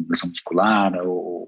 lesão 0.09 0.29
muscular 0.29 0.93
ou 1.03 1.47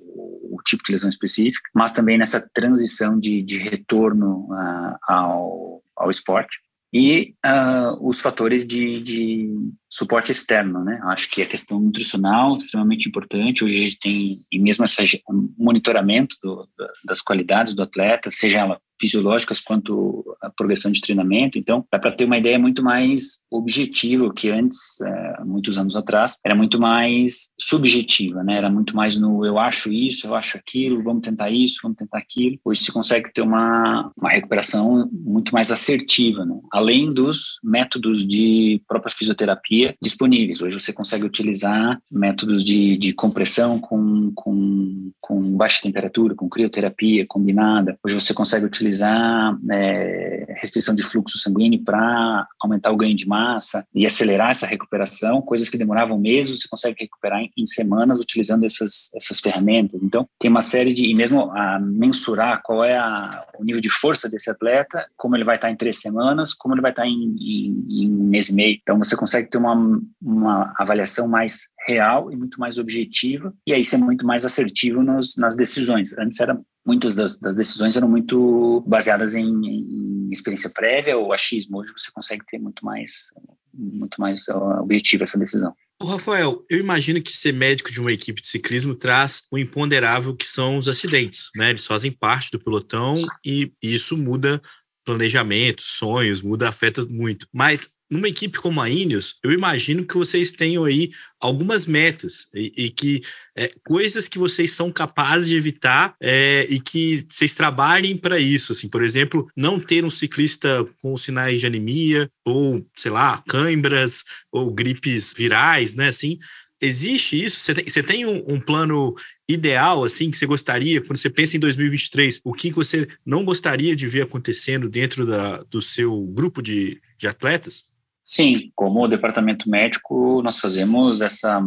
tipo 0.66 0.84
de 0.84 0.92
lesão 0.92 1.10
específica, 1.10 1.70
mas 1.74 1.92
também 1.92 2.18
nessa 2.18 2.42
transição 2.54 3.20
de, 3.20 3.42
de 3.42 3.58
retorno 3.58 4.48
uh, 4.50 4.98
ao, 5.08 5.84
ao 5.96 6.10
esporte. 6.10 6.60
E 6.94 7.36
uh, 7.46 8.08
os 8.08 8.22
fatores 8.22 8.66
de, 8.66 9.02
de, 9.02 9.50
suporte 9.96 10.30
externo, 10.30 10.84
né? 10.84 11.00
Acho 11.06 11.30
que 11.32 11.42
a 11.42 11.46
questão 11.46 11.80
nutricional 11.80 12.54
é 12.54 12.58
extremamente 12.58 13.08
importante. 13.08 13.64
Hoje 13.64 13.78
a 13.78 13.82
gente 13.84 14.00
tem, 14.00 14.46
e 14.52 14.60
mesmo 14.60 14.84
esse 14.84 15.22
monitoramento 15.58 16.36
do, 16.44 16.68
das 17.06 17.22
qualidades 17.22 17.74
do 17.74 17.82
atleta, 17.82 18.30
seja 18.30 18.60
ela 18.60 18.82
fisiológicas 19.00 19.60
quanto 19.60 20.24
a 20.42 20.50
progressão 20.50 20.92
de 20.92 21.02
treinamento. 21.02 21.58
Então, 21.58 21.86
dá 21.92 22.00
para 22.00 22.12
ter 22.12 22.26
uma 22.26 22.38
ideia 22.38 22.58
muito 22.58 22.84
mais 22.84 23.40
objetiva, 23.52 24.34
que 24.34 24.50
antes, 24.50 24.80
é, 25.02 25.44
muitos 25.44 25.78
anos 25.78 25.96
atrás, 25.96 26.38
era 26.46 26.56
muito 26.56 26.80
mais 26.80 27.52
subjetiva, 27.60 28.44
né? 28.44 28.56
Era 28.56 28.70
muito 28.70 28.96
mais 28.96 29.20
no 29.20 29.46
eu 29.46 29.60
acho 29.60 29.92
isso, 29.92 30.28
eu 30.28 30.36
acho 30.36 30.58
aquilo, 30.58 31.04
vamos 31.04 31.24
tentar 31.24 31.50
isso, 31.50 31.80
vamos 31.84 31.98
tentar 31.98 32.18
aquilo. 32.18 32.58
Hoje 32.64 32.84
se 32.84 32.92
consegue 32.92 33.32
ter 33.34 33.42
uma, 33.42 34.12
uma 34.18 34.30
recuperação 34.30 35.10
muito 35.12 35.54
mais 35.54 35.72
assertiva, 35.72 36.46
né? 36.46 36.58
Além 36.72 37.14
dos 37.14 37.60
métodos 37.64 38.26
de 38.26 38.82
própria 38.88 39.14
fisioterapia 39.14 39.85
disponíveis. 40.02 40.62
Hoje 40.62 40.80
você 40.80 40.94
consegue 40.94 41.26
utilizar 41.26 42.00
métodos 42.12 42.64
de, 42.64 42.98
de 42.98 43.14
compressão 43.14 43.80
com, 43.80 44.32
com, 44.34 45.12
com 45.20 45.58
baixa 45.58 45.82
temperatura, 45.82 46.36
com 46.36 46.50
crioterapia 46.50 47.26
combinada. 47.28 47.98
Hoje 48.06 48.16
você 48.16 48.34
consegue 48.34 48.66
utilizar 48.66 49.58
é, 49.72 50.56
restrição 50.58 50.96
de 50.96 51.04
fluxo 51.04 51.38
sanguíneo 51.38 51.84
para 51.84 52.48
aumentar 52.62 52.92
o 52.92 52.98
ganho 52.98 53.16
de 53.16 53.28
massa 53.28 53.86
e 53.94 54.06
acelerar 54.06 54.52
essa 54.52 54.66
recuperação, 54.66 55.42
coisas 55.42 55.70
que 55.70 55.78
demoravam 55.78 56.18
meses, 56.18 56.62
você 56.62 56.68
consegue 56.68 56.98
recuperar 57.00 57.42
em, 57.42 57.52
em 57.58 57.66
semanas 57.66 58.20
utilizando 58.20 58.66
essas, 58.66 59.10
essas 59.16 59.40
ferramentas. 59.40 60.02
Então, 60.02 60.28
tem 60.40 60.50
uma 60.50 60.62
série 60.62 60.94
de, 60.94 61.10
e 61.10 61.14
mesmo 61.14 61.52
a 61.52 61.80
mensurar 61.80 62.62
qual 62.64 62.84
é 62.84 62.98
a, 62.98 63.46
o 63.60 63.64
nível 63.64 63.82
de 63.82 63.90
força 63.90 64.30
desse 64.30 64.50
atleta, 64.50 65.06
como 65.16 65.36
ele 65.36 65.44
vai 65.44 65.56
estar 65.56 65.70
em 65.70 65.76
três 65.76 66.00
semanas, 66.00 66.54
como 66.54 66.74
ele 66.74 66.82
vai 66.82 66.92
estar 66.92 67.06
em, 67.06 67.36
em, 67.40 67.86
em 67.90 68.12
um 68.12 68.24
mês 68.24 68.50
e 68.50 68.54
meio. 68.54 68.78
Então, 68.82 68.98
você 68.98 69.16
consegue 69.16 69.50
ter 69.50 69.58
uma, 69.58 69.75
uma 70.22 70.74
avaliação 70.78 71.28
mais 71.28 71.70
real 71.88 72.32
e 72.32 72.36
muito 72.36 72.60
mais 72.60 72.78
objetiva, 72.78 73.54
e 73.66 73.74
aí 73.74 73.84
ser 73.84 73.98
muito 73.98 74.26
mais 74.26 74.46
assertivo 74.46 75.04
nos, 75.04 75.36
nas 75.38 75.56
decisões. 75.56 76.18
Antes 76.18 76.40
era 76.40 76.60
muitas 76.86 77.16
das, 77.16 77.40
das, 77.40 77.56
decisões 77.56 77.96
eram 77.96 78.10
muito 78.10 78.84
baseadas 78.88 79.36
em, 79.36 79.48
em, 79.48 80.30
experiência 80.32 80.70
prévia 80.70 81.18
ou 81.18 81.34
achismo. 81.34 81.80
Hoje 81.80 81.94
você 81.96 82.12
consegue 82.12 82.46
ter 82.46 82.60
muito 82.60 82.84
mais 82.86 83.32
muito 83.78 84.22
mais 84.22 84.48
objetiva 84.48 85.24
essa 85.24 85.38
decisão. 85.38 85.74
Rafael, 86.02 86.66
eu 86.70 86.80
imagino 86.80 87.22
que 87.22 87.36
ser 87.36 87.54
médico 87.54 87.92
de 87.92 88.00
uma 88.00 88.12
equipe 88.12 88.42
de 88.42 88.48
ciclismo 88.48 88.96
traz 88.96 89.44
o 89.52 89.58
imponderável 89.58 90.36
que 90.36 90.48
são 90.48 90.78
os 90.78 90.88
acidentes, 90.88 91.50
né? 91.56 91.70
Eles 91.70 91.86
fazem 91.86 92.12
parte 92.12 92.52
do 92.52 92.60
pelotão 92.60 93.26
e 93.46 93.72
isso 93.82 94.18
muda 94.18 94.62
planejamento, 95.06 95.82
sonhos, 95.84 96.42
muda, 96.42 96.68
afeta 96.68 97.06
muito. 97.06 97.48
Mas 97.54 97.96
numa 98.10 98.28
equipe 98.28 98.60
como 98.60 98.82
a 98.82 98.90
Ineos, 98.90 99.36
eu 99.44 99.52
imagino 99.52 100.06
que 100.06 100.16
vocês 100.16 100.52
tenham 100.52 100.86
aí 100.86 101.12
algumas 101.40 101.86
metas 101.86 102.48
e, 102.54 102.72
e 102.78 102.90
que 102.90 103.22
é, 103.58 103.70
coisas 103.84 104.28
que 104.28 104.38
vocês 104.38 104.72
são 104.72 104.92
capazes 104.92 105.50
de 105.50 105.56
evitar 105.56 106.16
é, 106.22 106.68
e 106.70 106.80
que 106.80 107.26
vocês 107.30 107.56
trabalhem 107.56 108.18
para 108.18 108.40
isso. 108.40 108.72
Assim, 108.72 108.88
por 108.88 109.04
exemplo, 109.04 109.48
não 109.56 109.80
ter 109.80 110.06
um 110.06 110.10
ciclista 110.10 110.86
com 111.02 111.18
sinais 111.18 111.60
de 111.60 111.66
anemia 111.66 112.30
ou, 112.46 112.86
sei 112.96 113.12
lá, 113.12 113.44
câimbras 113.48 114.24
ou 114.52 114.72
gripes 114.72 115.34
virais, 115.36 115.96
né? 115.96 116.10
Assim, 116.10 116.38
existe 116.82 117.44
isso? 117.44 117.60
Você 117.60 117.74
tem, 117.74 117.84
você 117.86 118.04
tem 118.04 118.26
um, 118.26 118.44
um, 118.48 118.60
plano 118.60 119.16
ideal, 119.48 120.04
assim, 120.04 120.32
que 120.32 120.38
você 120.38 120.46
gostaria, 120.46 121.02
quando 121.02 121.18
você 121.18 121.30
pensa 121.30 121.58
em 121.58 121.60
2023, 121.60 122.42
o 122.44 122.54
que 122.54 122.72
você 122.72 123.08
não 123.26 123.46
gostaria 123.46 123.96
de 123.96 124.08
ver 124.08 124.24
acontecendo 124.24 124.90
dentro 124.90 125.26
da, 125.26 125.64
do 125.64 125.82
seu 125.82 126.22
grupo 126.28 126.62
de, 126.62 127.02
de 127.18 127.28
atletas? 127.28 127.86
Sim, 128.24 128.72
como 128.76 129.08
departamento 129.08 129.70
médico, 129.70 130.42
nós 130.42 130.58
fazemos 130.58 131.22
essa 131.22 131.62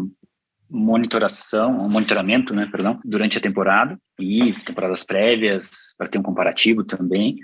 monitoração, 0.71 1.89
monitoramento, 1.89 2.53
né, 2.55 2.69
perdão, 2.71 2.99
durante 3.05 3.39
a 3.39 3.41
temporada 3.41 3.99
e 4.21 4.53
temporadas 4.65 5.03
prévias 5.03 5.71
para 5.97 6.09
ter 6.09 6.19
um 6.19 6.23
comparativo 6.23 6.85
também 6.85 7.37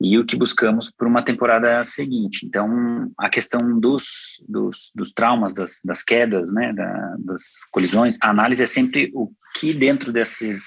e 0.00 0.18
o 0.18 0.24
que 0.24 0.36
buscamos 0.36 0.90
para 0.90 1.06
uma 1.06 1.22
temporada 1.22 1.84
seguinte. 1.84 2.46
Então, 2.46 3.12
a 3.18 3.28
questão 3.28 3.78
dos, 3.78 4.42
dos, 4.48 4.90
dos 4.94 5.12
traumas, 5.12 5.52
das, 5.52 5.80
das 5.84 6.02
quedas, 6.02 6.50
né, 6.50 6.72
da, 6.72 7.16
das 7.18 7.42
colisões, 7.70 8.16
a 8.22 8.30
análise 8.30 8.62
é 8.62 8.66
sempre 8.66 9.10
o 9.14 9.30
que 9.58 9.74
dentro 9.74 10.10
desses, 10.10 10.62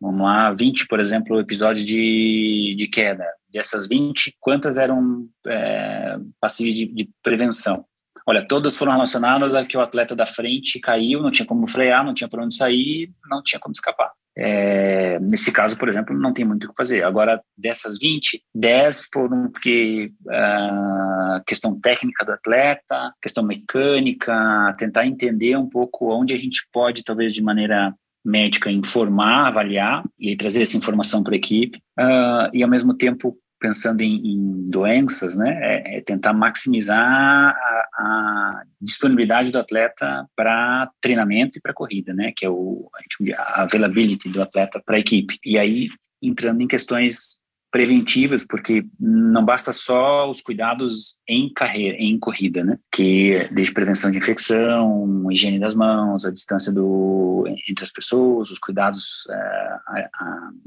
vamos 0.00 0.22
lá, 0.22 0.52
20, 0.52 0.88
por 0.88 0.98
exemplo, 0.98 1.38
episódios 1.38 1.86
de, 1.86 2.74
de 2.76 2.88
queda, 2.88 3.24
Dessas 3.52 3.86
20, 3.86 4.34
quantas 4.40 4.78
eram 4.78 5.28
é, 5.46 6.16
passíveis 6.40 6.74
de, 6.74 6.86
de 6.86 7.10
prevenção? 7.22 7.84
Olha, 8.26 8.46
todas 8.46 8.76
foram 8.76 8.92
relacionadas 8.92 9.54
a 9.54 9.64
que 9.64 9.76
o 9.76 9.80
atleta 9.80 10.14
da 10.14 10.26
frente 10.26 10.78
caiu, 10.80 11.22
não 11.22 11.30
tinha 11.30 11.46
como 11.46 11.66
frear, 11.66 12.04
não 12.04 12.14
tinha 12.14 12.28
para 12.28 12.44
onde 12.44 12.54
sair, 12.54 13.10
não 13.28 13.42
tinha 13.42 13.58
como 13.58 13.72
escapar. 13.72 14.12
É, 14.36 15.18
nesse 15.20 15.52
caso, 15.52 15.76
por 15.76 15.88
exemplo, 15.88 16.16
não 16.18 16.32
tem 16.32 16.44
muito 16.44 16.64
o 16.64 16.70
que 16.70 16.76
fazer. 16.76 17.04
Agora, 17.04 17.40
dessas 17.56 17.98
20, 17.98 18.42
10 18.54 19.08
foram 19.12 19.50
porque 19.50 20.10
uh, 20.26 21.44
questão 21.46 21.78
técnica 21.78 22.24
do 22.24 22.32
atleta, 22.32 23.12
questão 23.20 23.44
mecânica, 23.44 24.74
tentar 24.78 25.06
entender 25.06 25.56
um 25.56 25.68
pouco 25.68 26.12
onde 26.12 26.32
a 26.32 26.38
gente 26.38 26.66
pode, 26.72 27.04
talvez 27.04 27.32
de 27.32 27.42
maneira 27.42 27.94
médica, 28.24 28.70
informar, 28.70 29.48
avaliar 29.48 30.02
e 30.18 30.36
trazer 30.36 30.62
essa 30.62 30.76
informação 30.76 31.22
para 31.22 31.34
a 31.34 31.36
equipe, 31.36 31.78
uh, 31.98 32.48
e 32.54 32.62
ao 32.62 32.70
mesmo 32.70 32.94
tempo 32.94 33.36
pensando 33.62 34.00
em, 34.00 34.16
em 34.16 34.64
doenças, 34.68 35.36
né, 35.36 35.56
é, 35.62 35.98
é 35.98 36.00
tentar 36.00 36.32
maximizar 36.32 36.98
a, 36.98 37.86
a, 37.96 38.62
disponibilidade 38.80 39.52
do 39.52 39.58
atleta 39.60 40.26
para 40.34 40.90
treinamento 41.00 41.56
e 41.56 41.60
para 41.60 41.72
corrida, 41.72 42.12
né, 42.12 42.32
que 42.36 42.44
é 42.44 42.50
o 42.50 42.90
a 43.36 43.62
availability 43.62 44.28
do 44.28 44.42
atleta 44.42 44.82
para 44.84 44.96
a 44.96 44.98
equipe. 44.98 45.38
E 45.46 45.56
aí 45.56 45.88
entrando 46.20 46.60
em 46.60 46.66
questões 46.66 47.40
preventivas, 47.72 48.44
porque 48.46 48.84
não 49.00 49.42
basta 49.42 49.72
só 49.72 50.30
os 50.30 50.42
cuidados 50.42 51.16
em 51.26 51.50
carreira, 51.50 51.96
em 51.98 52.18
corrida, 52.18 52.62
né? 52.62 52.78
Que 52.92 53.48
desde 53.50 53.72
prevenção 53.72 54.10
de 54.10 54.18
infecção, 54.18 55.26
higiene 55.32 55.58
das 55.58 55.74
mãos, 55.74 56.26
a 56.26 56.30
distância 56.30 56.70
do 56.70 57.44
entre 57.68 57.82
as 57.82 57.90
pessoas, 57.90 58.50
os 58.50 58.58
cuidados 58.58 59.26
é, 59.30 60.08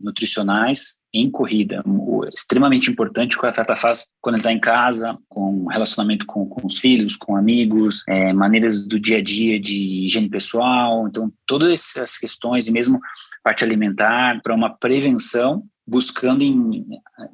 nutricionais 0.03 0.99
em 1.13 1.29
corrida, 1.29 1.81
o, 1.85 2.25
extremamente 2.25 2.89
importante 2.91 3.37
que 3.37 3.45
o 3.45 3.47
atleta 3.47 3.75
faz 3.75 4.07
quando 4.19 4.35
ele 4.35 4.41
está 4.41 4.51
em 4.51 4.59
casa, 4.59 5.17
com 5.29 5.67
relacionamento 5.67 6.25
com, 6.25 6.45
com 6.45 6.65
os 6.65 6.77
filhos, 6.77 7.15
com 7.15 7.37
amigos, 7.37 8.03
é, 8.09 8.33
maneiras 8.33 8.85
do 8.85 8.99
dia 8.99 9.19
a 9.19 9.21
dia 9.21 9.59
de 9.59 10.05
higiene 10.05 10.27
pessoal, 10.27 11.07
então 11.07 11.31
todas 11.45 11.71
essas 11.71 12.17
questões 12.17 12.67
e 12.67 12.71
mesmo 12.71 12.99
parte 13.43 13.63
alimentar 13.63 14.41
para 14.41 14.55
uma 14.55 14.75
prevenção 14.75 15.63
buscando 15.87 16.43
em 16.43 16.85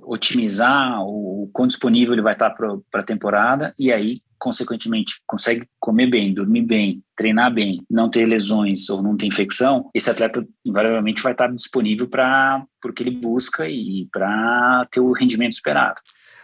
otimizar 0.01 1.01
o 1.03 1.49
quão 1.53 1.67
disponível 1.67 2.13
ele 2.13 2.21
vai 2.21 2.33
estar 2.33 2.49
para 2.49 2.79
a 2.93 3.03
temporada 3.03 3.73
e 3.79 3.91
aí, 3.91 4.21
consequentemente, 4.37 5.21
consegue 5.25 5.67
comer 5.79 6.07
bem, 6.07 6.33
dormir 6.33 6.63
bem, 6.63 7.03
treinar 7.15 7.53
bem, 7.53 7.83
não 7.89 8.09
ter 8.09 8.25
lesões 8.25 8.89
ou 8.89 9.01
não 9.01 9.15
ter 9.15 9.27
infecção, 9.27 9.89
esse 9.93 10.09
atleta 10.09 10.45
invariavelmente 10.65 11.21
vai 11.21 11.31
estar 11.31 11.47
disponível 11.47 12.07
para 12.07 12.65
o 12.83 12.93
que 12.93 13.03
ele 13.03 13.11
busca 13.11 13.69
e 13.69 14.07
para 14.11 14.85
ter 14.91 14.99
o 14.99 15.11
rendimento 15.11 15.53
esperado. 15.53 16.01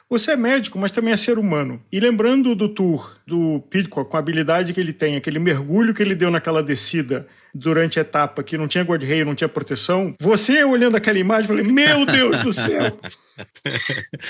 Você 0.10 0.32
é 0.32 0.38
médico, 0.38 0.80
mas 0.80 0.92
também 0.92 1.12
é 1.12 1.18
ser 1.18 1.38
humano. 1.38 1.82
E 1.92 2.00
lembrando 2.00 2.56
do 2.56 2.70
tour 2.70 3.18
do 3.28 3.60
Pitcock, 3.70 4.10
com 4.10 4.16
a 4.16 4.20
habilidade 4.22 4.74
que 4.74 4.80
ele 4.80 4.94
tem, 4.94 5.18
aquele 5.18 5.38
mergulho 5.38 5.94
que 5.94 6.02
ele 6.02 6.16
deu 6.16 6.32
naquela 6.32 6.64
descida 6.64 7.28
durante 7.54 8.00
a 8.00 8.02
etapa 8.02 8.44
que 8.44 8.58
não 8.58 8.68
tinha 8.68 8.84
guarda-reio, 8.84 9.26
não 9.26 9.36
tinha 9.36 9.50
proteção, 9.50 10.16
você 10.20 10.64
olhando 10.64 10.96
aquela 10.96 11.20
imagem, 11.20 11.48
falei, 11.48 11.64
meu 11.64 12.06
Deus 12.06 12.40
do 12.40 12.54
céu! 12.54 12.98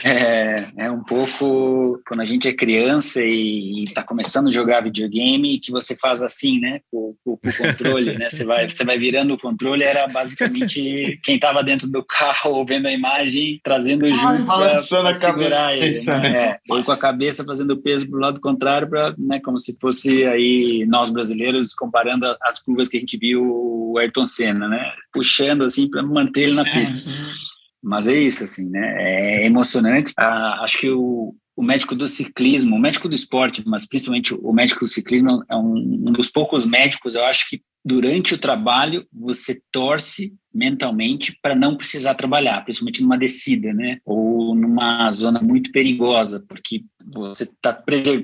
É, 0.03 0.55
é 0.77 0.91
um 0.91 1.03
pouco 1.03 1.99
quando 2.05 2.21
a 2.21 2.25
gente 2.25 2.47
é 2.47 2.53
criança 2.53 3.21
e 3.21 3.83
está 3.83 4.03
começando 4.03 4.47
a 4.47 4.51
jogar 4.51 4.83
videogame 4.83 5.59
que 5.59 5.71
você 5.71 5.95
faz 5.95 6.21
assim, 6.21 6.59
né? 6.59 6.81
Com, 6.91 7.15
o 7.25 7.37
controle, 7.37 8.17
né? 8.17 8.29
Você 8.29 8.43
vai, 8.43 8.69
você 8.69 8.83
vai 8.83 8.97
virando 8.97 9.33
o 9.33 9.39
controle, 9.39 9.83
era 9.83 10.07
basicamente 10.07 11.19
quem 11.23 11.35
estava 11.35 11.63
dentro 11.63 11.87
do 11.87 12.03
carro 12.03 12.63
vendo 12.67 12.87
a 12.87 12.91
imagem, 12.91 13.59
trazendo 13.63 14.13
junto 14.13 14.45
para 14.45 14.75
segurar 14.77 15.73
cabeça, 15.73 16.11
ele. 16.17 16.29
Né? 16.29 16.39
É, 16.39 16.57
ou 16.69 16.83
com 16.83 16.91
a 16.91 16.97
cabeça 16.97 17.43
fazendo 17.43 17.77
peso 17.77 18.07
para 18.09 18.17
o 18.17 18.21
lado 18.21 18.41
contrário, 18.41 18.89
pra, 18.89 19.13
né? 19.17 19.39
como 19.39 19.59
se 19.59 19.77
fosse 19.79 20.25
aí 20.25 20.85
nós 20.87 21.09
brasileiros 21.09 21.73
comparando 21.73 22.25
as 22.41 22.59
curvas 22.59 22.87
que 22.87 22.97
a 22.97 22.99
gente 22.99 23.16
viu 23.17 23.43
o 23.43 23.97
Ayrton 23.97 24.25
Senna, 24.25 24.67
né? 24.67 24.93
Puxando 25.11 25.63
assim 25.63 25.89
para 25.89 26.03
manter 26.03 26.43
ele 26.43 26.53
na 26.53 26.67
é, 26.67 26.73
pista. 26.73 27.11
Mas 27.81 28.07
é 28.07 28.15
isso, 28.15 28.43
assim, 28.43 28.69
né? 28.69 28.95
É 28.97 29.45
emocionante. 29.45 30.13
Ah, 30.17 30.61
acho 30.63 30.77
que 30.79 30.89
o, 30.89 31.35
o 31.55 31.63
médico 31.63 31.95
do 31.95 32.07
ciclismo, 32.07 32.75
o 32.75 32.79
médico 32.79 33.09
do 33.09 33.15
esporte, 33.15 33.63
mas 33.65 33.85
principalmente 33.85 34.33
o 34.33 34.53
médico 34.53 34.81
do 34.81 34.87
ciclismo 34.87 35.43
é 35.49 35.55
um, 35.55 35.75
um 35.75 36.11
dos 36.11 36.29
poucos 36.29 36.65
médicos, 36.65 37.15
eu 37.15 37.25
acho 37.25 37.49
que 37.49 37.61
durante 37.87 38.33
o 38.33 38.37
trabalho 38.37 39.07
você 39.13 39.61
torce 39.71 40.33
mentalmente 40.53 41.37
para 41.41 41.55
não 41.55 41.77
precisar 41.77 42.15
trabalhar, 42.15 42.61
principalmente 42.65 43.01
numa 43.01 43.17
descida, 43.17 43.71
né? 43.73 43.99
Ou 44.03 44.53
numa 44.53 45.09
zona 45.09 45.39
muito 45.41 45.71
perigosa, 45.71 46.43
porque 46.49 46.83
você 47.13 47.43
está 47.43 47.71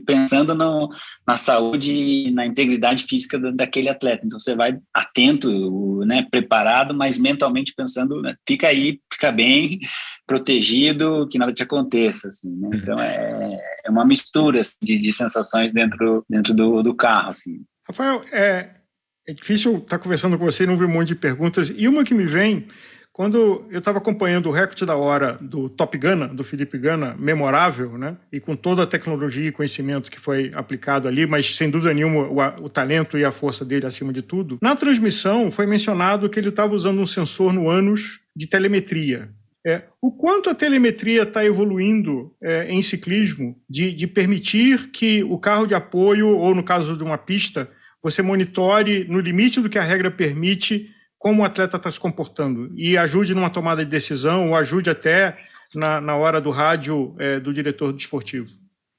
pensando 0.06 0.54
no, 0.54 0.90
na 1.26 1.38
saúde 1.38 1.94
e 1.94 2.32
na 2.32 2.46
integridade 2.46 3.06
física 3.06 3.40
daquele 3.54 3.88
atleta. 3.88 4.26
Então 4.26 4.38
você 4.38 4.54
vai 4.54 4.78
atento, 4.94 6.04
né, 6.06 6.28
preparado, 6.30 6.94
mas 6.94 7.18
mentalmente 7.18 7.74
pensando, 7.74 8.22
né, 8.22 8.36
fica 8.46 8.68
aí, 8.68 9.00
fica 9.10 9.32
bem, 9.32 9.80
protegido, 10.28 11.26
que 11.30 11.38
nada 11.38 11.54
te 11.54 11.64
aconteça. 11.64 12.28
Assim, 12.28 12.50
né? 12.50 12.68
Uhum. 12.68 12.76
Então 12.76 13.00
é, 13.00 13.58
é 13.86 13.90
uma 13.90 14.04
mistura 14.04 14.60
assim, 14.60 14.76
de, 14.82 15.00
de 15.00 15.14
sensações 15.14 15.72
dentro, 15.72 16.26
dentro 16.30 16.54
do, 16.54 16.84
do 16.84 16.94
carro. 16.94 17.30
Assim. 17.30 17.62
Rafael, 17.88 18.22
é, 18.34 18.83
é 19.28 19.34
difícil 19.34 19.78
estar 19.78 20.00
conversando 20.00 20.38
com 20.38 20.46
você 20.46 20.64
e 20.64 20.68
não 20.68 20.78
ver 20.78 20.86
um 20.86 20.92
monte 20.92 21.10
de 21.10 21.16
perguntas. 21.16 21.72
E 21.76 21.88
uma 21.88 22.04
que 22.04 22.14
me 22.14 22.26
vem, 22.26 22.68
quando 23.12 23.66
eu 23.70 23.80
estava 23.80 24.00
acompanhando 24.00 24.50
o 24.50 24.52
recorde 24.52 24.86
da 24.86 24.96
hora 24.96 25.38
do 25.40 25.70
Top 25.70 25.98
Gun, 25.98 26.36
do 26.36 26.44
Felipe 26.44 26.78
Gana, 26.78 27.16
memorável, 27.18 27.98
né? 27.98 28.18
E 28.32 28.40
com 28.40 28.56
toda 28.56 28.84
a 28.84 28.88
tecnologia 28.88 29.48
e 29.48 29.52
conhecimento 29.52 30.12
que 30.12 30.20
foi 30.20 30.52
aplicado 30.54 31.08
ali, 31.08 31.26
mas 31.26 31.56
sem 31.56 31.70
dúvida 31.70 31.94
nenhuma 31.94 32.28
o, 32.28 32.66
o 32.66 32.70
talento 32.70 33.18
e 33.18 33.24
a 33.24 33.32
força 33.32 33.64
dele 33.64 33.86
acima 33.86 34.12
de 34.12 34.22
tudo. 34.22 34.58
Na 34.62 34.76
transmissão 34.76 35.50
foi 35.50 35.66
mencionado 35.66 36.30
que 36.30 36.40
ele 36.40 36.50
estava 36.50 36.76
usando 36.76 37.00
um 37.00 37.06
sensor 37.06 37.54
no 37.54 37.70
ânus 37.70 38.20
de 38.36 38.48
telemetria. 38.48 39.30
É, 39.66 39.84
o 40.02 40.12
quanto 40.12 40.50
a 40.50 40.56
telemetria 40.56 41.24
está 41.24 41.46
evoluindo 41.46 42.36
é, 42.44 42.70
em 42.70 42.82
ciclismo 42.82 43.56
de, 43.70 43.94
de 43.94 44.06
permitir 44.06 44.90
que 44.92 45.24
o 45.24 45.38
carro 45.38 45.66
de 45.66 45.74
apoio, 45.74 46.28
ou 46.28 46.54
no 46.54 46.64
caso 46.64 46.98
de 46.98 47.04
uma 47.04 47.18
pista, 47.18 47.70
você 48.04 48.22
monitore 48.22 49.06
no 49.08 49.22
limite 49.22 49.62
do 49.62 49.70
que 49.70 49.80
a 49.80 49.84
regra 49.84 50.12
permite 50.12 50.90
como 51.18 51.42
o 51.42 51.46
atleta 51.46 51.78
está 51.78 51.90
se 51.90 52.00
comportando 52.00 52.70
e 52.76 52.98
ajude 52.98 53.34
numa 53.34 53.50
tomada 53.50 53.86
de 53.86 53.90
decisão 53.90 54.50
ou 54.50 54.56
ajude 54.58 54.90
até 54.90 55.38
na, 55.74 56.02
na 56.02 56.16
hora 56.18 56.42
do 56.42 56.52
rádio 56.52 57.16
é, 57.18 57.40
do 57.40 57.54
diretor 57.54 57.94
desportivo. 57.94 58.48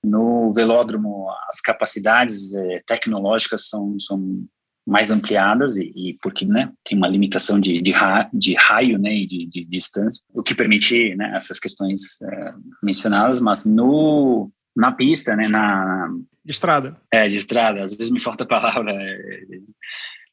No 0.02 0.50
velódromo, 0.54 1.26
as 1.48 1.60
capacidades 1.60 2.54
é, 2.54 2.82
tecnológicas 2.86 3.68
são, 3.68 3.98
são 3.98 4.46
mais 4.86 5.10
ampliadas 5.10 5.76
e, 5.76 5.92
e, 5.94 6.18
porque 6.22 6.46
né, 6.46 6.72
tem 6.82 6.96
uma 6.96 7.08
limitação 7.08 7.60
de, 7.60 7.82
de, 7.82 7.90
ra, 7.90 8.28
de 8.32 8.54
raio 8.54 8.98
né, 8.98 9.14
e 9.14 9.26
de, 9.26 9.46
de, 9.46 9.64
distância, 9.64 10.22
o 10.34 10.42
que 10.42 10.54
permite 10.54 11.14
né, 11.14 11.32
essas 11.36 11.58
questões 11.58 12.20
é, 12.22 12.54
mencionadas, 12.82 13.38
mas 13.40 13.66
no, 13.66 14.50
na 14.74 14.92
pista, 14.92 15.36
né, 15.36 15.48
na, 15.48 16.10
de 16.44 16.52
estrada. 16.52 17.00
É, 17.10 17.26
de 17.26 17.36
estrada. 17.36 17.82
Às 17.82 17.96
vezes 17.96 18.12
me 18.12 18.20
falta 18.20 18.44
a 18.44 18.46
palavra. 18.46 18.92
É, 18.92 19.40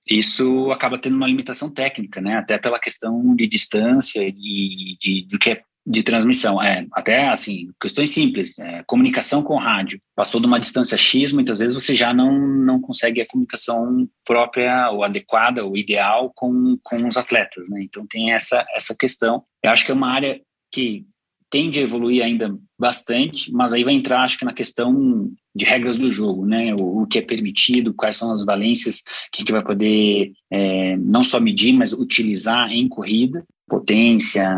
isso 0.09 0.71
acaba 0.71 0.97
tendo 0.97 1.15
uma 1.15 1.27
limitação 1.27 1.69
técnica, 1.69 2.19
né? 2.19 2.37
Até 2.37 2.57
pela 2.57 2.79
questão 2.79 3.35
de 3.35 3.47
distância 3.47 4.21
e 4.21 4.31
de, 4.31 4.97
de, 4.99 5.25
de 5.25 5.49
é 5.49 5.63
de 5.85 6.03
transmissão. 6.03 6.61
É, 6.61 6.85
até 6.93 7.27
assim, 7.29 7.69
questões 7.79 8.11
simples. 8.11 8.57
É, 8.59 8.83
comunicação 8.83 9.41
com 9.41 9.57
rádio. 9.57 9.99
Passou 10.15 10.39
de 10.39 10.47
uma 10.47 10.59
distância 10.59 10.97
X, 10.97 11.31
muitas 11.31 11.59
vezes 11.59 11.75
você 11.75 11.93
já 11.95 12.13
não, 12.13 12.31
não 12.39 12.79
consegue 12.79 13.21
a 13.21 13.27
comunicação 13.27 14.07
própria 14.25 14.89
ou 14.91 15.03
adequada 15.03 15.65
ou 15.65 15.77
ideal 15.77 16.31
com, 16.35 16.77
com 16.83 17.07
os 17.07 17.17
atletas, 17.17 17.69
né? 17.69 17.81
Então 17.83 18.05
tem 18.05 18.31
essa, 18.31 18.65
essa 18.75 18.95
questão. 18.95 19.43
Eu 19.63 19.71
acho 19.71 19.85
que 19.85 19.91
é 19.91 19.95
uma 19.95 20.11
área 20.11 20.41
que 20.71 21.05
tende 21.51 21.79
a 21.79 21.83
evoluir 21.83 22.23
ainda 22.23 22.57
bastante, 22.79 23.51
mas 23.51 23.73
aí 23.73 23.83
vai 23.83 23.93
entrar, 23.93 24.23
acho 24.23 24.39
que 24.39 24.45
na 24.45 24.53
questão 24.53 25.29
de 25.53 25.65
regras 25.65 25.97
do 25.97 26.09
jogo, 26.09 26.45
né? 26.45 26.73
O, 26.73 27.01
o 27.01 27.05
que 27.05 27.19
é 27.19 27.21
permitido, 27.21 27.93
quais 27.93 28.15
são 28.15 28.31
as 28.31 28.45
valências 28.45 29.01
que 29.31 29.37
a 29.37 29.41
gente 29.41 29.51
vai 29.51 29.61
poder 29.61 30.31
é, 30.49 30.95
não 30.97 31.23
só 31.23 31.39
medir, 31.39 31.73
mas 31.73 31.91
utilizar 31.91 32.71
em 32.71 32.87
corrida, 32.87 33.43
potência, 33.67 34.49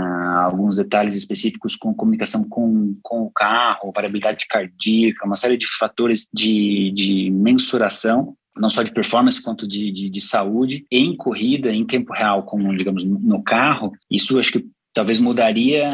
alguns 0.44 0.76
detalhes 0.76 1.16
específicos 1.16 1.76
com 1.76 1.94
comunicação 1.94 2.48
com, 2.48 2.96
com 3.02 3.24
o 3.24 3.32
carro, 3.32 3.92
variabilidade 3.94 4.46
cardíaca, 4.48 5.26
uma 5.26 5.36
série 5.36 5.58
de 5.58 5.68
fatores 5.68 6.28
de, 6.32 6.92
de 6.92 7.32
mensuração 7.32 8.36
não 8.56 8.70
só 8.70 8.84
de 8.84 8.92
performance 8.92 9.42
quanto 9.42 9.68
de, 9.68 9.92
de, 9.92 10.12
de, 10.12 10.22
saúde, 10.22 10.86
em 10.92 11.18
corrida, 11.18 11.72
em 11.72 11.84
tempo 11.84 12.14
real, 12.14 12.44
como, 12.44 12.78
digamos, 12.78 13.04
no 13.04 13.42
carro, 13.42 13.92
isso 14.12 14.38
acho 14.38 14.52
que 14.52 14.66
talvez 14.94 15.20
mudaria 15.20 15.90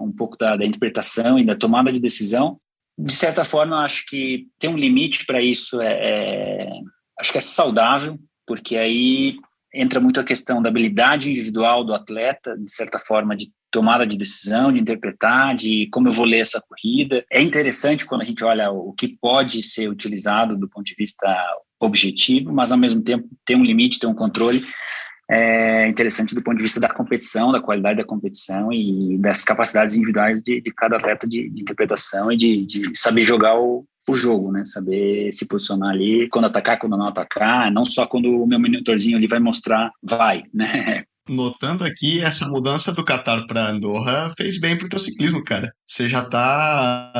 um 0.00 0.12
pouco 0.12 0.36
da, 0.36 0.56
da 0.56 0.64
interpretação 0.64 1.38
e 1.38 1.44
da 1.44 1.56
tomada 1.56 1.92
de 1.92 2.00
decisão. 2.00 2.58
De 2.98 3.12
certa 3.12 3.44
forma, 3.44 3.84
acho 3.84 4.04
que 4.06 4.46
tem 4.58 4.70
um 4.70 4.76
limite 4.76 5.26
para 5.26 5.40
isso, 5.40 5.80
é, 5.80 5.92
é, 5.92 6.70
acho 7.18 7.32
que 7.32 7.38
é 7.38 7.40
saudável, 7.40 8.18
porque 8.46 8.76
aí 8.76 9.36
entra 9.72 9.98
muito 10.00 10.20
a 10.20 10.24
questão 10.24 10.62
da 10.62 10.68
habilidade 10.68 11.30
individual 11.30 11.82
do 11.82 11.92
atleta, 11.92 12.56
de 12.56 12.70
certa 12.70 12.98
forma, 12.98 13.34
de 13.36 13.50
tomada 13.72 14.06
de 14.06 14.16
decisão, 14.16 14.72
de 14.72 14.78
interpretar, 14.78 15.56
de 15.56 15.88
como 15.90 16.06
eu 16.06 16.12
vou 16.12 16.24
ler 16.24 16.38
essa 16.38 16.62
corrida. 16.62 17.24
É 17.30 17.42
interessante 17.42 18.06
quando 18.06 18.22
a 18.22 18.24
gente 18.24 18.44
olha 18.44 18.70
o 18.70 18.92
que 18.92 19.08
pode 19.08 19.64
ser 19.64 19.88
utilizado 19.88 20.56
do 20.56 20.68
ponto 20.68 20.86
de 20.86 20.94
vista 20.96 21.26
objetivo, 21.80 22.52
mas 22.52 22.70
ao 22.70 22.78
mesmo 22.78 23.02
tempo 23.02 23.28
tem 23.44 23.56
um 23.56 23.64
limite, 23.64 23.98
tem 23.98 24.08
um 24.08 24.14
controle 24.14 24.64
é 25.30 25.86
interessante 25.88 26.34
do 26.34 26.42
ponto 26.42 26.58
de 26.58 26.64
vista 26.64 26.78
da 26.78 26.88
competição, 26.88 27.50
da 27.50 27.60
qualidade 27.60 27.98
da 27.98 28.04
competição 28.04 28.72
e 28.72 29.16
das 29.18 29.42
capacidades 29.42 29.96
individuais 29.96 30.40
de, 30.40 30.60
de 30.60 30.70
cada 30.72 30.96
atleta 30.96 31.26
de, 31.26 31.48
de 31.48 31.62
interpretação 31.62 32.30
e 32.30 32.36
de, 32.36 32.66
de, 32.66 32.96
saber 32.96 33.24
jogar 33.24 33.58
o, 33.58 33.86
o 34.08 34.14
jogo, 34.14 34.52
né? 34.52 34.64
Saber 34.66 35.32
se 35.32 35.46
posicionar 35.46 35.90
ali, 35.90 36.28
quando 36.28 36.46
atacar, 36.46 36.78
quando 36.78 36.96
não 36.96 37.08
atacar, 37.08 37.70
não 37.70 37.84
só 37.84 38.06
quando 38.06 38.42
o 38.42 38.46
meu 38.46 38.60
monitorzinho 38.60 39.16
ali 39.16 39.26
vai 39.26 39.40
mostrar, 39.40 39.90
vai, 40.02 40.44
né? 40.52 41.04
Notando 41.26 41.84
aqui, 41.84 42.20
essa 42.20 42.46
mudança 42.46 42.92
do 42.92 43.02
Qatar 43.02 43.46
para 43.46 43.70
Andorra 43.70 44.30
fez 44.36 44.60
bem 44.60 44.76
para 44.76 44.86
o 44.86 44.90
teu 44.90 44.98
ciclismo, 44.98 45.42
cara. 45.42 45.72
Você 45.86 46.06
já 46.06 46.20
está 46.20 47.12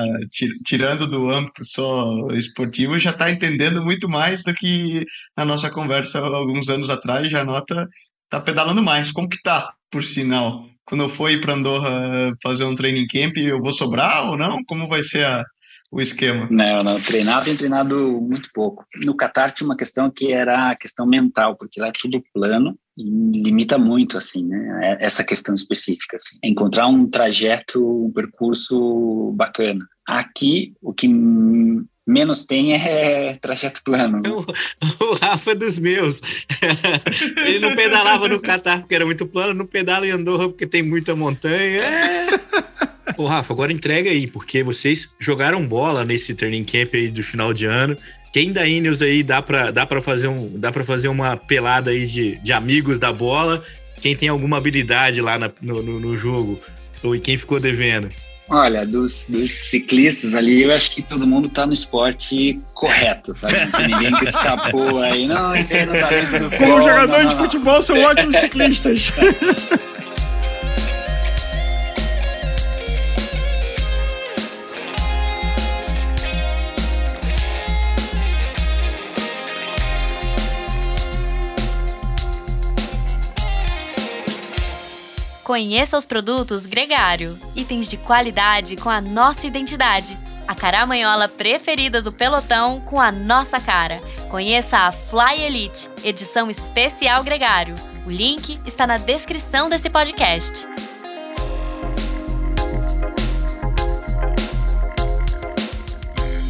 tirando 0.62 1.06
do 1.06 1.30
âmbito 1.30 1.64
só 1.64 2.28
esportivo, 2.32 2.98
já 2.98 3.10
está 3.10 3.30
entendendo 3.30 3.82
muito 3.82 4.06
mais 4.06 4.42
do 4.42 4.52
que 4.52 5.06
na 5.34 5.46
nossa 5.46 5.70
conversa 5.70 6.18
alguns 6.18 6.68
anos 6.68 6.90
atrás, 6.90 7.30
já 7.30 7.42
nota, 7.44 7.88
tá 8.28 8.38
pedalando 8.38 8.82
mais. 8.82 9.10
Como 9.10 9.28
que 9.28 9.40
tá, 9.42 9.72
por 9.90 10.04
sinal? 10.04 10.66
Quando 10.84 11.04
eu 11.04 11.08
for 11.08 11.30
para 11.40 11.54
Andorra 11.54 12.34
fazer 12.42 12.64
um 12.64 12.74
training 12.74 13.06
camp, 13.06 13.38
eu 13.38 13.58
vou 13.58 13.72
sobrar 13.72 14.28
ou 14.28 14.36
não? 14.36 14.62
Como 14.64 14.86
vai 14.86 15.02
ser 15.02 15.24
a, 15.24 15.42
o 15.90 15.98
esquema? 15.98 16.46
Não, 16.50 16.82
não, 16.84 16.96
treinado 16.96 17.46
tenho 17.46 17.56
treinado 17.56 18.20
muito 18.20 18.50
pouco. 18.52 18.84
No 19.02 19.16
Qatar 19.16 19.50
tinha 19.50 19.66
uma 19.66 19.78
questão 19.78 20.10
que 20.10 20.30
era 20.30 20.72
a 20.72 20.76
questão 20.76 21.06
mental, 21.06 21.56
porque 21.56 21.80
lá 21.80 21.88
é 21.88 21.92
tudo 21.92 22.22
plano 22.34 22.78
limita 22.96 23.76
muito, 23.76 24.16
assim, 24.16 24.44
né, 24.44 24.98
é, 25.00 25.04
essa 25.04 25.24
questão 25.24 25.54
específica, 25.54 26.16
assim. 26.16 26.38
Encontrar 26.42 26.86
um 26.86 27.08
trajeto, 27.08 28.06
um 28.06 28.12
percurso 28.12 29.32
bacana. 29.34 29.84
Aqui, 30.06 30.74
o 30.80 30.92
que 30.92 31.08
menos 32.06 32.44
tem 32.44 32.74
é 32.74 33.36
trajeto 33.40 33.82
plano. 33.82 34.22
O, 35.00 35.04
o, 35.04 35.14
Rafa 35.14 35.52
é 35.52 35.54
dos 35.54 35.78
meus. 35.78 36.20
Ele 37.46 37.58
não 37.58 37.74
pedalava 37.74 38.28
no 38.28 38.40
Catar 38.40 38.80
porque 38.80 38.94
era 38.94 39.06
muito 39.06 39.26
plano, 39.26 39.54
não 39.54 39.66
pedala 39.66 40.06
em 40.06 40.10
Andorra 40.10 40.48
porque 40.48 40.66
tem 40.66 40.82
muita 40.82 41.16
montanha. 41.16 41.82
É... 41.82 42.26
Ô, 43.16 43.26
Rafa, 43.26 43.52
agora 43.52 43.72
entrega 43.72 44.10
aí, 44.10 44.26
porque 44.26 44.62
vocês 44.62 45.08
jogaram 45.18 45.66
bola 45.66 46.04
nesse 46.04 46.34
training 46.34 46.64
camp 46.64 46.94
aí 46.94 47.08
do 47.08 47.22
final 47.22 47.54
de 47.54 47.64
ano. 47.64 47.96
Quem 48.34 48.52
da 48.52 48.66
Ineos 48.66 49.00
aí 49.00 49.22
dá 49.22 49.40
pra, 49.40 49.70
dá 49.70 49.86
pra, 49.86 50.02
fazer, 50.02 50.26
um, 50.26 50.58
dá 50.58 50.72
pra 50.72 50.82
fazer 50.82 51.06
uma 51.06 51.36
pelada 51.36 51.92
aí 51.92 52.04
de, 52.04 52.36
de 52.38 52.52
amigos 52.52 52.98
da 52.98 53.12
bola? 53.12 53.62
Quem 54.02 54.16
tem 54.16 54.28
alguma 54.28 54.56
habilidade 54.56 55.20
lá 55.20 55.38
na, 55.38 55.48
no, 55.62 55.80
no, 55.84 56.00
no, 56.00 56.18
jogo? 56.18 56.60
Ou 57.04 57.16
quem 57.20 57.38
ficou 57.38 57.60
devendo? 57.60 58.10
Olha, 58.50 58.84
dos, 58.84 59.26
dos, 59.28 59.48
ciclistas 59.52 60.34
ali, 60.34 60.64
eu 60.64 60.72
acho 60.72 60.90
que 60.90 61.00
todo 61.00 61.24
mundo 61.24 61.48
tá 61.48 61.64
no 61.64 61.72
esporte 61.72 62.60
correto, 62.74 63.32
sabe? 63.32 63.56
Não 63.56 63.70
tem 63.70 63.86
ninguém 63.86 64.12
que 64.16 64.24
escapou 64.24 65.00
aí. 65.00 65.28
Não, 65.28 65.54
esse 65.54 65.72
aí 65.72 65.86
não 65.86 65.94
tá 65.94 66.08
dentro 66.08 66.50
do 66.50 66.56
Como 66.56 66.82
jogadores 66.82 67.30
de 67.30 67.36
futebol 67.36 67.80
são 67.80 68.00
ótimos 68.00 68.34
ciclistas. 68.34 69.12
Conheça 85.54 85.96
os 85.96 86.04
produtos 86.04 86.66
Gregário, 86.66 87.38
itens 87.54 87.88
de 87.88 87.96
qualidade 87.96 88.74
com 88.74 88.90
a 88.90 89.00
nossa 89.00 89.46
identidade. 89.46 90.18
A 90.48 90.52
caramanhola 90.52 91.28
preferida 91.28 92.02
do 92.02 92.10
pelotão 92.10 92.80
com 92.80 93.00
a 93.00 93.12
nossa 93.12 93.60
cara. 93.60 94.02
Conheça 94.28 94.76
a 94.76 94.90
Fly 94.90 95.44
Elite, 95.44 95.88
edição 96.02 96.50
especial 96.50 97.22
Gregário. 97.22 97.76
O 98.04 98.10
link 98.10 98.58
está 98.66 98.84
na 98.84 98.96
descrição 98.96 99.70
desse 99.70 99.88
podcast. 99.88 100.66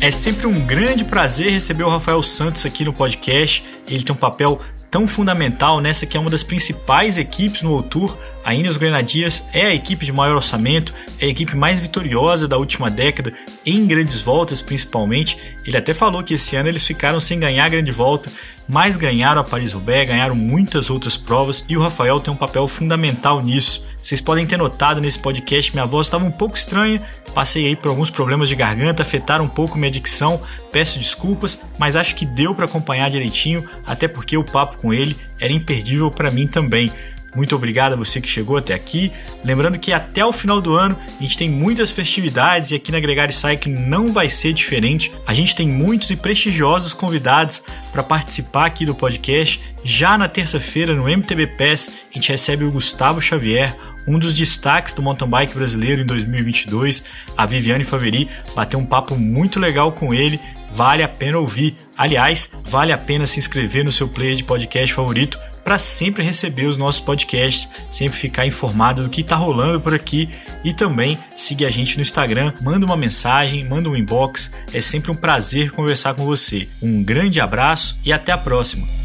É 0.01 0.11
sempre 0.11 0.47
um 0.47 0.61
grande 0.67 1.05
prazer 1.05 1.51
receber 1.51 1.83
o 1.85 1.89
Rafael 1.91 2.23
Santos 2.23 2.65
aqui 2.65 2.85
no 2.85 2.93
podcast. 2.93 3.65
Ele 3.87 4.03
tem 4.03 4.15
um 4.15 4.19
papel 4.19 4.61
tão 4.95 5.09
fundamental 5.09 5.81
nessa 5.81 6.07
que 6.07 6.17
é 6.17 6.21
uma 6.21 6.31
das 6.31 6.45
principais 6.45 7.19
equipes 7.19 7.63
no 7.63 7.83
Tour. 7.83 8.17
A 8.45 8.55
Ineos 8.55 8.77
Grenadiers 8.77 9.43
é 9.53 9.63
a 9.67 9.75
equipe 9.75 10.07
de 10.07 10.13
maior 10.13 10.37
orçamento, 10.37 10.95
é 11.19 11.25
a 11.27 11.29
equipe 11.29 11.57
mais 11.57 11.81
vitoriosa 11.81 12.47
da 12.47 12.57
última 12.57 12.89
década, 12.89 13.35
em 13.67 13.85
grandes 13.89 14.21
voltas 14.21 14.63
principalmente. 14.63 15.37
Ele 15.67 15.77
até 15.77 15.93
falou 15.93 16.23
que 16.23 16.35
esse 16.35 16.55
ano 16.55 16.69
eles 16.69 16.85
ficaram 16.85 17.19
sem 17.19 17.41
ganhar 17.41 17.69
grande 17.69 17.91
volta, 17.91 18.31
mas 18.69 18.97
ganharam 18.97 19.41
a 19.41 19.45
Paris-Roubaix, 19.45 20.09
ganharam 20.09 20.35
muitas 20.35 20.91
outras 20.91 21.17
provas 21.17 21.65
e 21.69 21.77
o 21.77 21.81
Rafael 21.81 22.21
tem 22.21 22.33
um 22.33 22.37
papel 22.37 22.67
fundamental 22.67 23.43
nisso. 23.43 23.85
Vocês 24.03 24.21
podem 24.21 24.47
ter 24.47 24.59
notado 24.59 25.01
nesse 25.01 25.19
podcast, 25.19 25.73
minha 25.73 25.87
voz 25.87 26.07
estava 26.07 26.25
um 26.25 26.31
pouco 26.31 26.57
estranha, 26.57 27.01
passei 27.35 27.67
aí 27.67 27.77
por 27.77 27.89
alguns 27.89 28.11
problemas 28.11 28.49
de 28.49 28.55
garganta, 28.55 29.03
afetaram 29.03 29.47
um 29.47 29.49
pouco 29.49 29.79
minha 29.79 29.91
dicção, 29.91 30.41
peço 30.71 30.99
desculpas, 30.99 31.63
mas 31.79 31.97
acho 31.97 32.15
que 32.15 32.27
deu 32.27 32.55
para 32.55 32.67
acompanhar 32.67 33.11
direitinho, 33.11 33.65
até 33.87 34.07
porque 34.07 34.37
o 34.37 34.45
papo 34.45 34.77
com 34.77 34.93
ele 34.93 35.17
era 35.41 35.53
imperdível 35.53 36.11
para 36.11 36.31
mim 36.31 36.47
também. 36.47 36.91
Muito 37.35 37.55
obrigado 37.57 37.95
a 37.95 37.97
você 37.97 38.21
que 38.21 38.29
chegou 38.29 38.57
até 38.57 38.75
aqui. 38.75 39.13
Lembrando 39.45 39.79
que 39.79 39.93
até 39.93 40.25
o 40.25 40.33
final 40.33 40.61
do 40.61 40.75
ano 40.75 40.97
a 41.19 41.23
gente 41.23 41.37
tem 41.37 41.51
muitas 41.51 41.91
festividades 41.91 42.71
e 42.71 42.77
aqui 42.77 42.93
na 42.93 43.01
Gregário 43.01 43.35
Cycling 43.35 43.75
não 43.75 44.11
vai 44.11 44.31
ser 44.31 44.53
diferente. 44.53 45.13
A 45.27 45.35
gente 45.35 45.57
tem 45.57 45.69
muitos 45.69 46.11
e 46.11 46.17
prestigiosos 46.17 46.93
convidados 46.95 47.63
para 47.93 48.03
participar 48.03 48.67
aqui 48.67 48.87
do 48.87 48.95
podcast. 48.95 49.61
Já 49.83 50.17
na 50.17 50.29
terça-feira, 50.29 50.95
no 50.95 51.09
MTB 51.09 51.49
Pass, 51.59 51.91
a 52.11 52.15
gente 52.15 52.31
recebe 52.31 52.65
o 52.65 52.71
Gustavo 52.71 53.21
Xavier, 53.21 53.77
um 54.07 54.19
dos 54.19 54.35
destaques 54.35 54.95
do 54.95 55.03
mountain 55.03 55.29
bike 55.29 55.55
brasileiro 55.55 56.03
em 56.03 56.07
2022. 56.07 57.03
A 57.37 57.47
Viviane 57.47 57.85
Faveri 57.85 58.29
bateu 58.55 58.79
um 58.79 58.87
papo 58.87 59.17
muito 59.17 59.59
legal 59.59 59.93
com 59.93 60.15
ele. 60.15 60.39
Vale 60.73 61.03
a 61.03 61.09
pena 61.09 61.39
ouvir. 61.39 61.77
Aliás, 61.97 62.51
vale 62.67 62.93
a 62.93 62.99
pena 62.99 63.27
se 63.27 63.39
inscrever 63.39 63.85
no 63.85 63.93
seu 63.93 64.09
player 64.09 64.37
de 64.37 64.45
podcast 64.45 64.93
favorito 64.93 65.39
para 65.65 65.79
sempre 65.79 66.23
receber 66.23 66.67
os 66.67 66.77
nossos 66.77 67.01
podcasts, 67.01 67.69
sempre 67.91 68.19
ficar 68.19 68.47
informado 68.47 69.03
do 69.03 69.11
que 69.11 69.23
está 69.23 69.37
rolando 69.37 69.81
por 69.81 69.95
aqui 69.95 70.29
e 70.63 70.73
também 70.73 71.19
seguir 71.37 71.65
a 71.65 71.71
gente 71.71 71.97
no 71.97 72.03
Instagram, 72.03 72.53
manda 72.61 72.85
uma 72.85 72.97
mensagem, 72.97 73.65
manda 73.65 73.89
um 73.89 73.97
inbox, 73.97 74.51
é 74.73 74.81
sempre 74.81 75.11
um 75.11 75.15
prazer 75.15 75.71
conversar 75.71 76.15
com 76.15 76.25
você. 76.25 76.69
Um 76.83 77.03
grande 77.03 77.41
abraço 77.41 77.97
e 78.05 78.13
até 78.13 78.33
a 78.33 78.39
próxima. 78.39 79.04